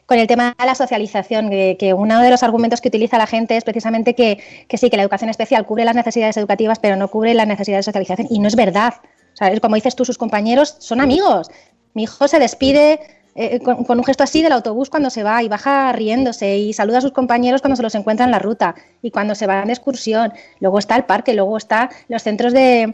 con 0.05 0.19
el 0.19 0.27
tema 0.27 0.55
de 0.59 0.65
la 0.65 0.75
socialización, 0.75 1.49
que, 1.49 1.93
uno 1.95 2.21
de 2.21 2.29
los 2.29 2.43
argumentos 2.43 2.81
que 2.81 2.89
utiliza 2.89 3.17
la 3.17 3.27
gente 3.27 3.57
es 3.57 3.63
precisamente 3.63 4.15
que, 4.15 4.39
sí, 4.77 4.89
que 4.89 4.97
la 4.97 5.03
educación 5.03 5.29
especial 5.29 5.65
cubre 5.65 5.85
las 5.85 5.95
necesidades 5.95 6.37
educativas, 6.37 6.79
pero 6.79 6.95
no 6.95 7.07
cubre 7.07 7.33
las 7.33 7.47
necesidades 7.47 7.85
de 7.85 7.91
socialización. 7.91 8.27
Y 8.29 8.39
no 8.39 8.47
es 8.47 8.55
verdad. 8.55 8.95
O 9.41 9.61
como 9.61 9.75
dices 9.75 9.95
tú, 9.95 10.05
sus 10.05 10.17
compañeros 10.17 10.75
son 10.79 11.01
amigos. 11.01 11.49
Mi 11.93 12.03
hijo 12.03 12.27
se 12.27 12.39
despide 12.39 12.99
eh, 13.35 13.59
con, 13.59 13.85
un 13.89 14.03
gesto 14.03 14.23
así 14.23 14.43
del 14.43 14.51
autobús 14.51 14.91
cuando 14.91 15.09
se 15.09 15.23
va 15.23 15.41
y 15.41 15.47
baja 15.47 15.91
riéndose 15.91 16.57
y 16.57 16.73
saluda 16.73 16.99
a 16.99 17.01
sus 17.01 17.11
compañeros 17.11 17.61
cuando 17.61 17.75
se 17.75 17.81
los 17.81 17.95
encuentra 17.95 18.25
en 18.25 18.31
la 18.31 18.37
ruta 18.37 18.75
y 19.01 19.09
cuando 19.09 19.33
se 19.33 19.47
van 19.47 19.67
de 19.67 19.73
excursión. 19.73 20.33
Luego 20.59 20.77
está 20.77 20.95
el 20.95 21.05
parque, 21.05 21.33
luego 21.33 21.57
está 21.57 21.89
los 22.09 22.21
centros 22.21 22.53
de, 22.53 22.93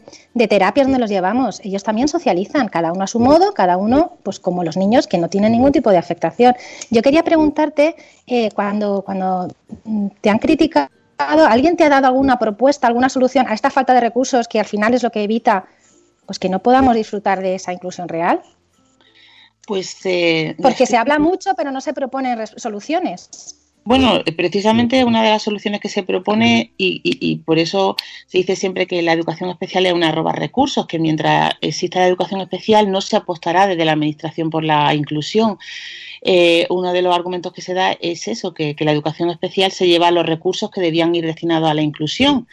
terapias 0.50 0.88
donde 0.88 1.00
los 1.00 1.10
llevamos. 1.10 1.60
Ellos 1.64 1.84
también 1.84 2.08
socializan, 2.08 2.70
cada 2.70 2.94
uno 2.94 3.04
a 3.04 3.08
su 3.08 3.20
modo, 3.20 3.54
cada 3.54 3.76
uno, 3.76 4.14
pues 4.24 4.40
como 4.40 4.64
los 4.64 4.78
niños 4.78 5.08
que 5.08 5.18
no 5.18 5.30
tienen 5.30 5.52
ningún 5.52 5.74
tipo 5.74 5.92
de 5.92 5.98
afectación. 5.98 6.56
Yo 6.90 7.02
quería 7.02 7.24
preguntarte, 7.24 7.96
eh, 8.26 8.50
cuando, 8.54 9.02
cuando 9.02 9.50
te 10.22 10.30
han 10.30 10.40
criticado, 10.40 10.90
¿alguien 11.18 11.76
te 11.76 11.84
ha 11.84 11.90
dado 11.90 12.08
alguna 12.08 12.40
propuesta, 12.40 12.88
alguna 12.88 13.10
solución 13.10 13.46
a 13.50 13.54
esta 13.54 13.70
falta 13.70 13.94
de 13.94 14.00
recursos 14.00 14.48
que 14.48 14.60
al 14.60 14.66
final 14.66 14.94
es 14.94 15.04
lo 15.04 15.12
que 15.12 15.24
evita 15.24 15.66
pues 16.26 16.40
que 16.40 16.48
no 16.48 16.60
podamos 16.60 16.96
disfrutar 16.96 17.42
de 17.42 17.56
esa 17.56 17.74
inclusión 17.74 18.08
real? 18.08 18.42
Pues... 19.70 20.04
Eh, 20.04 20.56
Porque 20.60 20.88
se 20.88 20.98
habla 20.98 21.20
mucho, 21.20 21.52
pero 21.56 21.72
no 21.72 21.80
se 21.80 21.94
proponen 21.94 22.40
soluciones. 22.58 23.30
Bueno, 23.84 24.24
precisamente 24.36 25.04
una 25.04 25.22
de 25.22 25.30
las 25.30 25.44
soluciones 25.44 25.80
que 25.80 25.90
se 25.90 26.02
propone, 26.02 26.74
y, 26.78 27.36
por 27.46 27.60
eso 27.60 27.96
se 28.26 28.40
dice 28.40 28.56
siempre 28.56 28.88
que 28.88 29.04
la 29.04 29.14
educación 29.14 29.52
especial 29.52 29.86
es 29.86 29.94
una 29.94 30.12
roba 30.12 30.32
recursos, 30.32 30.88
que 30.88 30.98
mientras 30.98 31.54
exista 31.62 32.00
la 32.00 32.08
educación 32.08 32.42
especial 32.42 32.92
no 32.92 33.00
se 33.02 33.16
apostará 33.16 33.68
desde 33.68 33.86
la 33.86 33.92
Administración 33.92 34.50
por 34.50 34.64
la 34.64 34.94
inclusión. 34.96 35.60
Eh, 36.22 36.68
uno 36.70 36.92
de 36.94 37.02
los 37.02 37.16
argumentos 37.16 37.54
que 37.54 37.62
se 37.62 37.74
da 37.74 37.94
es 37.94 38.28
eso, 38.28 38.54
que, 38.54 38.76
la 38.80 38.92
educación 38.92 39.30
especial 39.30 39.72
se 39.72 39.88
lleva 39.88 40.12
los 40.12 40.26
recursos 40.26 40.72
que 40.72 40.82
debían 40.82 41.14
ir 41.16 41.26
destinados 41.26 41.70
a 41.70 41.74
la 41.74 41.82
inclusión. 41.82 42.48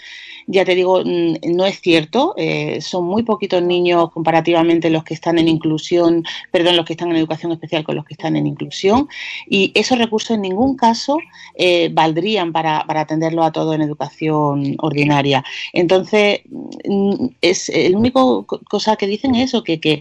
Ya 0.49 0.65
te 0.65 0.77
digo, 0.77 1.03
mm, 1.05 1.57
no 1.57 1.67
es 1.67 1.81
cierto, 1.81 2.35
eh, 2.37 2.81
son 2.81 3.05
muy 3.05 3.25
poquitos 3.25 3.63
niños 3.63 4.11
comparativamente 4.13 4.91
los 4.91 5.03
que 5.03 5.15
están 5.15 5.39
en 5.39 5.49
inclusión, 5.49 6.25
perdón, 6.53 6.77
los 6.77 6.85
que 6.85 6.93
están 6.93 7.11
en 7.11 7.17
educación 7.17 7.51
especial 7.51 7.83
con 7.83 7.97
los 7.97 8.05
que 8.05 8.15
están 8.15 8.37
en 8.37 8.47
inclusión, 8.47 9.09
y 9.49 9.73
esos 9.75 9.99
recursos 9.99 10.31
en 10.31 10.43
ningún 10.43 10.77
caso 10.77 11.19
eh, 11.57 11.91
valdrían 11.93 12.53
para, 12.53 12.85
atenderlo 12.87 13.43
a 13.43 13.53
todo 13.53 13.75
en 13.75 13.83
educación 13.83 14.77
ordinaria. 14.79 15.45
Entonces, 15.73 16.43
mm, 16.85 17.27
es 17.41 17.69
el 17.69 17.97
único 17.97 18.47
cosa 18.47 18.97
que 18.97 19.07
dicen 19.07 19.35
es 19.35 19.49
eso, 19.51 19.65
que, 19.65 20.01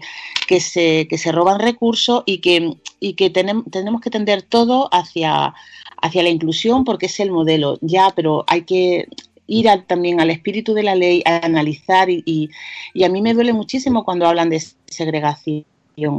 se, 0.59 1.07
que 1.07 1.17
se 1.17 1.31
roban 1.31 1.59
recursos 1.59 2.23
y 2.25 2.39
que 2.39 3.29
tenemos, 3.31 3.54
tenemos 3.63 4.01
que 4.01 4.09
tender 4.09 4.41
todo 4.41 4.89
hacia 4.91 5.53
hacia 6.01 6.23
la 6.23 6.29
inclusión 6.29 6.83
porque 6.83 7.07
es 7.07 7.19
el 7.19 7.31
modelo, 7.31 7.77
ya, 7.81 8.11
pero 8.15 8.43
hay 8.47 8.63
que 8.63 9.07
ir 9.47 9.67
también 9.87 10.19
al 10.19 10.29
espíritu 10.29 10.73
de 10.73 10.83
la 10.83 10.95
ley, 10.95 11.21
a 11.25 11.45
analizar 11.45 12.09
y, 12.09 12.49
y, 12.93 13.03
a 13.03 13.09
mí 13.09 13.21
me 13.21 13.33
duele 13.33 13.53
muchísimo 13.53 14.03
cuando 14.03 14.27
hablan 14.27 14.49
de 14.49 14.61
segregación 14.87 15.65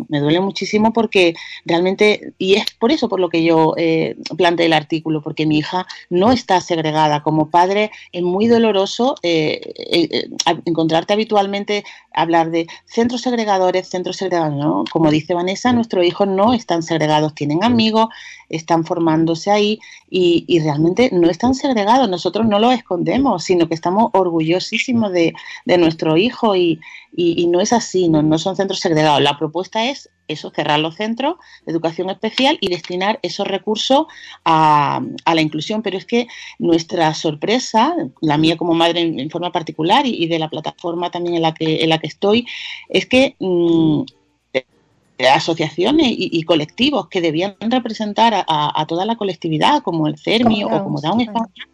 me 0.09 0.21
duele 0.21 0.41
muchísimo 0.41 0.93
porque 0.93 1.35
realmente, 1.65 2.33
y 2.39 2.55
es 2.55 2.65
por 2.79 2.93
eso 2.93 3.09
por 3.09 3.21
lo 3.21 3.29
que 3.29 3.45
yo 3.45 3.75
eh, 3.77 4.17
planteé 4.37 4.67
el 4.67 4.73
artículo, 4.73 5.23
porque 5.23 5.47
mi 5.47 5.59
hija 5.59 5.87
no 6.11 6.33
está 6.33 6.61
segregada. 6.61 7.23
Como 7.23 7.51
padre 7.51 7.91
es 8.13 8.23
muy 8.23 8.47
doloroso 8.47 9.17
eh, 9.23 9.61
eh, 9.77 10.29
encontrarte 10.65 11.13
habitualmente 11.13 11.85
hablar 12.13 12.51
de 12.51 12.67
centros 12.87 13.21
segregadores, 13.21 13.89
centros 13.89 14.17
segregados. 14.17 14.55
¿no? 14.55 14.85
Como 14.91 15.11
dice 15.11 15.35
Vanessa, 15.35 15.73
nuestros 15.73 16.05
hijos 16.05 16.27
no 16.27 16.55
están 16.55 16.83
segregados, 16.83 17.35
tienen 17.35 17.63
amigos, 17.63 18.09
están 18.49 18.85
formándose 18.85 19.51
ahí 19.51 19.81
y, 20.11 20.61
realmente 20.61 21.11
no 21.13 21.29
están 21.29 21.55
segregados. 21.55 22.09
Nosotros 22.09 22.47
no 22.47 22.59
lo 22.59 22.73
escondemos, 22.73 23.45
sino 23.45 23.69
que 23.69 23.75
estamos 23.75 24.11
orgullosísimos 24.13 25.13
de, 25.13 25.35
nuestro 25.79 26.17
hijo 26.17 26.57
y, 26.57 26.81
y, 27.15 27.47
no 27.47 27.61
es 27.61 27.73
así, 27.73 28.09
no, 28.09 28.23
no 28.23 28.39
son 28.39 28.57
centros 28.57 28.81
segregados. 28.81 29.21
La 29.21 29.39
propuesta 29.39 29.85
es 29.85 30.11
eso, 30.29 30.51
cerrar 30.51 30.81
los 30.81 30.97
centros 30.97 31.37
de 31.65 31.73
educación 31.73 32.11
especial 32.11 32.59
y 32.61 32.69
destinar 32.69 33.19
esos 33.23 33.47
recursos 33.47 34.07
a, 34.45 35.01
la 35.27 35.41
inclusión. 35.41 35.83
Pero 35.83 35.99
es 35.99 36.05
que 36.05 36.29
nuestra 36.59 37.15
sorpresa, 37.15 37.95
la 38.21 38.39
mía 38.39 38.57
como 38.57 38.75
madre 38.75 39.01
en, 39.01 39.31
forma 39.31 39.53
particular 39.53 40.07
y, 40.07 40.27
de 40.27 40.39
la 40.39 40.51
plataforma 40.51 41.11
también 41.11 41.37
en 41.37 41.43
la 41.43 41.55
que, 41.55 41.83
en 41.83 41.89
la 41.91 41.99
que 41.99 42.07
estoy, 42.07 42.47
es 42.89 43.07
que 43.07 43.37
mm, 43.39 44.03
asociaciones 45.19 46.09
y, 46.11 46.43
colectivos 46.43 47.09
que 47.09 47.21
debían 47.21 47.57
representar 47.61 48.45
a, 48.47 48.87
toda 48.87 49.05
la 49.05 49.17
colectividad, 49.17 49.83
como 49.83 50.07
el 50.07 50.19
CERMI 50.19 50.65
o 50.65 50.85
como 50.85 51.01
Down 51.01 51.21
España, 51.23 51.69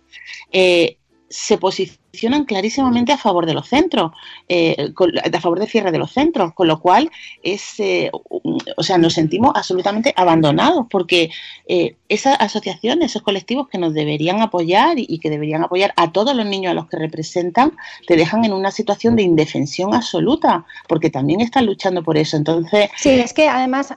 eh, 0.53 0.99
se 1.33 1.57
posicionan 1.57 2.45
clarísimamente 2.45 3.11
a 3.11 3.17
favor 3.17 3.47
de 3.47 3.55
los 3.55 3.67
centros, 3.67 4.13
eh, 4.49 4.93
a 5.33 5.41
favor 5.41 5.59
de 5.59 5.67
cierre 5.67 5.91
de 5.91 5.99
los 5.99 6.13
centros, 6.13 6.53
con 6.53 6.69
lo 6.69 6.79
cual 6.79 7.11
es, 7.43 7.81
eh, 7.81 8.11
o 8.13 8.83
sea, 8.83 8.99
nos 8.99 9.15
sentimos 9.15 9.53
absolutamente 9.55 10.13
abandonados 10.15 10.87
porque 10.91 11.31
eh, 11.67 11.97
esas 12.11 12.39
asociaciones, 12.39 13.13
esos 13.13 13.23
colectivos 13.23 13.69
que 13.69 13.79
nos 13.79 13.95
deberían 13.95 14.43
apoyar 14.43 14.99
y, 14.99 15.19
que 15.19 15.31
deberían 15.31 15.65
apoyar 15.65 15.95
a 15.97 16.13
todos 16.13 16.37
los 16.37 16.45
niños 16.45 16.73
a 16.73 16.75
los 16.75 16.87
que 16.89 16.99
representan, 16.99 17.73
te 18.07 18.17
dejan 18.17 18.45
en 18.45 18.53
una 18.53 18.71
situación 18.71 19.17
de 19.17 19.23
indefensión 19.23 19.95
absoluta, 19.95 20.67
porque 20.89 21.09
también 21.09 21.41
están 21.41 21.65
luchando 21.65 22.03
por 22.03 22.19
eso. 22.19 22.37
Entonces, 22.37 22.91
sí, 22.97 23.09
es 23.09 23.33
que 23.33 23.49
además 23.49 23.95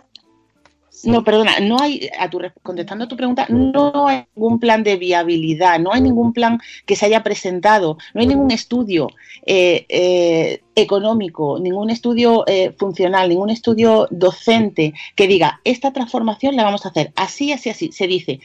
no, 1.04 1.24
perdona, 1.24 1.60
no 1.60 1.80
hay, 1.80 2.10
a 2.18 2.30
tu, 2.30 2.40
contestando 2.64 3.06
a 3.06 3.08
tu 3.08 3.16
pregunta, 3.16 3.46
no 3.50 4.08
hay 4.08 4.26
ningún 4.36 4.60
plan 4.60 4.84
de 4.84 4.96
viabilidad, 4.96 5.80
no 5.80 5.92
hay 5.94 6.02
ningún 6.02 6.34
plan 6.34 6.60
que 6.86 6.96
se 6.96 7.06
haya 7.06 7.24
presentado, 7.24 7.98
no 8.14 8.22
hay 8.22 8.28
ningún 8.28 8.52
estudio 8.52 9.10
eh, 9.46 9.86
eh, 9.90 10.62
económico, 10.76 11.60
ningún 11.60 11.90
estudio 11.90 12.44
eh, 12.48 12.74
funcional, 12.78 13.30
ningún 13.30 13.50
estudio 13.50 14.08
docente 14.10 14.94
que 15.16 15.28
diga, 15.28 15.62
esta 15.64 15.92
transformación 15.92 16.56
la 16.56 16.64
vamos 16.64 16.86
a 16.86 16.90
hacer 16.90 17.12
así, 17.16 17.52
así, 17.52 17.70
así. 17.70 17.92
Se 17.92 18.08
dice, 18.08 18.40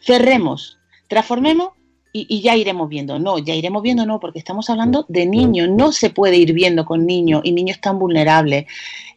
cerremos, 0.00 0.78
transformemos 1.08 1.70
y, 2.12 2.26
y, 2.28 2.42
ya 2.42 2.56
iremos 2.56 2.88
viendo. 2.88 3.18
No, 3.18 3.38
ya 3.38 3.54
iremos 3.54 3.82
viendo, 3.82 4.04
no, 4.04 4.20
porque 4.20 4.38
estamos 4.38 4.68
hablando 4.68 5.06
de 5.08 5.26
niños. 5.26 5.68
No 5.70 5.92
se 5.92 6.10
puede 6.10 6.36
ir 6.36 6.52
viendo 6.52 6.84
con 6.84 7.06
niños 7.06 7.40
y 7.44 7.52
niños 7.52 7.80
tan 7.80 7.98
vulnerables 7.98 8.66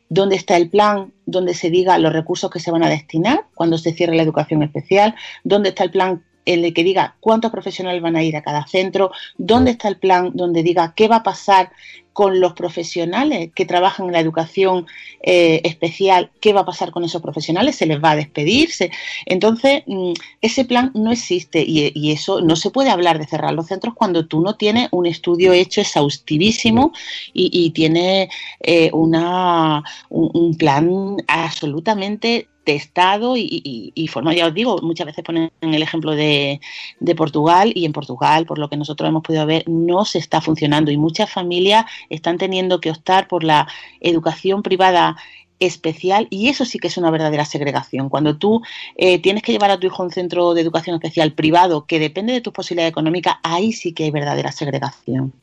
dónde 0.10 0.36
está 0.36 0.58
el 0.58 0.70
plan 0.70 1.14
donde 1.26 1.54
se 1.54 1.70
diga 1.70 1.98
los 1.98 2.14
recursos 2.14 2.50
que 2.50 2.60
se 2.60 2.72
van 2.72 2.84
a 2.84 2.90
destinar 2.90 3.46
cuando 3.56 3.78
se 3.78 3.94
cierre 3.94 4.16
la 4.16 4.24
educación 4.24 4.64
especial, 4.64 5.16
dónde 5.44 5.70
está 5.70 5.84
el 5.84 5.92
plan 5.92 6.24
en 6.46 6.64
el 6.64 6.74
que 6.74 6.84
diga 6.84 7.16
cuántos 7.20 7.52
profesionales 7.52 8.02
van 8.02 8.16
a 8.16 8.24
ir 8.24 8.38
a 8.38 8.44
cada 8.44 8.68
centro, 8.68 9.12
dónde 9.38 9.72
está 9.72 9.88
el 9.88 9.98
plan 9.98 10.32
donde 10.34 10.64
diga 10.64 10.94
qué 10.96 11.08
va 11.08 11.18
a 11.18 11.24
pasar 11.24 11.72
con 12.16 12.40
los 12.40 12.54
profesionales 12.54 13.50
que 13.54 13.66
trabajan 13.66 14.06
en 14.06 14.14
la 14.14 14.22
educación 14.22 14.88
eh, 15.22 15.60
especial, 15.66 16.32
qué 16.40 16.54
va 16.54 16.62
a 16.62 16.66
pasar 16.66 16.92
con 16.92 17.04
esos 17.04 17.22
profesionales, 17.22 17.76
se 17.76 17.86
les 17.86 18.02
va 18.02 18.12
a 18.12 18.16
despedirse. 18.16 18.90
Entonces, 19.26 19.84
mm, 19.86 20.14
ese 20.40 20.64
plan 20.64 20.92
no 20.94 21.12
existe 21.12 21.62
y, 21.68 22.12
eso 22.14 22.40
no 22.40 22.56
se 22.56 22.72
puede 22.72 22.90
hablar 22.90 23.20
de 23.20 23.28
cerrar 23.28 23.54
los 23.54 23.68
centros 23.68 23.96
cuando 23.96 24.28
tú 24.28 24.40
no 24.40 24.56
tienes 24.56 24.88
un 24.92 25.08
estudio 25.08 25.52
hecho 25.52 25.82
exhaustivísimo 25.82 26.94
y, 27.34 27.72
tienes 27.72 28.30
eh, 28.62 28.92
una, 28.94 29.84
un, 30.10 30.56
plan 30.56 31.18
absolutamente 31.28 32.48
testado 32.66 33.38
y, 33.38 33.92
y, 33.96 34.08
formado. 34.10 34.36
Ya 34.36 34.48
os 34.48 34.54
digo, 34.54 34.80
muchas 34.82 35.06
veces 35.06 35.24
ponen 35.24 35.52
el 35.62 35.82
ejemplo 35.82 36.12
de, 36.12 36.60
de, 37.00 37.16
Portugal 37.16 37.72
y 37.74 37.86
en 37.86 37.94
Portugal, 37.94 38.46
por 38.46 38.60
lo 38.60 38.70
que 38.70 38.76
nosotros 38.76 39.08
hemos 39.08 39.24
podido 39.24 39.46
ver, 39.46 39.64
no 39.68 40.04
se 40.04 40.18
está 40.20 40.42
funcionando 40.42 40.92
y 40.92 40.98
muchas 40.98 41.32
familias 41.32 41.86
están 42.10 42.38
teniendo 42.38 42.82
que 42.82 42.92
optar 42.92 43.28
por 43.28 43.44
la 43.44 43.68
educación 44.02 44.64
privada 44.64 45.16
especial 45.60 46.28
y 46.30 46.50
eso 46.50 46.66
sí 46.66 46.80
que 46.80 46.88
es 46.88 46.98
una 46.98 47.12
verdadera 47.12 47.46
segregación. 47.46 48.10
Cuando 48.10 48.38
tú 48.38 48.62
eh, 48.98 49.20
tienes 49.20 49.44
que 49.44 49.52
llevar 49.52 49.72
a 49.72 49.80
tu 49.80 49.88
hijo 49.88 50.02
a 50.02 50.06
un 50.06 50.12
centro 50.12 50.54
de 50.54 50.62
educación 50.62 50.96
especial 50.96 51.34
privado 51.34 51.86
que 51.86 52.00
depende 52.00 52.34
de 52.34 52.42
tus 52.42 52.54
posibilidades 52.54 52.92
económicas, 52.92 53.36
ahí 53.44 53.72
sí 53.72 53.94
que 53.94 54.06
hay 54.06 54.12
verdadera 54.12 54.52
segregación. 54.52 55.34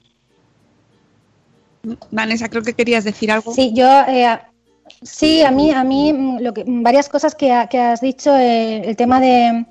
Vanessa, 2.11 2.49
creo 2.49 2.62
que 2.62 2.75
querías 2.75 3.05
decir 3.05 3.33
algo. 3.33 3.53
Sí, 3.55 3.73
yo 3.75 3.89
eh, 4.09 4.39
sí, 5.01 5.43
a 5.43 5.51
mí, 5.51 5.70
a 5.70 5.84
mí 5.84 6.12
mm, 6.12 6.38
lo 6.40 6.53
que, 6.53 6.64
varias 6.66 7.09
cosas 7.09 7.34
que, 7.34 7.53
has 7.53 8.01
dicho, 8.01 8.36
eh, 8.36 8.82
el 8.84 8.97
tema 8.97 9.20
de, 9.20 9.64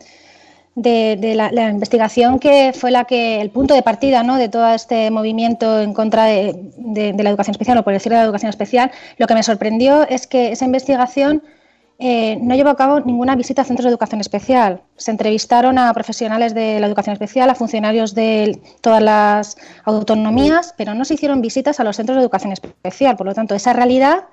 de, 0.76 1.36
la, 1.36 1.70
investigación 1.70 2.40
que 2.40 2.74
fue 2.74 2.92
la 2.92 3.06
que 3.06 3.42
el 3.42 3.50
punto 3.50 3.74
de 3.74 3.84
partida 3.84 4.24
¿no? 4.24 4.38
de 4.38 4.50
todo 4.50 4.74
este 4.74 5.12
movimiento 5.12 5.82
en 5.82 5.94
contra 5.94 6.26
de, 6.26 7.14
la 7.18 7.30
educación 7.30 7.52
especial 7.52 7.78
o 7.78 7.84
por 7.84 7.94
decir 7.94 8.12
de 8.12 8.18
la 8.18 8.24
educación 8.24 8.50
especial, 8.50 8.92
lo 9.18 9.28
que 9.28 9.34
me 9.34 9.44
sorprendió 9.44 10.08
es 10.08 10.28
que 10.28 10.52
esa 10.52 10.66
investigación 10.66 11.44
eh, 12.04 12.40
no 12.42 12.56
llevó 12.56 12.72
a 12.72 12.76
cabo 12.76 13.00
ninguna 13.02 13.36
visita 13.36 13.62
a 13.62 13.66
centros 13.66 13.84
de 13.84 13.92
educación 13.92 14.22
especial. 14.22 14.82
Se 14.96 15.12
entrevistaron 15.12 15.78
a 15.78 15.94
profesionales 15.94 16.56
de 16.56 16.80
la 16.80 16.88
educación 16.88 17.14
especial, 17.14 17.48
a 17.50 17.54
funcionarios 17.54 18.16
de 18.16 18.60
todas 18.82 19.04
las 19.04 19.56
autonomías, 19.84 20.74
pero 20.78 20.96
no 20.96 21.06
se 21.06 21.14
hicieron 21.14 21.42
visitas 21.42 21.80
a 21.80 21.84
los 21.84 21.98
centros 21.98 22.16
de 22.16 22.24
educación 22.24 22.54
especial. 22.54 23.18
Por 23.18 23.28
lo 23.28 23.36
tanto, 23.36 23.54
esa 23.54 23.74
realidad 23.74 24.24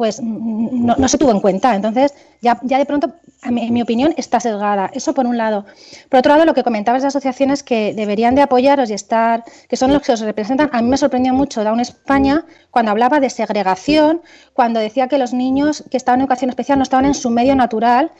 pues 0.00 0.22
no, 0.22 1.08
se 1.08 1.18
tuvo 1.18 1.30
en 1.30 1.40
cuenta. 1.40 1.74
Entonces, 1.76 2.14
ya, 2.40 2.58
ya 2.62 2.78
de 2.78 2.86
pronto, 2.86 3.12
en 3.42 3.54
mi, 3.54 3.82
opinión, 3.82 4.14
está 4.16 4.40
sesgada. 4.40 4.90
Eso 4.94 5.12
por 5.12 5.26
un 5.26 5.36
lado. 5.36 5.66
Por 6.08 6.20
otro 6.20 6.32
lado, 6.32 6.46
lo 6.46 6.54
que 6.54 6.62
comentabas 6.62 7.02
de 7.02 7.08
asociaciones 7.08 7.62
que 7.62 7.92
deberían 7.92 8.34
de 8.34 8.40
apoyaros 8.40 8.88
y 8.88 8.94
estar, 8.94 9.44
que 9.68 9.76
son 9.76 9.92
los 9.92 10.00
que 10.00 10.12
os 10.12 10.20
representan, 10.20 10.70
a 10.72 10.80
mí 10.80 10.88
me 10.88 10.96
sorprendió 10.96 11.34
mucho 11.34 11.62
Down 11.64 11.80
España 11.80 12.46
cuando 12.70 12.92
hablaba 12.92 13.20
de 13.20 13.28
segregación, 13.28 14.22
cuando 14.54 14.80
decía 14.80 15.06
que 15.06 15.18
los 15.18 15.34
niños 15.34 15.84
que 15.90 15.98
estaban 15.98 16.20
en 16.20 16.24
educación 16.24 16.48
especial 16.48 16.78
no 16.78 16.84
estaban 16.84 17.04
en 17.04 17.12
su 17.12 17.28
medio 17.28 17.54
natural 17.54 18.10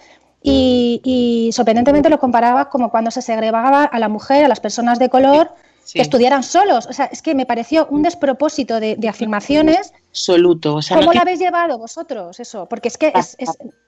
y, 0.42 1.48
sorprendentemente 1.54 2.10
lo 2.10 2.20
comparaba 2.20 2.68
como 2.68 2.90
cuando 2.90 3.10
se 3.10 3.22
segregaba 3.22 3.84
a 3.84 3.98
la 3.98 4.10
mujer, 4.10 4.44
a 4.44 4.48
las 4.48 4.60
personas 4.60 4.98
de 4.98 5.08
color 5.08 5.54
que 5.92 6.02
estudiaran 6.02 6.42
solos. 6.42 6.86
O 6.86 6.92
sea, 6.92 7.06
es 7.06 7.22
que 7.22 7.34
me 7.34 7.46
pareció 7.46 7.86
un 7.90 8.02
despropósito 8.02 8.80
de, 8.80 8.96
afirmaciones. 9.08 9.92
Absoluto. 10.10 10.76
O 10.76 10.80
¿Cómo 10.88 11.12
lo 11.12 11.20
habéis 11.20 11.40
llevado 11.40 11.78
vosotros 11.78 12.38
eso? 12.40 12.68
Porque 12.68 12.88
es 12.88 12.98
que 12.98 13.12
es... 13.14 13.36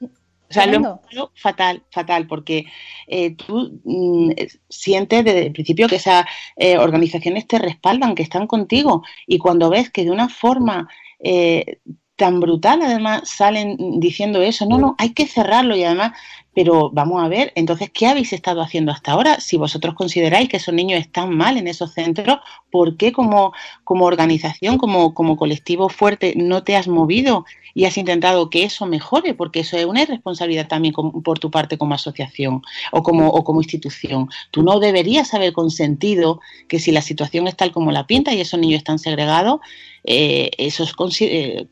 o 0.00 0.52
sea, 0.52 0.66
lo 0.66 1.00
fatal, 1.34 1.82
fatal, 1.90 2.26
porque 2.26 2.66
eh, 3.06 3.34
tú 3.34 3.80
mm, 3.84 4.30
sientes 4.68 5.24
desde 5.24 5.46
el 5.46 5.52
principio 5.52 5.88
que 5.88 5.96
esas 5.96 6.24
eh, 6.56 6.78
organizaciones 6.78 7.46
te 7.46 7.58
respaldan, 7.58 8.14
que 8.14 8.22
están 8.22 8.46
contigo, 8.46 9.02
y 9.26 9.38
cuando 9.38 9.70
ves 9.70 9.90
que 9.90 10.04
de 10.04 10.10
una 10.10 10.28
forma 10.28 10.88
eh, 11.20 11.78
tan 12.16 12.40
brutal 12.40 12.82
además 12.82 13.22
salen 13.24 13.76
diciendo 13.98 14.42
eso, 14.42 14.66
no, 14.66 14.78
no, 14.78 14.94
hay 14.98 15.12
que 15.12 15.26
cerrarlo 15.26 15.74
y 15.74 15.84
además 15.84 16.12
pero 16.54 16.90
vamos 16.90 17.22
a 17.22 17.28
ver, 17.28 17.52
entonces, 17.54 17.90
¿qué 17.90 18.06
habéis 18.06 18.32
estado 18.32 18.60
haciendo 18.60 18.92
hasta 18.92 19.12
ahora? 19.12 19.40
Si 19.40 19.56
vosotros 19.56 19.94
consideráis 19.94 20.48
que 20.48 20.58
esos 20.58 20.74
niños 20.74 21.00
están 21.00 21.34
mal 21.34 21.56
en 21.56 21.66
esos 21.66 21.92
centros, 21.92 22.38
¿por 22.70 22.96
qué 22.96 23.12
como, 23.12 23.52
como 23.84 24.04
organización, 24.04 24.76
como, 24.76 25.14
como 25.14 25.36
colectivo 25.36 25.88
fuerte, 25.88 26.34
no 26.36 26.62
te 26.62 26.76
has 26.76 26.88
movido 26.88 27.46
y 27.74 27.86
has 27.86 27.96
intentado 27.96 28.50
que 28.50 28.64
eso 28.64 28.84
mejore? 28.84 29.32
Porque 29.32 29.60
eso 29.60 29.78
es 29.78 29.86
una 29.86 30.02
irresponsabilidad 30.02 30.68
también 30.68 30.94
por 30.94 31.38
tu 31.38 31.50
parte 31.50 31.78
como 31.78 31.94
asociación 31.94 32.62
o 32.92 33.02
como, 33.02 33.28
o 33.28 33.44
como 33.44 33.62
institución. 33.62 34.28
Tú 34.50 34.62
no 34.62 34.78
deberías 34.78 35.32
haber 35.32 35.54
consentido 35.54 36.40
que 36.68 36.78
si 36.78 36.92
la 36.92 37.00
situación 37.00 37.48
es 37.48 37.56
tal 37.56 37.72
como 37.72 37.92
la 37.92 38.06
pinta 38.06 38.34
y 38.34 38.40
esos 38.40 38.60
niños 38.60 38.78
están 38.78 38.98
segregados, 38.98 39.60
eh, 40.04 40.50
eso 40.58 40.84
eh, 41.20 41.66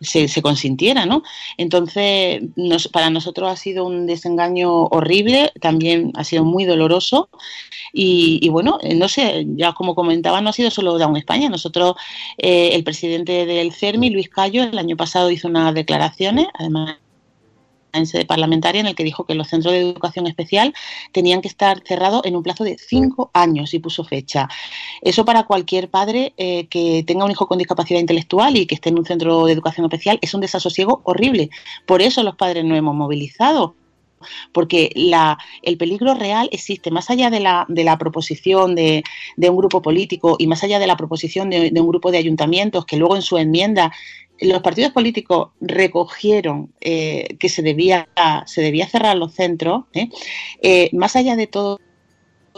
se, 0.00 0.42
consintiera, 0.42 1.06
¿no? 1.06 1.22
Entonces, 1.56 2.42
para 2.92 3.10
nosotros 3.10 3.50
ha 3.50 3.56
sido 3.56 3.84
un 3.84 4.06
desengaño 4.06 4.86
horrible, 4.86 5.52
también 5.60 6.12
ha 6.16 6.24
sido 6.24 6.44
muy 6.44 6.64
doloroso 6.64 7.28
y, 7.92 8.48
bueno, 8.48 8.78
eh, 8.82 8.94
no 8.94 9.08
sé, 9.08 9.46
ya 9.56 9.72
como 9.72 9.94
comentaba, 9.94 10.40
no 10.40 10.50
ha 10.50 10.52
sido 10.52 10.70
solo 10.70 10.98
Down 10.98 11.16
España, 11.16 11.48
nosotros, 11.48 11.94
el 12.36 12.84
presidente 12.84 13.46
del 13.46 13.72
CERMI, 13.72 14.10
Luis 14.10 14.28
Cayo, 14.28 14.64
el 14.64 14.78
año 14.78 14.96
pasado 14.96 15.30
hizo 15.30 15.48
unas 15.48 15.74
declaraciones, 15.74 16.46
además 16.54 16.96
en 17.92 18.06
sede 18.06 18.24
parlamentaria 18.24 18.80
en 18.80 18.86
el 18.86 18.94
que 18.94 19.04
dijo 19.04 19.24
que 19.24 19.34
los 19.34 19.48
centros 19.48 19.72
de 19.72 19.80
educación 19.80 20.26
especial 20.26 20.74
tenían 21.12 21.40
que 21.40 21.48
estar 21.48 21.82
cerrados 21.84 22.22
en 22.24 22.36
un 22.36 22.42
plazo 22.42 22.64
de 22.64 22.76
cinco 22.78 23.30
años 23.34 23.74
y 23.74 23.78
puso 23.78 24.04
fecha. 24.04 24.48
Eso 25.02 25.24
para 25.24 25.44
cualquier 25.44 25.88
padre 25.88 26.32
eh, 26.36 26.66
que 26.66 27.04
tenga 27.06 27.24
un 27.24 27.30
hijo 27.30 27.46
con 27.46 27.58
discapacidad 27.58 28.00
intelectual 28.00 28.56
y 28.56 28.66
que 28.66 28.74
esté 28.74 28.88
en 28.90 28.98
un 28.98 29.04
centro 29.04 29.46
de 29.46 29.52
educación 29.52 29.86
especial 29.86 30.18
es 30.20 30.34
un 30.34 30.40
desasosiego 30.40 31.00
horrible. 31.04 31.50
Por 31.86 32.02
eso 32.02 32.22
los 32.22 32.36
padres 32.36 32.64
no 32.64 32.76
hemos 32.76 32.94
movilizado 32.94 33.74
porque 34.52 34.90
la, 34.94 35.38
el 35.62 35.76
peligro 35.76 36.14
real 36.14 36.48
existe 36.52 36.90
más 36.90 37.10
allá 37.10 37.30
de 37.30 37.40
la, 37.40 37.66
de 37.68 37.84
la 37.84 37.98
proposición 37.98 38.74
de, 38.74 39.04
de, 39.36 39.50
un 39.50 39.56
grupo 39.56 39.82
político 39.82 40.36
y 40.38 40.46
más 40.46 40.62
allá 40.64 40.78
de 40.78 40.86
la 40.86 40.96
proposición 40.96 41.50
de, 41.50 41.72
un 41.74 41.88
grupo 41.88 42.10
de 42.10 42.18
ayuntamientos 42.18 42.84
que 42.84 42.96
luego 42.96 43.16
en 43.16 43.22
su 43.22 43.38
enmienda 43.38 43.92
los 44.40 44.62
partidos 44.62 44.92
políticos 44.92 45.50
recogieron 45.60 46.72
eh, 46.80 47.36
que 47.40 47.48
se 47.48 47.62
debía, 47.62 48.08
se 48.46 48.62
debía 48.62 48.88
cerrar 48.88 49.16
los 49.16 49.34
centros, 49.34 49.86
¿eh? 49.94 50.08
Eh, 50.62 50.90
más 50.92 51.16
allá 51.16 51.34
de 51.34 51.48
todo 51.48 51.80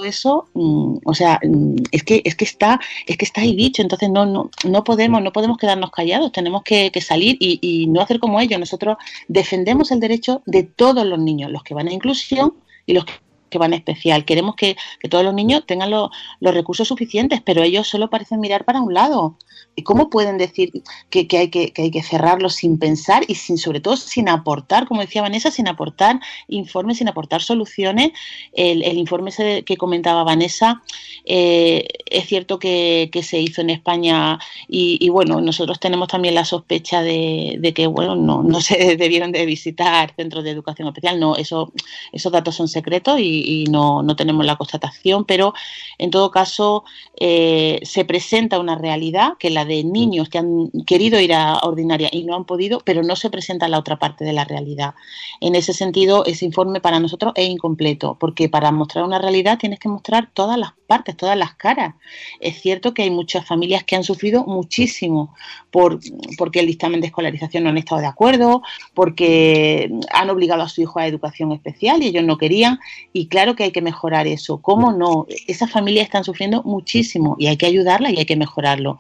eso, 0.04 0.48
mm, 0.54 0.98
o 1.04 1.14
sea, 1.14 1.38
mm, 1.42 1.76
es 1.92 2.02
que, 2.04 2.22
es 2.24 2.34
que 2.34 2.44
está, 2.44 2.80
es 3.06 3.16
que 3.16 3.24
está 3.24 3.40
ahí 3.40 3.54
dicho, 3.54 3.82
entonces 3.82 4.10
no, 4.10 4.26
no, 4.26 4.50
no 4.64 4.84
podemos, 4.84 5.22
no 5.22 5.32
podemos 5.32 5.58
quedarnos 5.58 5.90
callados, 5.90 6.32
tenemos 6.32 6.62
que, 6.62 6.90
salir 7.00 7.36
y, 7.40 7.86
no 7.88 8.00
hacer 8.00 8.20
como 8.20 8.40
ellos. 8.40 8.60
Nosotros 8.60 8.96
defendemos 9.28 9.90
el 9.90 10.00
derecho 10.00 10.42
de 10.46 10.64
todos 10.64 11.06
los 11.06 11.18
niños, 11.18 11.50
los 11.50 11.62
que 11.62 11.74
van 11.74 11.88
a 11.88 11.92
inclusión 11.92 12.54
y 12.86 12.92
los 12.92 13.04
que 13.04 13.12
van 13.58 13.72
a 13.72 13.76
especial. 13.76 14.24
Queremos 14.24 14.54
que, 14.56 14.76
todos 15.08 15.24
los 15.24 15.34
niños 15.34 15.64
tengan 15.66 15.90
los 15.90 16.10
recursos 16.40 16.88
suficientes, 16.88 17.40
pero 17.44 17.62
ellos 17.62 17.88
solo 17.88 18.10
parecen 18.10 18.40
mirar 18.40 18.64
para 18.64 18.80
un 18.80 18.94
lado. 18.94 19.36
¿Y 19.76 19.82
cómo 19.82 20.10
pueden 20.10 20.38
decir 20.38 20.72
que, 21.10 21.26
hay 21.36 21.48
que, 21.48 21.72
hay 21.76 21.90
que 21.90 22.02
cerrarlo 22.02 22.50
sin 22.50 22.78
pensar 22.78 23.24
y 23.28 23.34
sin, 23.34 23.58
sobre 23.58 23.80
todo 23.80 23.96
sin 23.96 24.28
aportar, 24.28 24.86
como 24.86 25.00
decía 25.00 25.22
Vanessa, 25.22 25.50
sin 25.50 25.68
aportar 25.68 26.20
informes, 26.48 26.98
sin 26.98 27.08
aportar 27.08 27.42
soluciones? 27.42 28.10
El, 28.52 28.98
informe 28.98 29.30
que 29.64 29.76
comentaba 29.76 30.24
Vanessa 30.24 30.82
eh, 31.24 31.86
es 32.06 32.26
cierto 32.26 32.58
que, 32.58 33.10
se 33.22 33.40
hizo 33.40 33.60
en 33.60 33.70
España 33.70 34.38
y, 34.68 35.08
bueno, 35.10 35.40
nosotros 35.40 35.78
tenemos 35.78 36.08
también 36.08 36.34
la 36.34 36.44
sospecha 36.44 37.02
de, 37.02 37.72
que 37.74 37.86
bueno, 37.86 38.16
no, 38.16 38.60
se 38.60 38.96
debieron 38.96 39.32
de 39.32 39.46
visitar 39.46 40.14
centros 40.16 40.44
de 40.44 40.50
educación 40.50 40.88
especial, 40.88 41.20
no, 41.20 41.36
eso, 41.36 41.72
esos 42.12 42.32
datos 42.32 42.54
son 42.56 42.68
secretos 42.68 43.18
y, 43.20 43.39
no, 43.68 44.04
tenemos 44.16 44.44
la 44.46 44.56
constatación, 44.56 45.24
pero 45.24 45.54
en 45.98 46.10
todo 46.10 46.30
caso 46.30 46.84
eh, 47.18 47.80
se 47.82 48.04
presenta 48.04 48.58
una 48.58 48.76
realidad 48.76 49.34
que 49.38 49.50
la 49.50 49.64
de 49.64 49.84
niños 49.84 50.28
que 50.28 50.38
han 50.38 50.70
querido 50.86 51.20
ir 51.20 51.34
a 51.34 51.58
ordinaria 51.58 52.08
y 52.12 52.24
no 52.24 52.34
han 52.36 52.44
podido, 52.44 52.80
pero 52.84 53.02
no 53.02 53.16
se 53.16 53.30
presenta 53.30 53.68
la 53.68 53.78
otra 53.78 53.98
parte 53.98 54.24
de 54.24 54.32
la 54.32 54.44
realidad. 54.44 54.94
En 55.40 55.54
ese 55.54 55.72
sentido, 55.72 56.24
ese 56.24 56.44
informe 56.44 56.80
para 56.80 57.00
nosotros 57.00 57.32
es 57.36 57.48
incompleto, 57.48 58.16
porque 58.18 58.48
para 58.48 58.70
mostrar 58.72 59.04
una 59.04 59.18
realidad 59.18 59.58
tienes 59.58 59.78
que 59.78 59.88
mostrar 59.88 60.30
todas 60.32 60.58
las 60.58 60.72
partes, 60.86 61.16
todas 61.16 61.36
las 61.36 61.54
caras. 61.54 61.94
Es 62.40 62.60
cierto 62.60 62.94
que 62.94 63.02
hay 63.02 63.10
muchas 63.10 63.46
familias 63.46 63.84
que 63.84 63.94
han 63.96 64.02
sufrido 64.02 64.44
muchísimo 64.44 65.34
por, 65.70 66.00
porque 66.36 66.60
el 66.60 66.66
dictamen 66.66 67.00
de 67.00 67.06
escolarización 67.06 67.62
no 67.62 67.70
han 67.70 67.78
estado 67.78 68.00
de 68.00 68.08
acuerdo, 68.08 68.62
porque 68.92 69.90
han 70.12 70.30
obligado 70.30 70.62
a 70.62 70.68
su 70.68 70.82
hijo 70.82 70.98
a 70.98 71.06
educación 71.06 71.52
especial 71.52 72.02
y 72.02 72.08
ellos 72.08 72.24
no 72.24 72.38
querían, 72.38 72.80
y 73.12 73.26
claro 73.30 73.56
que 73.56 73.64
hay 73.64 73.72
que 73.72 73.80
mejorar 73.80 74.26
eso. 74.26 74.60
¿Cómo 74.60 74.92
no? 74.92 75.26
Esas 75.46 75.70
familias 75.70 76.04
están 76.04 76.24
sufriendo 76.24 76.62
muchísimo 76.64 77.36
y 77.38 77.46
hay 77.46 77.56
que 77.56 77.66
ayudarlas 77.66 78.12
y 78.12 78.18
hay 78.18 78.26
que 78.26 78.36
mejorarlo 78.36 78.98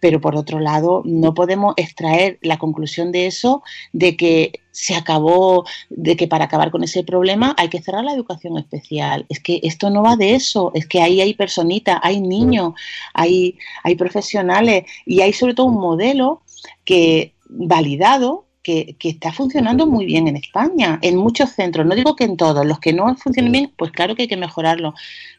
pero 0.00 0.20
por 0.20 0.36
otro 0.36 0.60
lado 0.60 1.02
no 1.04 1.34
podemos 1.34 1.74
extraer 1.76 2.38
la 2.42 2.58
conclusión 2.58 3.12
de 3.12 3.26
eso 3.26 3.62
de 3.92 4.16
que 4.16 4.60
se 4.70 4.94
acabó, 4.94 5.64
de 5.90 6.16
que 6.16 6.28
para 6.28 6.44
acabar 6.44 6.70
con 6.70 6.84
ese 6.84 7.02
problema 7.02 7.54
hay 7.58 7.68
que 7.68 7.82
cerrar 7.82 8.04
la 8.04 8.12
educación 8.12 8.56
especial. 8.58 9.26
Es 9.28 9.40
que 9.40 9.60
esto 9.64 9.90
no 9.90 10.02
va 10.02 10.16
de 10.16 10.34
eso, 10.34 10.70
es 10.74 10.86
que 10.86 11.02
ahí 11.02 11.20
hay 11.20 11.34
personitas, 11.34 11.98
hay 12.02 12.20
niños, 12.20 12.74
hay, 13.12 13.58
hay 13.82 13.96
profesionales 13.96 14.84
y 15.04 15.20
hay 15.20 15.32
sobre 15.32 15.54
todo 15.54 15.66
un 15.66 15.80
modelo 15.80 16.42
que 16.84 17.34
validado 17.48 18.47
que, 18.68 19.08
está 19.08 19.32
funcionando 19.32 19.86
muy 19.86 20.04
bien 20.04 20.28
en 20.28 20.36
España, 20.36 20.98
en 21.00 21.16
muchos 21.16 21.50
centros. 21.50 21.86
No 21.86 21.94
digo 21.94 22.14
que 22.14 22.24
en 22.24 22.36
todos, 22.36 22.66
los 22.66 22.78
que 22.80 22.92
no 22.92 23.14
funcionan 23.16 23.52
bien, 23.52 23.72
pues 23.76 23.90
claro 23.92 24.14
que 24.14 24.22
hay 24.22 24.28
que 24.28 24.36
mejorarlo, 24.36 24.94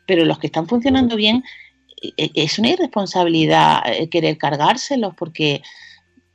pero 0.07 0.25
los 0.25 0.39
que 0.39 0.47
están 0.47 0.67
funcionando 0.67 1.15
bien 1.15 1.43
e, 2.17 2.31
es 2.33 2.57
una 2.57 2.69
irresponsabilidad 2.69 3.81
eh, 3.85 4.09
querer 4.09 4.37
cargárselos 4.37 5.13
porque 5.15 5.61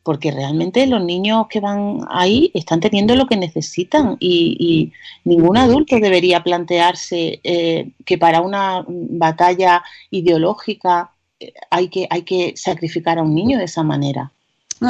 porque 0.05 0.30
realmente 0.30 0.86
los 0.86 1.03
niños 1.03 1.47
que 1.49 1.61
van 1.61 2.01
ahí 2.11 2.51
están 2.53 2.80
teniendo 2.80 3.16
lo 3.16 3.26
que 3.26 3.38
necesitan 3.38 4.18
y, 4.20 4.92
ningún 5.24 5.57
adulto 5.57 5.99
debería 5.99 6.42
plantearse 6.42 7.40
eh, 7.42 7.90
que 8.05 8.18
para 8.18 8.42
una 8.42 8.84
batalla 8.86 9.82
ideológica 10.11 11.11
eh, 11.40 11.55
hay 11.70 11.88
que, 11.88 12.07
hay 12.11 12.20
que 12.22 12.53
sacrificar 12.55 13.18
a 13.18 13.22
un 13.22 13.34
niño 13.34 13.57
de 13.57 13.64
esa 13.64 13.82
manera. 13.82 14.30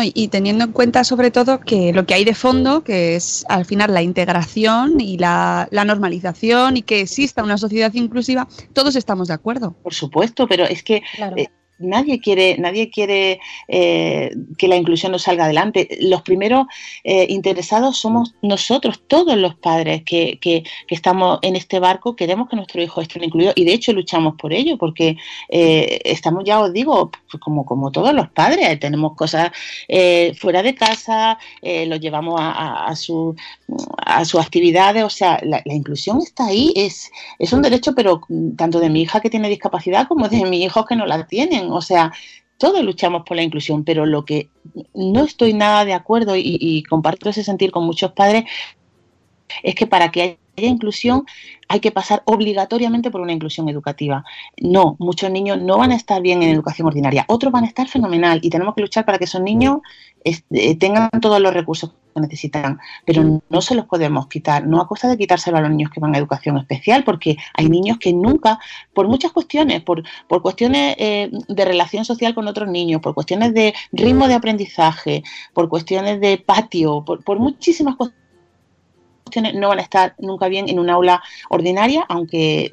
Y, 0.03 0.29
teniendo 0.29 0.65
en 0.65 0.73
cuenta 0.73 1.05
sobre 1.05 1.31
todo 1.31 1.61
que 1.61 1.93
lo 1.93 2.07
que 2.07 2.15
hay 2.15 2.25
de 2.25 2.35
fondo, 2.35 2.83
que 2.83 3.17
es 3.17 3.45
al 3.49 3.65
final 3.65 3.93
la 3.93 4.03
integración 4.03 5.01
y 5.01 5.19
la, 5.19 5.69
normalización 5.71 6.77
y 6.77 6.83
que 6.83 7.03
exista 7.03 7.43
una 7.43 7.59
sociedad 7.59 7.93
inclusiva, 7.95 8.49
todos 8.73 8.97
estamos 8.97 9.29
de 9.29 9.35
acuerdo. 9.35 9.75
Por 9.83 9.95
supuesto, 9.95 10.47
pero 10.49 10.65
es 10.65 10.83
que 10.83 11.03
eh, 11.37 11.49
Nadie 11.79 12.21
quiere, 12.21 12.57
nadie 12.59 12.89
quiere 12.89 13.41
eh, 13.67 14.31
que 14.57 14.69
la 14.69 14.77
inclusión 14.77 15.13
no 15.13 15.19
salga 15.19 15.45
adelante. 15.45 15.89
Los 16.01 16.23
primeros 16.23 16.67
eh, 17.03 17.27
interesados 17.29 17.99
somos 17.99 18.35
nosotros, 18.43 19.03
todos 19.09 19.37
los 19.37 19.57
padres 19.57 20.03
que, 20.05 20.39
que, 20.41 20.63
estamos 20.89 21.41
en 21.43 21.57
este 21.57 21.81
barco, 21.81 22.15
queremos 22.15 22.49
que 22.49 22.55
nuestros 22.55 22.85
hijos 22.85 23.03
estén 23.03 23.25
incluidos 23.25 23.55
y 23.57 23.65
de 23.65 23.73
hecho 23.73 23.93
luchamos 23.93 24.37
por 24.37 24.53
ello, 24.53 24.79
porque 24.79 25.17
eh, 25.49 26.01
estamos, 26.05 26.45
ya 26.45 26.61
os 26.61 26.73
digo, 26.73 27.11
pues 27.11 27.43
como, 27.43 27.67
como 27.67 27.91
todos 27.91 28.15
los 28.15 28.29
padres, 28.29 28.79
tenemos 28.79 29.17
cosas 29.17 29.51
fuera 30.39 30.63
de 30.63 30.75
casa, 30.75 31.39
los 31.63 31.99
llevamos 31.99 32.41
a, 32.41 32.87
a, 32.87 32.95
su, 32.95 33.35
a 33.99 34.25
sus 34.25 34.41
actividades, 34.41 35.03
o 35.03 35.11
sea, 35.11 35.41
la, 35.43 35.61
la, 35.65 35.75
inclusión 35.75 36.19
está 36.19 36.47
ahí, 36.47 36.73
es, 36.77 37.11
es 37.39 37.53
un 37.53 37.63
derecho, 37.63 37.95
pero 37.95 38.21
tanto 38.57 38.79
de 38.79 38.91
mi 38.91 39.03
hija 39.03 39.21
que 39.21 39.31
tiene 39.31 39.49
discapacidad 39.49 40.07
como 40.07 40.29
de 40.29 40.45
mis 40.45 40.65
hijos 40.65 40.87
que 40.87 40.97
no 40.97 41.07
la 41.07 41.27
tienen. 41.27 41.71
O 41.75 41.83
sea, 41.83 42.13
todos 42.57 42.85
luchamos 42.85 43.25
por 43.27 43.37
la 43.37 43.43
inclusión, 43.43 43.85
pero 43.85 44.07
lo 44.07 44.25
que 44.25 44.49
no 44.95 45.25
estoy 45.25 45.53
nada 45.53 45.85
de 45.85 45.93
acuerdo 45.93 46.35
y, 46.37 46.83
comparto 46.89 47.29
ese 47.29 47.43
sentir 47.43 47.71
con 47.73 47.85
muchos 47.85 48.13
padres 48.13 48.45
es 49.63 49.75
que 49.75 49.87
para 49.87 50.11
que 50.11 50.39
haya 50.57 50.69
inclusión 50.69 51.25
hay 51.69 51.81
que 51.81 51.91
pasar 51.91 52.23
obligatoriamente 52.27 53.11
por 53.11 53.21
una 53.21 53.33
inclusión 53.33 53.69
educativa. 53.69 54.25
No, 54.61 54.97
muchos 54.99 55.31
niños 55.31 55.61
no 55.61 55.79
van 55.79 55.93
a 55.93 55.97
estar 55.97 56.21
bien 56.23 56.43
en 56.43 56.51
educación 56.51 56.87
ordinaria, 56.87 57.25
otros 57.29 57.53
van 57.53 57.65
a 57.65 57.69
estar 57.69 57.89
fenomenal 57.89 58.39
y 58.43 58.51
tenemos 58.51 58.75
que 58.75 58.83
luchar 58.83 59.05
para 59.05 59.19
que 59.19 59.25
esos 59.25 59.41
niños 59.41 59.79
eh, 60.25 60.77
tengan 60.77 61.11
todos 61.21 61.41
los 61.41 61.53
recursos 61.53 61.93
que 62.15 62.21
necesitan, 62.21 62.79
pero 63.05 63.43
no 63.49 63.61
se 63.61 63.75
los 63.75 63.87
podemos 63.87 64.29
quitar, 64.29 64.67
no 64.67 64.81
a 64.81 64.87
costa 64.87 65.09
de 65.09 65.19
quitárselo 65.19 65.59
a 65.59 65.61
los 65.61 65.71
niños 65.71 65.91
que 65.91 66.01
van 66.01 66.15
a 66.15 66.19
educación 66.19 66.57
especial, 66.59 67.03
porque 67.05 67.37
hay 67.55 67.69
niños 67.69 67.99
que 67.99 68.13
nunca, 68.13 68.61
por 68.93 69.09
muchas 69.09 69.33
cuestiones, 69.33 69.83
por, 69.83 70.03
por 70.29 70.41
cuestiones 70.41 70.95
eh, 70.99 71.31
de 71.49 71.65
relación 71.65 72.05
social 72.05 72.35
con 72.35 72.47
otros 72.47 72.69
niños, 72.69 73.01
por 73.01 73.15
cuestiones 73.15 73.53
de 73.53 73.75
ritmo 73.93 74.29
de 74.29 74.35
aprendizaje, 74.35 75.25
por 75.53 75.69
cuestiones 75.69 76.21
de 76.21 76.39
patio, 76.39 77.05
por, 77.05 77.25
por 77.25 77.39
muchísimas 77.39 77.97
cuestiones, 77.97 78.24
no 79.55 79.69
van 79.69 79.79
a 79.79 79.83
estar 79.83 80.15
nunca 80.19 80.49
bien 80.49 80.69
en 80.69 80.79
un 80.79 80.91
aula 80.91 81.23
ordinaria, 81.49 82.05
aunque 82.09 82.73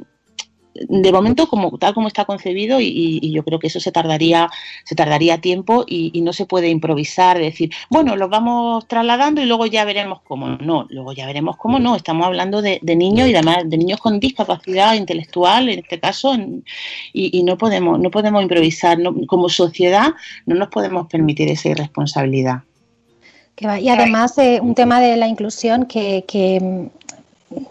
de 0.73 1.11
momento 1.11 1.47
como 1.47 1.77
tal 1.77 1.93
como 1.93 2.07
está 2.07 2.25
concebido 2.25 2.79
y, 2.79 3.31
yo 3.31 3.43
creo 3.43 3.59
que 3.59 3.67
eso 3.67 3.79
se 3.79 3.91
tardaría 3.91 4.49
se 4.83 4.95
tardaría 4.95 5.39
tiempo 5.39 5.83
y, 5.87 6.21
no 6.21 6.33
se 6.33 6.45
puede 6.45 6.69
improvisar 6.69 7.39
decir 7.39 7.71
bueno 7.89 8.15
lo 8.15 8.29
vamos 8.29 8.87
trasladando 8.87 9.41
y 9.41 9.45
luego 9.45 9.65
ya 9.65 9.85
veremos 9.85 10.21
cómo. 10.21 10.49
No 10.49 10.85
luego 10.89 11.13
ya 11.13 11.25
veremos 11.25 11.57
cómo 11.57 11.79
no. 11.79 11.95
Estamos 11.95 12.27
hablando 12.27 12.61
de, 12.61 12.79
niños 12.83 13.27
y 13.27 13.33
además 13.33 13.57
de 13.65 13.77
niños 13.77 13.99
con 13.99 14.19
discapacidad 14.19 14.93
intelectual 14.93 15.69
en 15.69 15.79
este 15.79 15.99
caso 15.99 16.35
y, 17.13 17.43
no 17.43 17.57
podemos 17.57 17.99
no 17.99 18.11
podemos 18.11 18.41
improvisar. 18.41 18.99
Como 19.27 19.49
sociedad 19.49 20.13
no 20.45 20.55
nos 20.55 20.69
podemos 20.69 21.07
permitir 21.07 21.49
esa 21.49 21.69
irresponsabilidad 21.69 22.63
y 23.57 23.89
además 23.89 24.37
eh, 24.37 24.59
un 24.61 24.73
tema 24.73 24.99
de 24.99 25.17
la 25.17 25.27
inclusión 25.27 25.85
que, 25.85 26.25
que 26.27 26.89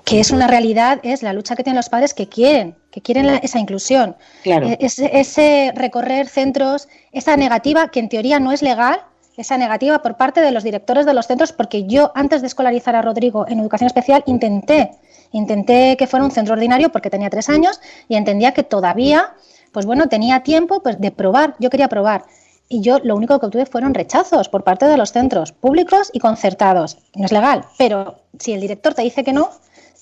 que 0.04 0.20
es 0.20 0.30
una 0.30 0.46
realidad, 0.46 1.00
es 1.02 1.22
la 1.22 1.32
lucha 1.32 1.56
que 1.56 1.62
tienen 1.62 1.76
los 1.76 1.88
padres 1.88 2.14
que 2.14 2.28
quieren, 2.28 2.74
que 2.90 3.00
quieren 3.00 3.26
esa 3.42 3.58
inclusión. 3.58 4.16
Claro. 4.42 4.68
E-, 4.68 4.78
ese, 4.80 5.72
recorrer 5.74 6.28
centros, 6.28 6.88
esa 7.12 7.36
negativa 7.36 7.88
que 7.88 8.00
en 8.00 8.08
teoría 8.08 8.40
no 8.40 8.52
es 8.52 8.62
legal, 8.62 9.00
esa 9.36 9.56
negativa 9.56 10.02
por 10.02 10.16
parte 10.16 10.40
de 10.42 10.50
los 10.50 10.64
directores 10.64 11.06
de 11.06 11.14
los 11.14 11.26
centros, 11.26 11.52
porque 11.52 11.84
yo 11.86 12.12
antes 12.14 12.42
de 12.42 12.48
escolarizar 12.48 12.94
a 12.94 13.02
Rodrigo 13.02 13.46
en 13.48 13.60
educación 13.60 13.86
especial 13.86 14.22
intenté, 14.26 14.90
intenté 15.32 15.96
que 15.96 16.06
fuera 16.06 16.24
un 16.24 16.30
centro 16.30 16.54
ordinario 16.54 16.92
porque 16.92 17.08
tenía 17.08 17.30
tres 17.30 17.48
años 17.48 17.80
y 18.08 18.16
entendía 18.16 18.52
que 18.52 18.64
todavía, 18.64 19.32
pues 19.72 19.86
bueno, 19.86 20.08
tenía 20.08 20.42
tiempo 20.42 20.82
pues, 20.82 21.00
de 21.00 21.10
probar, 21.10 21.54
yo 21.58 21.70
quería 21.70 21.88
probar. 21.88 22.24
Y 22.72 22.82
yo 22.82 23.00
lo 23.00 23.16
único 23.16 23.38
que 23.40 23.46
obtuve 23.46 23.66
fueron 23.66 23.94
rechazos 23.94 24.48
por 24.48 24.62
parte 24.62 24.86
de 24.86 24.96
los 24.96 25.10
centros 25.10 25.50
públicos 25.50 26.08
y 26.12 26.20
concertados. 26.20 26.98
No 27.16 27.24
es 27.24 27.32
legal, 27.32 27.64
pero 27.76 28.20
si 28.38 28.52
el 28.52 28.60
director 28.60 28.94
te 28.94 29.02
dice 29.02 29.24
que 29.24 29.32
no, 29.32 29.50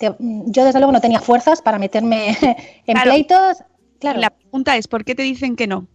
yo 0.00 0.64
desde 0.64 0.78
luego 0.78 0.92
no 0.92 1.00
tenía 1.00 1.18
fuerzas 1.20 1.62
para 1.62 1.78
meterme 1.78 2.36
en 2.86 3.00
pleitos. 3.00 3.64
Claro. 3.98 4.20
La 4.20 4.28
pregunta 4.28 4.76
es, 4.76 4.86
¿por 4.86 5.02
qué 5.06 5.14
te 5.14 5.22
dicen 5.22 5.56
que 5.56 5.66
no? 5.66 5.86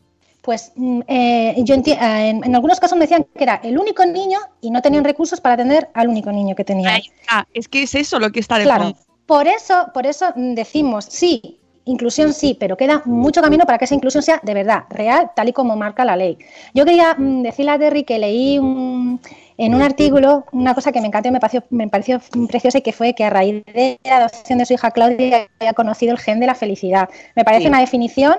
Pues 0.41 0.71
mm, 0.75 1.01
eh, 1.07 1.55
yo 1.59 1.75
eh, 1.75 1.81
en, 1.95 2.43
en, 2.43 2.55
algunos 2.55 2.79
casos 2.79 2.97
me 2.97 3.05
decían 3.05 3.27
que 3.37 3.43
era 3.43 3.61
el 3.63 3.77
único 3.77 4.03
niño 4.05 4.39
y 4.59 4.71
no 4.71 4.81
tenían 4.81 5.03
recursos 5.03 5.39
para 5.39 5.53
atender 5.53 5.89
al 5.93 6.07
único 6.07 6.31
niño 6.31 6.55
que 6.55 6.65
tenía. 6.65 6.99
Ah, 7.29 7.45
es 7.53 7.67
que 7.67 7.83
es 7.83 7.93
eso 7.93 8.19
lo 8.19 8.31
que 8.31 8.39
está 8.39 8.57
de 8.57 8.63
claro. 8.63 8.95
Por 9.27 9.47
eso, 9.47 9.91
por 9.93 10.07
eso 10.07 10.33
decimos, 10.35 11.05
sí, 11.05 11.59
inclusión 11.85 12.33
sí, 12.33 12.55
pero 12.59 12.77
queda 12.77 13.01
mucho 13.05 13.41
camino 13.41 13.65
para 13.65 13.77
que 13.77 13.85
esa 13.85 13.95
inclusión 13.95 14.23
sea 14.23 14.39
de 14.43 14.53
verdad, 14.53 14.83
real, 14.89 15.31
tal 15.35 15.49
y 15.49 15.53
como 15.53 15.75
marca 15.75 16.05
la 16.05 16.15
ley. 16.15 16.37
Yo 16.73 16.85
quería 16.85 17.15
mm, 17.17 17.43
decirle 17.43 17.71
a 17.71 17.79
Terry 17.79 18.03
que 18.03 18.19
leí 18.19 18.59
un, 18.59 19.19
en 19.57 19.75
un 19.75 19.81
artículo 19.81 20.45
una 20.51 20.73
cosa 20.73 20.91
que 20.91 21.01
me 21.01 21.07
encantó 21.07 21.29
y 21.29 21.31
me 21.31 21.39
pareció, 21.39 21.63
me 21.69 21.87
pareció 21.87 22.21
preciosa 22.47 22.77
y 22.77 22.81
que 22.81 22.93
fue 22.93 23.13
que 23.13 23.25
a 23.25 23.29
raíz 23.29 23.63
de 23.65 23.99
la 24.03 24.17
adopción 24.17 24.59
de 24.59 24.65
su 24.65 24.73
hija 24.73 24.91
Claudia 24.91 25.47
había 25.59 25.73
conocido 25.73 26.13
el 26.13 26.19
gen 26.19 26.39
de 26.39 26.47
la 26.47 26.55
felicidad. 26.55 27.09
Me 27.35 27.43
parece 27.43 27.67
una 27.67 27.79
definición 27.79 28.35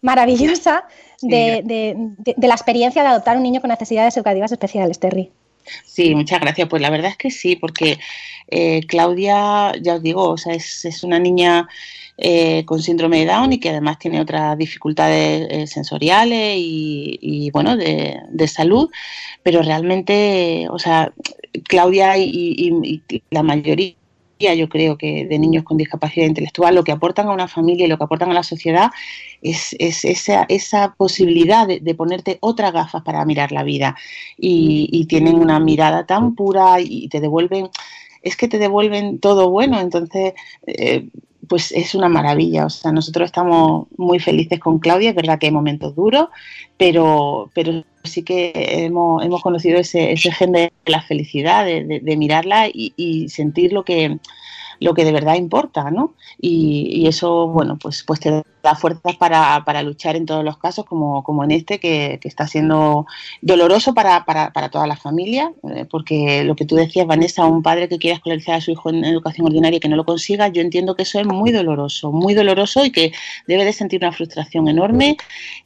maravillosa 0.00 0.84
de, 1.20 1.96
la 2.36 2.54
experiencia 2.54 3.02
de 3.02 3.08
adoptar 3.08 3.36
un 3.36 3.42
niño 3.42 3.60
con 3.60 3.68
necesidades 3.68 4.16
educativas 4.16 4.52
especiales, 4.52 4.98
Terry. 4.98 5.30
Sí, 5.84 6.14
muchas 6.14 6.40
gracias. 6.40 6.68
Pues 6.68 6.80
la 6.80 6.88
verdad 6.88 7.10
es 7.10 7.16
que 7.16 7.30
sí, 7.30 7.56
porque 7.56 7.98
eh, 8.48 8.80
Claudia, 8.86 9.72
ya 9.82 9.96
os 9.96 10.02
digo, 10.02 10.30
o 10.30 10.38
sea, 10.38 10.54
es, 10.54 10.84
es 10.84 11.02
una 11.02 11.18
niña 11.18 11.68
eh, 12.20 12.64
con 12.64 12.82
síndrome 12.82 13.20
de 13.20 13.26
Down 13.26 13.52
y 13.52 13.60
que 13.60 13.68
además 13.68 14.00
tiene 14.00 14.20
otras 14.20 14.58
dificultades 14.58 15.46
eh, 15.50 15.66
sensoriales 15.68 16.56
y, 16.58 17.48
bueno, 17.52 17.76
de, 17.76 18.48
salud, 18.48 18.90
pero 19.44 19.62
realmente, 19.62 20.66
o 20.68 20.80
sea, 20.80 21.12
Claudia 21.68 22.18
y, 22.18 23.02
la 23.30 23.44
mayoría 23.44 23.94
yo 24.56 24.68
creo 24.68 24.98
que 24.98 25.26
de 25.26 25.38
niños 25.38 25.62
con 25.62 25.76
discapacidad 25.76 26.26
intelectual, 26.26 26.74
lo 26.74 26.82
que 26.82 26.90
aportan 26.90 27.28
a 27.28 27.32
una 27.32 27.46
familia 27.46 27.86
y 27.86 27.88
lo 27.88 27.98
que 27.98 28.04
aportan 28.04 28.32
a 28.32 28.34
la 28.34 28.42
sociedad 28.42 28.90
es, 29.40 29.76
esa, 29.78 30.44
esa, 30.48 30.94
posibilidad 30.96 31.68
de, 31.68 31.94
ponerte 31.94 32.38
otras 32.40 32.72
gafas 32.72 33.02
para 33.02 33.24
mirar 33.24 33.52
la 33.52 33.62
vida. 33.62 33.96
Y, 34.36 35.06
tienen 35.06 35.36
una 35.36 35.60
mirada 35.60 36.04
tan 36.04 36.34
pura 36.34 36.80
y 36.80 37.08
te 37.08 37.20
devuelven, 37.20 37.68
es 38.22 38.36
que 38.36 38.48
te 38.48 38.58
devuelven 38.58 39.20
todo 39.20 39.50
bueno. 39.50 39.80
Entonces, 39.80 40.34
eh, 40.66 41.08
pues 41.48 41.72
es 41.72 41.94
una 41.94 42.08
maravilla. 42.08 42.66
O 42.66 42.70
sea, 42.70 42.92
nosotros 42.92 43.26
estamos 43.26 43.86
muy 43.96 44.18
felices 44.18 44.60
con 44.60 44.78
Claudia, 44.78 45.10
es 45.10 45.16
verdad 45.16 45.38
que 45.38 45.46
hay 45.46 45.52
momentos 45.52 45.94
duros, 45.94 46.28
pero, 46.76 47.50
pero 47.54 47.84
sí 48.04 48.22
que 48.22 48.52
hemos, 48.54 49.24
hemos 49.24 49.42
conocido 49.42 49.78
ese, 49.78 50.12
ese 50.12 50.32
gen 50.32 50.52
de 50.52 50.72
la 50.86 51.02
felicidad, 51.02 51.64
de, 51.64 52.16
mirarla 52.16 52.68
y, 52.72 53.28
sentir 53.28 53.72
lo 53.72 53.84
que, 53.84 54.18
lo 54.80 54.94
que 54.94 55.04
de 55.04 55.12
verdad 55.12 55.34
importa, 55.34 55.90
¿no? 55.90 56.14
Y, 56.40 57.06
eso, 57.06 57.48
bueno, 57.48 57.78
pues, 57.80 58.02
pues 58.06 58.20
te 58.20 58.42
da 58.62 58.74
fuerzas 58.74 59.16
para, 59.16 59.64
para 59.64 59.82
luchar 59.82 60.16
en 60.16 60.26
todos 60.26 60.44
los 60.44 60.58
casos, 60.58 60.84
como, 60.84 61.22
como 61.22 61.44
en 61.44 61.52
este, 61.52 61.80
que, 61.80 62.18
que 62.20 62.28
está 62.28 62.46
siendo 62.46 63.06
doloroso 63.40 63.94
para, 63.94 64.24
para, 64.24 64.52
para 64.52 64.68
toda 64.68 64.86
la 64.86 64.96
familia, 64.96 65.52
eh, 65.74 65.86
porque 65.90 66.44
lo 66.44 66.54
que 66.54 66.64
tú 66.64 66.76
decías, 66.76 67.06
Vanessa, 67.06 67.46
un 67.46 67.62
padre 67.62 67.88
que 67.88 67.98
quiera 67.98 68.16
escolarizar 68.16 68.56
a 68.56 68.60
su 68.60 68.70
hijo 68.70 68.90
en 68.90 69.04
educación 69.04 69.46
ordinaria 69.46 69.78
y 69.78 69.80
que 69.80 69.88
no 69.88 69.96
lo 69.96 70.04
consiga, 70.04 70.48
yo 70.48 70.60
entiendo 70.60 70.94
que 70.94 71.02
eso 71.02 71.18
es 71.20 71.26
muy 71.26 71.50
doloroso, 71.50 72.12
muy 72.12 72.34
doloroso 72.34 72.84
y 72.84 72.90
que 72.90 73.12
debe 73.46 73.64
de 73.64 73.72
sentir 73.72 74.00
una 74.02 74.12
frustración 74.12 74.68
enorme 74.68 75.16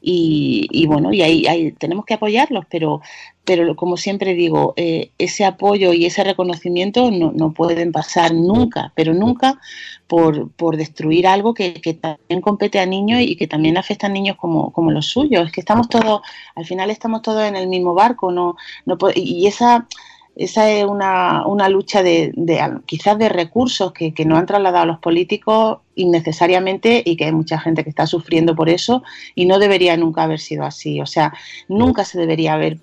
y, 0.00 0.68
y 0.70 0.86
bueno, 0.86 1.12
y 1.12 1.22
ahí, 1.22 1.46
ahí 1.46 1.72
tenemos 1.72 2.04
que 2.04 2.14
apoyarlos, 2.14 2.64
pero, 2.70 3.00
pero 3.45 3.74
como 3.74 3.97
siempre 3.97 4.34
digo, 4.34 4.72
eh, 4.76 5.11
ese 5.18 5.45
apoyo 5.45 5.93
y 5.93 6.07
ese 6.07 6.22
reconocimiento 6.22 7.11
no, 7.11 7.32
no, 7.32 7.53
pueden 7.53 7.90
pasar 7.90 8.32
nunca, 8.32 8.93
pero 8.95 9.14
nunca 9.14 9.61
por, 10.07 10.51
por 10.53 10.76
destruir 10.76 11.26
algo 11.26 11.53
que, 11.53 11.74
que, 11.74 11.95
también 11.95 12.40
compete 12.40 12.78
a 12.78 12.86
niños 12.86 13.20
y 13.22 13.36
que 13.36 13.49
también 13.49 13.76
afecta 13.76 14.07
a 14.07 14.11
niños 14.11 14.36
como, 14.36 14.72
como 14.72 14.93
los 14.93 15.07
suyos. 15.07 15.47
Es 15.47 15.53
que 15.53 15.61
estamos 15.61 15.88
todos, 15.88 16.20
al 16.55 16.64
final 16.64 16.90
estamos 16.90 17.22
todos 17.22 17.43
en 17.43 17.57
el 17.57 17.66
mismo 17.66 17.95
barco, 17.95 18.30
no, 18.30 18.57
no 18.86 18.97
y 19.14 19.47
esa 19.47 19.88
esa 20.34 20.70
es 20.70 20.84
una, 20.86 21.47
una 21.47 21.68
lucha 21.68 22.03
de, 22.03 22.32
de, 22.34 22.59
quizás 22.86 23.18
de 23.18 23.28
recursos 23.28 23.93
que, 23.93 24.14
que 24.14 24.24
no 24.24 24.36
han 24.36 24.47
trasladado 24.47 24.84
a 24.84 24.86
los 24.86 24.99
políticos 24.99 25.80
innecesariamente 25.95 27.03
y 27.05 27.16
que 27.16 27.26
hay 27.26 27.32
mucha 27.32 27.59
gente 27.59 27.84
que 27.84 27.90
está 27.90 28.07
sufriendo 28.07 28.57
por 28.57 28.70
eso 28.70 29.03
y 29.34 29.45
no 29.45 29.59
debería 29.59 29.95
nunca 29.97 30.22
haber 30.22 30.40
sido 30.40 30.64
así. 30.64 31.01
O 31.03 31.07
sea, 31.07 31.34
nunca 31.68 32.07
se 32.07 32.18
debería 32.18 32.55
haber 32.55 32.78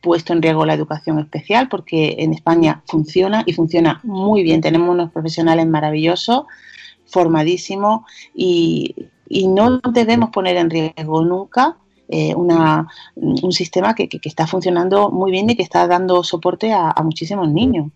puesto 0.00 0.32
en 0.32 0.42
riesgo 0.42 0.64
la 0.64 0.74
educación 0.74 1.18
especial 1.18 1.68
porque 1.68 2.16
en 2.18 2.32
España 2.32 2.82
funciona 2.86 3.42
y 3.46 3.52
funciona 3.52 4.00
muy 4.02 4.42
bien. 4.42 4.60
Tenemos 4.60 4.90
unos 4.90 5.12
profesionales 5.12 5.66
maravillosos, 5.66 6.44
formadísimos 7.06 8.02
y, 8.34 8.94
no 9.30 9.80
debemos 9.92 10.30
poner 10.30 10.56
en 10.56 10.70
riesgo 10.70 11.22
nunca 11.22 11.76
eh, 12.08 12.34
un 12.34 13.52
sistema 13.52 13.94
que, 13.94 14.08
está 14.22 14.46
funcionando 14.46 15.10
muy 15.10 15.30
bien 15.30 15.50
y 15.50 15.56
que 15.56 15.62
está 15.62 15.86
dando 15.86 16.24
soporte 16.24 16.72
a, 16.72 16.94
muchísimos 17.02 17.50
niños. 17.50 17.90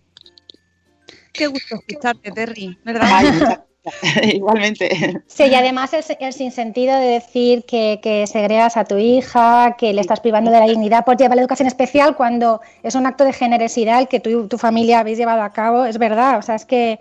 Qué 1.33 1.47
gusto 1.47 1.77
escucharte, 1.77 2.31
Terry, 2.33 2.79
¿verdad? 2.85 3.65
Igualmente. 4.23 5.23
Sí, 5.27 5.45
y 5.45 5.55
además 5.55 5.93
el, 5.93 6.05
el 6.21 6.33
sinsentido 6.33 6.97
de 6.97 7.07
decir 7.07 7.65
que, 7.65 7.99
que, 8.03 8.27
segregas 8.27 8.77
a 8.77 8.85
tu 8.85 8.97
hija, 8.97 9.77
que 9.77 9.93
le 9.93 10.01
estás 10.01 10.21
privando 10.21 10.51
de 10.51 10.61
la 10.61 10.67
dignidad 10.67 11.05
por 11.05 11.17
llevar 11.17 11.37
la 11.37 11.43
educación 11.43 11.67
especial 11.67 12.17
cuando 12.17 12.61
es 12.83 12.95
un 12.95 13.07
acto 13.07 13.25
de 13.25 13.33
generosidad 13.33 14.09
que 14.09 14.21
tú 14.21 14.45
y 14.45 14.49
tu 14.49 14.59
familia 14.59 15.01
habéis 15.01 15.19
llevado 15.19 15.43
a 15.43 15.53
cabo, 15.53 15.85
es 15.85 15.99
verdad. 15.99 16.39
O 16.39 16.43
sea, 16.43 16.55
es 16.55 16.65
que, 16.65 17.01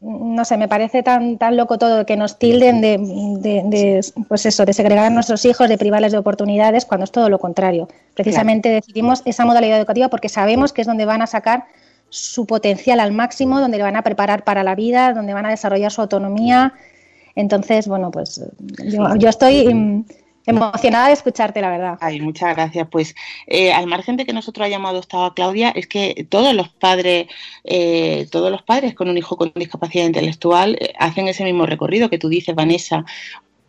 no 0.00 0.46
sé, 0.46 0.56
me 0.56 0.66
parece 0.66 1.02
tan, 1.02 1.36
tan 1.36 1.58
loco 1.58 1.76
todo 1.76 2.06
que 2.06 2.16
nos 2.16 2.38
tilden 2.38 2.80
de, 2.80 2.96
de, 2.98 4.00
pues 4.26 4.46
eso, 4.46 4.64
de 4.64 4.72
segregar 4.72 5.04
a 5.04 5.10
nuestros 5.10 5.44
hijos, 5.44 5.68
de 5.68 5.76
privarles 5.76 6.12
de 6.12 6.18
oportunidades, 6.18 6.86
cuando 6.86 7.04
es 7.04 7.12
todo 7.12 7.28
lo 7.28 7.38
contrario. 7.38 7.88
Precisamente 8.14 8.70
decidimos 8.70 9.20
esa 9.26 9.44
modalidad 9.44 9.78
educativa 9.78 10.08
porque 10.08 10.30
sabemos 10.30 10.72
que 10.72 10.80
es 10.80 10.86
donde 10.86 11.04
van 11.04 11.20
a 11.20 11.26
sacar 11.26 11.64
su 12.14 12.46
potencial 12.46 13.00
al 13.00 13.10
máximo, 13.10 13.60
donde 13.60 13.76
le 13.76 13.82
van 13.82 13.96
a 13.96 14.02
preparar 14.02 14.44
para 14.44 14.62
la 14.62 14.76
vida, 14.76 15.12
donde 15.12 15.34
van 15.34 15.46
a 15.46 15.50
desarrollar 15.50 15.90
su 15.90 16.00
autonomía. 16.00 16.72
Entonces, 17.34 17.88
bueno, 17.88 18.12
pues 18.12 18.40
yo, 19.18 19.28
estoy 19.28 20.04
emocionada 20.46 21.08
de 21.08 21.14
escucharte, 21.14 21.60
la 21.60 21.70
verdad. 21.70 21.98
Ay, 22.00 22.20
muchas 22.20 22.54
gracias. 22.54 22.86
Pues 22.88 23.16
eh, 23.48 23.72
al 23.72 23.88
margen 23.88 24.16
de 24.16 24.24
que 24.24 24.32
nosotros 24.32 24.64
hayamos 24.64 24.92
adoptado 24.92 25.24
a 25.24 25.34
Claudia, 25.34 25.70
es 25.70 25.88
que 25.88 26.24
todos 26.28 26.54
los 26.54 26.68
padres, 26.68 27.26
eh, 27.64 28.28
todos 28.30 28.52
los 28.52 28.62
padres 28.62 28.94
con 28.94 29.08
un 29.08 29.18
hijo 29.18 29.36
con 29.36 29.50
discapacidad 29.56 30.04
intelectual 30.04 30.76
eh, 30.80 30.92
hacen 31.00 31.26
ese 31.26 31.42
mismo 31.42 31.66
recorrido 31.66 32.10
que 32.10 32.18
tú 32.18 32.28
dices, 32.28 32.54
Vanessa. 32.54 33.04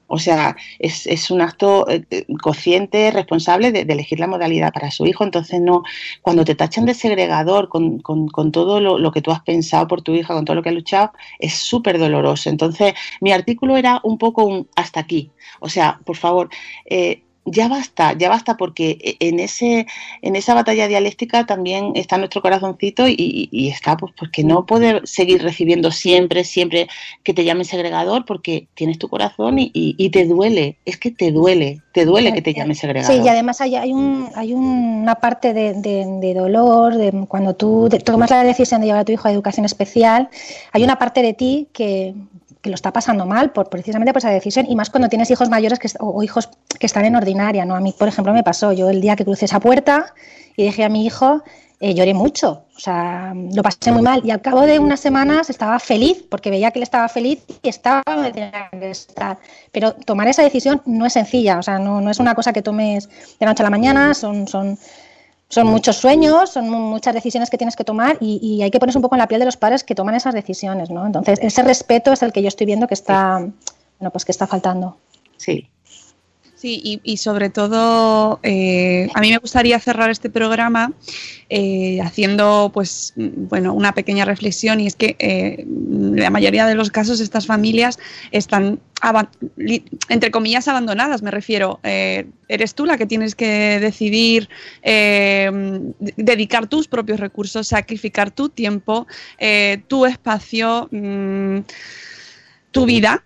O 0.08 0.20
sea, 0.20 0.56
es, 0.80 1.08
es 1.08 1.32
un 1.32 1.42
acto 1.42 1.88
eh, 1.90 2.06
eh, 2.12 2.26
consciente, 2.42 3.12
responsable 3.12 3.72
de, 3.72 3.82
elegir 3.82 4.20
la 4.20 4.28
modalidad 4.28 4.72
para 4.74 4.92
su 4.92 5.06
hijo. 5.06 5.24
Entonces, 5.24 5.62
no, 5.62 5.84
cuando 6.22 6.46
te 6.46 6.56
tachan 6.56 6.86
de 6.86 6.94
segregador 6.94 7.70
con, 7.70 8.00
con, 8.00 8.28
con 8.28 8.52
todo 8.52 8.80
lo, 8.80 9.00
lo, 9.00 9.12
que 9.12 9.22
tú 9.22 9.32
has 9.32 9.42
pensado 9.42 9.88
por 9.88 10.02
tu 10.02 10.14
hija, 10.14 10.34
con 10.34 10.46
todo 10.46 10.56
lo 10.56 10.64
que 10.64 10.70
has 10.70 10.76
luchado, 10.76 11.12
es 11.40 11.56
súper 11.56 11.98
doloroso. 11.98 12.50
Entonces, 12.50 12.94
mi 13.22 13.32
artículo 13.32 13.78
era 13.78 14.00
un 14.04 14.18
poco 14.18 14.46
un 14.46 14.68
hasta 14.76 15.00
aquí. 15.00 15.32
O 15.60 15.70
sea, 15.70 16.00
por 16.06 16.18
favor, 16.18 16.50
eh, 16.86 17.25
ya 17.46 17.68
basta, 17.68 18.14
ya 18.14 18.30
basta, 18.30 18.58
porque 18.58 18.98
e, 19.02 19.28
en 19.28 19.40
ese, 19.40 19.86
en 20.22 20.36
esa 20.36 20.54
batalla 20.54 20.88
dialéctica 20.88 21.46
también 21.46 21.92
está 21.96 22.18
nuestro 22.18 22.42
corazoncito 22.42 23.06
y, 23.08 23.70
está, 23.72 23.96
pues, 23.98 24.14
porque 24.18 24.44
no 24.44 24.66
puede 24.66 25.06
seguir 25.06 25.44
recibiendo 25.44 25.92
siempre, 25.92 26.44
siempre 26.44 26.88
que 27.24 27.34
te 27.34 27.46
llamen 27.46 27.66
segregador, 27.66 28.26
porque 28.26 28.68
tienes 28.74 28.98
tu 28.98 29.10
corazón 29.10 29.56
y, 29.58 30.10
te 30.10 30.26
duele, 30.26 30.78
es 30.86 30.98
que 30.98 31.12
te 31.12 31.32
duele, 31.32 31.82
te 31.92 32.06
duele 32.06 32.34
que 32.34 32.42
te 32.42 32.54
llamen 32.54 32.76
segregador. 32.76 33.16
Sí, 33.16 33.22
y 33.24 33.28
además 33.28 33.62
hay, 33.62 33.76
hay, 33.76 33.92
un, 33.92 34.30
hay 34.36 34.54
una 34.54 35.16
parte 35.16 35.54
de, 35.54 35.74
de, 35.74 36.34
dolor, 36.34 36.96
de 36.96 37.26
cuando 37.28 37.56
tú 37.56 37.90
tomas 38.04 38.30
la 38.32 38.44
decisión 38.44 38.82
de 38.82 38.88
llevar 38.88 39.02
a 39.02 39.06
tu 39.06 39.12
hijo 39.12 39.28
a 39.28 39.32
educación 39.32 39.66
especial, 39.66 40.30
hay 40.72 40.84
una 40.84 40.98
parte 40.98 41.22
de 41.22 41.34
ti 41.34 41.68
que, 41.74 42.14
que 42.66 42.72
lo 42.72 42.76
está 42.76 42.92
pasando 42.92 43.28
mal 43.28 43.52
por 43.52 43.70
precisamente 43.70 44.12
por 44.12 44.18
esa 44.18 44.32
decisión 44.32 44.66
y 44.68 44.76
más 44.76 44.90
cuando 44.90 45.08
tienes 45.08 45.30
hijos 45.30 45.50
mayores 45.50 45.78
que, 45.78 45.88
o, 46.00 46.24
hijos 46.24 46.50
que 46.80 46.88
están 46.88 47.06
en 47.06 47.16
ordinaria, 47.16 47.64
¿no? 47.64 47.76
A 47.76 47.80
mí, 47.80 47.94
por 47.96 48.08
ejemplo, 48.08 48.34
me 48.34 48.42
pasó, 48.42 48.74
yo 48.74 48.90
el 48.90 49.02
día 49.02 49.16
que 49.16 49.24
crucé 49.24 49.46
esa 49.46 49.60
puerta 49.60 50.16
y 50.58 50.64
dejé 50.64 50.84
a 50.84 50.90
mi 50.90 51.06
hijo, 51.06 51.44
eh, 51.80 51.94
lloré 51.94 52.16
mucho, 52.16 52.64
o 52.76 52.80
sea, 52.80 53.34
lo 53.36 53.62
pasé 53.62 53.92
muy 53.92 54.02
mal 54.02 54.24
y 54.26 54.32
al 54.32 54.42
cabo 54.42 54.62
de 54.62 54.80
unas 54.80 55.00
semanas 55.00 55.52
estaba 55.52 55.78
feliz 55.78 56.26
porque 56.28 56.50
veía 56.50 56.72
que 56.72 56.80
él 56.80 56.84
estaba 56.84 57.08
feliz 57.08 57.44
y 57.62 57.70
estaba 57.70 58.02
donde 58.04 58.32
tenía 58.32 58.68
que 58.72 58.90
estar. 58.90 59.38
Pero 59.72 59.94
tomar 59.94 60.28
esa 60.28 60.42
decisión 60.42 60.82
no 60.88 61.06
es 61.06 61.14
sencilla, 61.14 61.60
o 61.60 61.62
sea, 61.62 61.78
no, 61.78 62.02
no 62.02 62.10
es 62.10 62.20
una 62.20 62.34
cosa 62.34 62.52
que 62.52 62.64
tomes 62.64 63.08
de 63.08 63.46
la 63.46 63.52
noche 63.52 63.62
a 63.62 63.66
la 63.66 63.70
mañana, 63.70 64.16
son, 64.16 64.48
son 64.48 64.80
son 65.50 65.68
muchos 65.68 65.98
sueños, 65.98 66.50
son 66.50 66.70
muchas 66.70 67.14
decisiones 67.14 67.50
que 67.50 67.58
tienes 67.58 67.76
que 67.76 67.84
tomar 67.84 68.18
y, 68.20 68.62
hay 68.62 68.72
que 68.72 68.80
ponerse 68.80 68.98
un 68.98 69.04
poco 69.04 69.16
en 69.16 69.20
la 69.20 69.28
piel 69.28 69.40
de 69.40 69.46
los 69.46 69.58
padres 69.58 69.84
que 69.84 69.96
toman 69.96 70.16
esas 70.16 70.34
decisiones, 70.34 70.90
¿no? 70.90 71.06
Entonces, 71.06 71.40
ese 71.42 71.64
respeto 71.64 72.12
es 72.12 72.24
el 72.24 72.34
que 72.34 72.42
yo 72.42 72.48
estoy 72.48 72.66
viendo 72.66 72.88
que 72.88 72.96
está, 72.96 73.40
bueno, 74.00 74.12
pues 74.12 74.26
que 74.26 74.32
está 74.32 74.48
faltando. 74.48 74.98
Sí, 75.38 75.70
Sí, 76.66 77.00
y, 77.04 77.18
sobre 77.18 77.52
todo, 77.52 78.40
eh, 78.42 79.08
a 79.14 79.22
mí 79.22 79.30
me 79.30 79.38
gustaría 79.38 79.80
cerrar 79.80 80.10
este 80.10 80.32
programa 80.32 80.94
eh, 81.48 82.00
haciendo, 82.02 82.72
pues, 82.74 83.14
bueno, 83.16 83.72
una 83.72 83.94
pequeña 83.94 84.26
reflexión 84.26 84.80
y 84.80 84.88
es 84.88 84.96
que 84.96 85.16
eh, 85.20 85.64
la 85.68 86.32
mayoría 86.32 86.66
de 86.66 86.74
los 86.74 86.90
casos 86.90 87.20
estas 87.20 87.46
familias 87.46 88.00
están, 88.32 88.80
entre 90.10 90.32
comillas, 90.32 90.68
abandonadas. 90.68 91.22
Me 91.22 91.30
refiero, 91.30 91.82
eres 91.84 92.74
tú 92.74 92.88
la 92.88 92.98
que 92.98 93.06
tienes 93.06 93.36
que 93.36 93.80
decidir 93.80 94.50
dedicar 96.00 96.66
tus 96.66 96.88
propios 96.88 97.20
recursos, 97.20 97.68
sacrificar 97.68 98.32
tu 98.32 98.50
tiempo, 98.50 99.06
tu 99.88 100.08
espacio, 100.08 100.90
mm, 100.92 101.60
tu 102.72 102.88
vida 102.88 103.24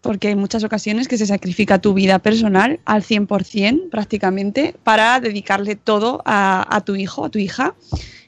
porque 0.00 0.28
hay 0.28 0.36
muchas 0.36 0.64
ocasiones 0.64 1.08
que 1.08 1.18
se 1.18 1.26
sacrifica 1.26 1.80
tu 1.80 1.94
vida 1.94 2.18
personal 2.20 2.80
al 2.84 3.02
100% 3.02 3.90
prácticamente 3.90 4.74
para 4.84 5.18
dedicarle 5.20 5.76
todo 5.76 6.22
a, 6.24 6.82
tu 6.84 6.94
hijo, 6.96 7.24
a 7.24 7.30
tu 7.30 7.38
hija. 7.38 7.74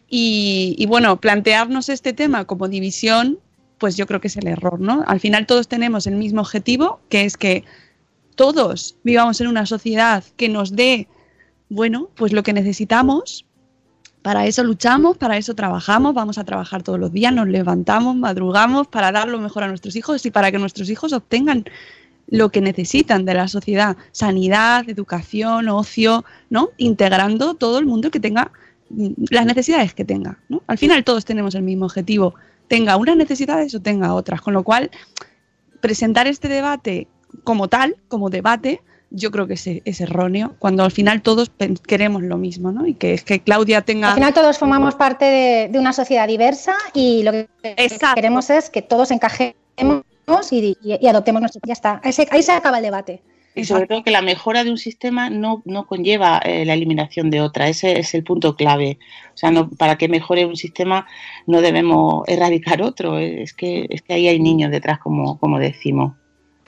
Y, 0.09 0.85
bueno, 0.89 1.21
plantearnos 1.21 1.89
este 1.89 2.13
tema 2.13 2.45
como 2.45 2.67
división, 2.67 3.39
pues 3.79 3.97
yo 3.97 4.07
creo 4.07 4.21
que 4.21 4.27
es 4.27 4.37
el 4.37 4.49
error, 4.49 4.81
¿no? 4.81 5.05
Al 5.07 5.21
final 5.21 5.47
todos 5.47 5.69
tenemos 5.69 6.09
el 6.09 6.17
mismo 6.17 6.41
objetivo, 6.41 7.01
que 7.09 7.25
es 7.25 7.37
que 7.37 7.65
todos 8.35 8.97
vivamos 9.05 9.41
en 9.41 9.47
una 9.47 9.67
sociedad 9.67 10.25
que 10.37 10.49
nos 10.49 10.75
dé, 10.75 11.07
bueno, 11.69 12.11
pues 12.17 12.33
lo 12.33 12.43
que 12.43 12.53
necesitamos 12.53 13.47
para 14.23 14.47
eso 14.47 14.63
luchamos, 14.65 15.17
para 15.17 15.37
eso 15.37 15.55
trabajamos, 15.55 16.15
vamos 16.15 16.39
a 16.39 16.45
trabajar 16.45 16.83
todos 16.83 16.99
los 16.99 17.13
días, 17.13 17.33
nos 17.33 17.49
levantamos, 17.49 18.17
madrugamos 18.17 18.87
para 18.87 19.13
dar 19.13 19.29
lo 19.29 19.39
mejor 19.39 19.63
a 19.63 19.69
nuestros 19.69 19.97
hijos 19.97 20.25
y 20.27 20.31
para 20.31 20.53
que 20.53 20.59
nuestros 20.59 20.91
hijos 20.91 21.13
obtengan 21.13 21.65
lo 22.29 22.51
que 22.51 22.61
necesitan 22.61 23.25
de 23.25 23.35
la 23.35 23.49
sociedad, 23.49 23.97
sanidad, 24.13 24.89
educación, 24.89 25.69
ocio, 25.69 26.25
¿no? 26.49 26.71
Integrando 26.77 27.55
todo 27.55 27.79
el 27.79 27.87
mundo 27.87 28.11
que 28.11 28.21
tenga 28.21 28.53
mm, 28.91 29.09
las 29.31 29.47
necesidades 29.47 29.95
que 29.95 30.05
tenga, 30.05 30.39
¿no? 30.49 30.63
Al 30.67 30.79
final 30.79 31.03
todos 31.03 31.25
tenemos 31.25 31.55
el 31.55 31.63
mismo 31.63 31.87
objetivo, 31.87 32.35
tenga 32.69 32.97
unas 32.97 33.17
necesidades 33.17 33.75
o 33.75 33.81
tenga 33.81 34.15
otras, 34.15 34.43
con 34.43 34.55
lo 34.55 34.63
cual 34.63 34.91
presentar 35.81 36.27
este 36.27 36.49
debate 36.49 37.09
como 37.43 37.69
tal, 37.69 37.97
como 38.09 38.31
debate, 38.31 38.81
yo 39.11 39.31
creo 39.31 39.47
que 39.47 39.55
es, 39.55 40.01
erróneo, 40.01 40.55
cuando 40.59 40.85
al 40.85 40.93
final 40.93 41.23
todos 41.23 41.51
queremos 41.87 42.23
lo 42.23 42.39
mismo, 42.39 42.73
¿no? 42.73 42.87
Y 42.87 42.95
que 42.95 43.13
es 43.13 43.25
que 43.25 43.41
Claudia 43.41 43.83
tenga... 43.83 44.09
Al 44.09 44.15
final 44.15 44.35
todos 44.35 44.59
formamos 44.59 44.95
parte 44.95 45.25
de, 45.71 45.79
una 45.79 45.93
sociedad 45.93 46.29
diversa 46.29 46.75
y 46.95 47.23
lo 47.25 47.33
que 47.33 47.49
queremos 48.15 48.51
es 48.51 48.71
que 48.71 48.83
todos 48.83 49.11
encajemos 49.11 49.55
y, 50.53 50.77
adoptemos 51.09 51.41
nuestro... 51.41 51.61
Ya 51.67 51.73
está, 51.73 52.01
ahí 52.05 52.43
se, 52.43 52.53
acaba 52.53 52.79
el 52.79 52.85
debate. 52.85 53.23
Y 53.57 53.65
sobre 53.65 53.89
todo 53.89 54.05
que 54.05 54.13
la 54.13 54.23
mejora 54.23 54.63
de 54.63 54.71
un 54.71 54.79
sistema 54.79 55.29
no, 55.29 55.63
no 55.65 55.87
conlleva 55.87 56.39
eh, 56.45 56.65
la 56.65 56.75
eliminación 56.75 57.31
de 57.31 57.41
otra, 57.41 57.69
ese 57.69 57.99
es 57.99 58.15
el 58.15 58.23
punto 58.23 58.55
clave. 58.55 58.99
O 59.35 59.37
sea, 59.37 59.51
no, 59.51 59.69
para 59.71 59.99
que 59.99 60.09
mejore 60.09 60.47
un 60.47 60.57
sistema 60.57 61.09
no 61.49 61.61
debemos 61.61 62.23
erradicar 62.29 62.81
otro, 62.81 63.19
es 63.19 63.53
que, 63.53 63.87
es 63.91 64.03
que 64.03 64.15
ahí 64.15 64.29
hay 64.29 64.39
niños 64.39 64.71
detrás, 64.71 65.01
como, 65.01 65.39
como 65.41 65.59
decimos. 65.59 66.15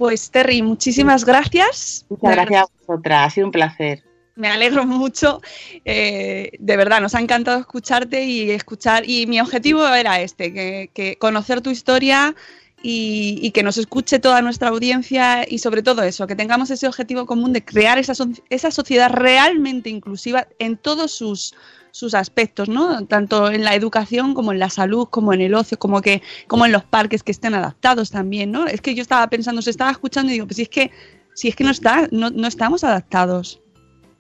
Pues 0.03 0.33
Terry, 0.33 0.63
muchísimas 0.63 1.25
gracias. 1.25 2.07
Muchas 2.09 2.33
gracias 2.33 2.63
a 2.63 2.67
vosotras, 2.77 3.25
ha 3.25 3.31
sido 3.31 3.47
un 3.47 3.53
placer. 3.53 4.03
Me 4.35 4.49
alegro 4.49 4.85
mucho, 4.85 5.41
eh, 5.85 6.51
de 6.59 6.77
verdad, 6.77 7.01
nos 7.01 7.15
ha 7.15 7.21
encantado 7.21 7.61
escucharte 7.61 8.25
y 8.25 8.51
escuchar, 8.51 9.09
y 9.09 9.29
mi 9.29 9.41
objetivo 9.41 9.87
era 9.87 10.21
este, 10.21 10.53
que, 10.53 11.17
conocer 11.21 11.61
tu 11.61 11.71
historia 11.71 12.35
y, 12.83 13.49
que 13.53 13.63
nos 13.63 13.79
escuche 13.79 14.19
toda 14.19 14.43
nuestra 14.43 14.71
audiencia 14.71 15.47
y 15.49 15.61
sobre 15.61 15.85
todo 15.85 16.03
eso, 16.03 16.27
que 16.27 16.35
tengamos 16.35 16.73
ese 16.73 16.89
objetivo 16.89 17.25
común 17.25 17.53
de 17.53 17.65
crear 17.65 17.97
esa, 18.01 18.15
esa 18.51 18.73
sociedad 18.73 19.09
realmente 19.09 19.89
inclusiva 19.89 20.49
en 20.59 20.79
todos 20.79 21.13
sus, 21.13 21.55
sus 21.93 22.15
aspectos, 22.15 22.69
¿no? 22.69 23.07
Tanto 23.07 23.51
en 23.51 23.63
la 23.63 23.75
educación 23.75 24.35
como 24.35 24.51
en 24.51 24.59
la 24.59 24.71
salud, 24.71 25.07
como 25.09 25.33
en 25.33 25.43
el 25.43 25.55
ocio, 25.55 25.79
como 25.79 26.01
que, 26.01 26.23
como 26.49 26.67
en 26.67 26.73
los 26.73 26.85
parques 26.85 27.23
que 27.23 27.31
estén 27.31 27.55
adaptados 27.55 28.11
también, 28.11 28.51
¿no? 28.51 28.67
Es 28.67 28.81
que 28.81 28.95
yo 28.95 29.03
estaba 29.03 29.29
pensando, 29.29 29.63
se 29.63 29.71
estaba 29.71 29.91
escuchando 29.91 30.31
y 30.31 30.35
digo, 30.35 30.47
pues 30.47 30.57
si 30.57 30.63
es 30.63 30.69
que, 30.71 30.91
si 31.35 31.49
es 31.49 31.55
que 31.55 31.65
no 31.65 31.71
está, 31.71 32.09
no, 32.11 32.31
no 32.31 32.49
estamos 32.49 32.83
adaptados. 32.83 33.61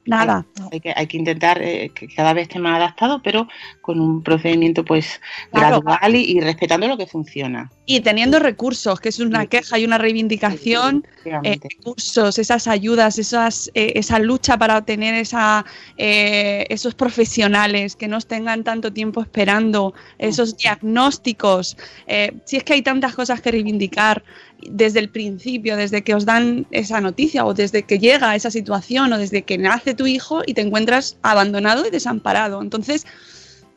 Nada. 0.04 0.44
Hay 0.72 0.80
que, 0.80 0.92
hay 0.96 1.06
que 1.06 1.16
intentar 1.16 1.62
eh, 1.62 1.90
que 1.94 2.08
cada 2.08 2.32
vez 2.32 2.48
esté 2.48 2.58
más 2.58 2.76
adaptado, 2.76 3.20
pero 3.22 3.46
con 3.80 4.00
un 4.00 4.22
procedimiento 4.22 4.84
pues 4.84 5.20
Claro. 5.52 5.80
gradual 5.80 6.16
y, 6.16 6.24
y 6.24 6.40
respetando 6.40 6.88
lo 6.88 6.96
que 6.96 7.06
funciona. 7.06 7.70
Y 7.86 8.00
teniendo 8.00 8.38
recursos, 8.40 8.98
que 9.00 9.10
es 9.10 9.18
una 9.20 9.46
queja 9.46 9.78
y 9.78 9.84
una 9.84 9.98
reivindicación, 9.98 11.04
eh, 11.06 11.08
efectivamente. 11.20 11.68
recursos, 11.78 12.38
esas 12.38 12.66
ayudas, 12.66 13.18
esas, 13.18 13.70
eh, 13.74 13.92
esa 13.96 14.18
lucha 14.18 14.56
para 14.56 14.78
obtener 14.78 15.14
esa, 15.14 15.64
eh, 15.96 16.64
esos 16.68 16.94
profesionales 16.94 17.94
que 17.94 18.08
no 18.08 18.20
tengan 18.20 18.64
tanto 18.64 18.92
tiempo 18.92 19.20
esperando, 19.20 19.94
esos 20.18 20.56
diagnósticos. 20.56 21.76
eh, 22.06 22.32
si 22.44 22.56
es 22.56 22.64
que 22.64 22.74
hay 22.74 22.82
tantas 22.82 23.14
cosas 23.14 23.40
que 23.40 23.50
reivindicar 23.52 24.22
desde 24.70 25.00
el 25.00 25.08
principio, 25.08 25.76
desde 25.76 26.02
que 26.02 26.14
os 26.14 26.24
dan 26.24 26.66
esa 26.70 27.00
noticia 27.00 27.44
o 27.44 27.54
desde 27.54 27.82
que 27.82 27.98
llega 27.98 28.34
esa 28.34 28.50
situación 28.50 29.12
o 29.12 29.18
desde 29.18 29.42
que 29.42 29.58
nace 29.58 29.94
tu 29.94 30.06
hijo 30.06 30.42
y 30.46 30.54
te 30.54 30.60
encuentras 30.60 31.18
abandonado 31.22 31.86
y 31.86 31.90
desamparado. 31.90 32.62
Entonces, 32.62 33.06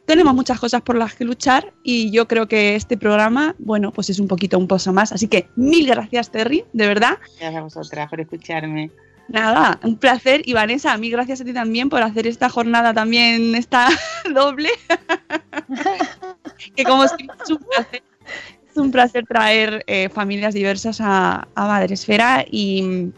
tenemos 0.05 0.33
muchas 0.33 0.59
cosas 0.59 0.81
por 0.81 0.97
las 0.97 1.15
que 1.15 1.25
luchar 1.25 1.73
y 1.83 2.11
yo 2.11 2.27
creo 2.27 2.47
que 2.47 2.75
este 2.75 2.97
programa, 2.97 3.55
bueno, 3.57 3.91
pues 3.91 4.09
es 4.09 4.19
un 4.19 4.27
poquito 4.27 4.57
un 4.57 4.67
pozo 4.67 4.93
más. 4.93 5.11
Así 5.11 5.27
que 5.27 5.49
mil 5.55 5.87
gracias, 5.87 6.31
Terry, 6.31 6.63
de 6.73 6.87
verdad. 6.87 7.17
Gracias 7.39 7.55
a 7.55 7.61
vosotras 7.61 8.09
por 8.09 8.21
escucharme. 8.21 8.91
Nada, 9.27 9.79
un 9.83 9.97
placer. 9.97 10.41
Y 10.45 10.53
Vanessa, 10.53 10.93
a 10.93 10.97
mí 10.97 11.09
gracias 11.09 11.41
a 11.41 11.45
ti 11.45 11.53
también 11.53 11.89
por 11.89 12.01
hacer 12.03 12.27
esta 12.27 12.49
jornada 12.49 12.93
también, 12.93 13.55
esta 13.55 13.89
doble. 14.33 14.69
que 16.75 16.83
como 16.83 17.07
siempre 17.07 17.37
es 17.43 17.49
un 17.49 17.57
placer, 17.57 18.03
un 18.77 18.91
placer 18.91 19.25
traer 19.25 19.83
eh, 19.87 20.09
familias 20.09 20.53
diversas 20.53 20.99
a, 21.01 21.47
a 21.55 21.67
Madresfera 21.67 22.45
y, 22.49 23.11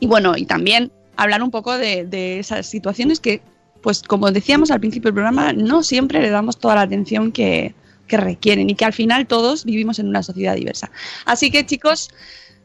bueno, 0.00 0.36
y 0.36 0.46
también 0.46 0.92
hablar 1.16 1.42
un 1.42 1.50
poco 1.50 1.76
de, 1.76 2.38
esas 2.38 2.66
situaciones 2.66 3.20
que, 3.20 3.42
pues 3.82 4.02
como 4.02 4.30
decíamos 4.30 4.70
al 4.70 4.80
principio 4.80 5.08
del 5.08 5.14
programa, 5.14 5.52
no 5.52 5.82
siempre 5.82 6.20
le 6.20 6.30
damos 6.30 6.58
toda 6.58 6.76
la 6.76 6.82
atención 6.82 7.32
que, 7.32 7.74
requieren 8.10 8.70
y 8.70 8.74
que 8.74 8.86
al 8.86 8.94
final 8.94 9.26
todos 9.26 9.66
vivimos 9.66 9.98
en 9.98 10.08
una 10.08 10.22
sociedad 10.22 10.54
diversa. 10.54 10.90
Así 11.26 11.50
que 11.50 11.66
chicos, 11.66 12.10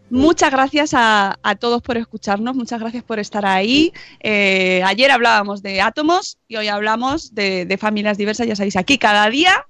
Muchas 0.09 0.51
gracias 0.51 0.91
a, 0.93 1.35
todos 1.59 1.81
por 1.81 1.97
escucharnos, 1.97 2.55
muchas 2.55 2.79
gracias 2.79 3.03
por 3.03 3.17
estar 3.17 3.47
ahí. 3.47 3.91
Eh, 4.19 4.83
ayer 4.85 5.09
hablábamos 5.09 5.63
de 5.63 5.81
átomos 5.81 6.37
y 6.47 6.57
hoy 6.57 6.67
hablamos 6.67 7.33
de 7.33 7.77
familias 7.79 8.17
diversas, 8.17 8.45
ya 8.45 8.55
sabéis, 8.55 8.75
aquí 8.75 8.99
cada 8.99 9.27
día 9.29 9.65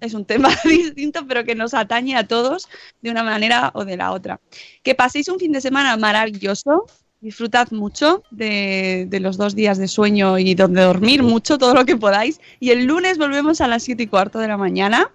es 0.00 0.14
un 0.14 0.24
tema 0.24 0.48
distinto, 0.64 1.26
pero 1.26 1.44
que 1.44 1.54
nos 1.54 1.74
atañe 1.74 2.16
a 2.16 2.26
todos 2.26 2.68
de 3.02 3.10
una 3.10 3.22
manera 3.22 3.70
o 3.74 3.84
de 3.84 3.96
la 3.96 4.12
otra. 4.12 4.40
Que 4.82 4.94
paséis 4.94 5.28
un 5.28 5.38
fin 5.38 5.52
de 5.52 5.60
semana 5.60 5.96
maravilloso, 5.96 6.86
disfrutad 7.20 7.70
mucho 7.72 8.22
de, 8.30 9.06
de 9.08 9.20
los 9.20 9.36
dos 9.36 9.54
días 9.56 9.76
de 9.78 9.88
sueño 9.88 10.38
y 10.38 10.54
de 10.54 10.66
dormir 10.66 11.22
mucho, 11.22 11.58
todo 11.58 11.74
lo 11.74 11.84
que 11.84 11.96
podáis. 11.96 12.40
Y 12.60 12.70
el 12.70 12.84
lunes 12.84 13.18
volvemos 13.18 13.60
a 13.60 13.66
las 13.68 13.82
7 13.82 14.02
y 14.02 14.06
cuarto 14.06 14.38
de 14.38 14.48
la 14.48 14.56
mañana 14.56 15.10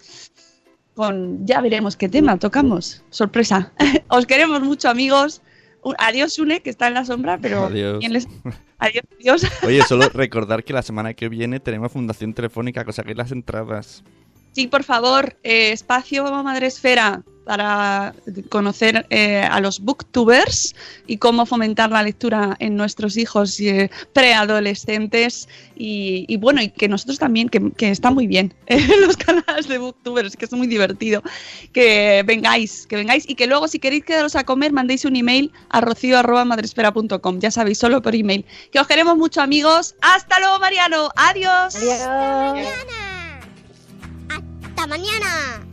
con 0.95 1.45
ya 1.45 1.59
veremos 1.61 1.95
qué 1.97 2.07
tema 2.09 2.37
tocamos. 2.37 3.03
Sorpresa. 3.09 3.71
Os 4.09 4.25
queremos 4.25 4.61
mucho, 4.61 4.89
amigos. 4.89 5.41
Adiós, 5.97 6.37
Une, 6.39 6.61
que 6.61 6.69
está 6.69 6.87
en 6.87 6.93
la 6.93 7.03
sombra, 7.03 7.37
pero 7.41 7.65
Adiós. 7.65 7.97
¿quién 7.99 8.13
les- 8.13 8.27
Adiós, 8.77 9.03
adiós. 9.19 9.41
Oye, 9.63 9.81
solo 9.83 10.07
recordar 10.13 10.63
que 10.63 10.71
la 10.73 10.81
semana 10.81 11.13
que 11.13 11.29
viene 11.29 11.59
tenemos 11.59 11.91
Fundación 11.91 12.33
Telefónica, 12.33 12.85
cosa 12.85 13.03
que 13.03 13.15
las 13.15 13.31
entradas. 13.31 14.03
Sí, 14.53 14.67
por 14.67 14.83
favor, 14.83 15.35
eh, 15.43 15.71
espacio 15.71 16.23
Madresfera 16.43 17.23
para 17.43 18.13
conocer 18.49 19.05
eh, 19.09 19.41
a 19.41 19.59
los 19.59 19.79
booktubers 19.79 20.75
y 21.07 21.17
cómo 21.17 21.45
fomentar 21.45 21.91
la 21.91 22.03
lectura 22.03 22.55
en 22.59 22.75
nuestros 22.75 23.17
hijos 23.17 23.59
eh, 23.59 23.89
preadolescentes 24.13 25.49
y, 25.75 26.25
y 26.27 26.37
bueno, 26.37 26.61
y 26.61 26.69
que 26.69 26.87
nosotros 26.87 27.19
también, 27.19 27.49
que, 27.49 27.71
que 27.71 27.89
está 27.89 28.11
muy 28.11 28.27
bien 28.27 28.53
en 28.67 29.01
los 29.01 29.17
canales 29.17 29.67
de 29.67 29.77
booktubers, 29.77 30.37
que 30.37 30.45
es 30.45 30.51
muy 30.53 30.67
divertido, 30.67 31.21
que 31.73 32.23
vengáis, 32.25 32.87
que 32.87 32.95
vengáis 32.95 33.27
y 33.27 33.35
que 33.35 33.47
luego 33.47 33.67
si 33.67 33.79
queréis 33.79 34.05
quedaros 34.05 34.35
a 34.35 34.43
comer 34.43 34.71
mandéis 34.71 35.03
un 35.05 35.15
email 35.15 35.51
a 35.69 35.81
rocío.madresfera.com, 35.81 37.39
ya 37.39 37.51
sabéis, 37.51 37.77
solo 37.77 38.01
por 38.01 38.15
email. 38.15 38.45
Que 38.71 38.79
os 38.79 38.87
queremos 38.87 39.17
mucho 39.17 39.41
amigos. 39.41 39.95
Hasta 40.01 40.39
luego, 40.39 40.59
Mariano. 40.59 41.09
Adiós. 41.15 41.75
Adiós. 41.75 43.12
¡Hasta 44.83 44.97
mañana! 44.97 45.72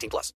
18 0.00 0.08
plus. 0.10 0.32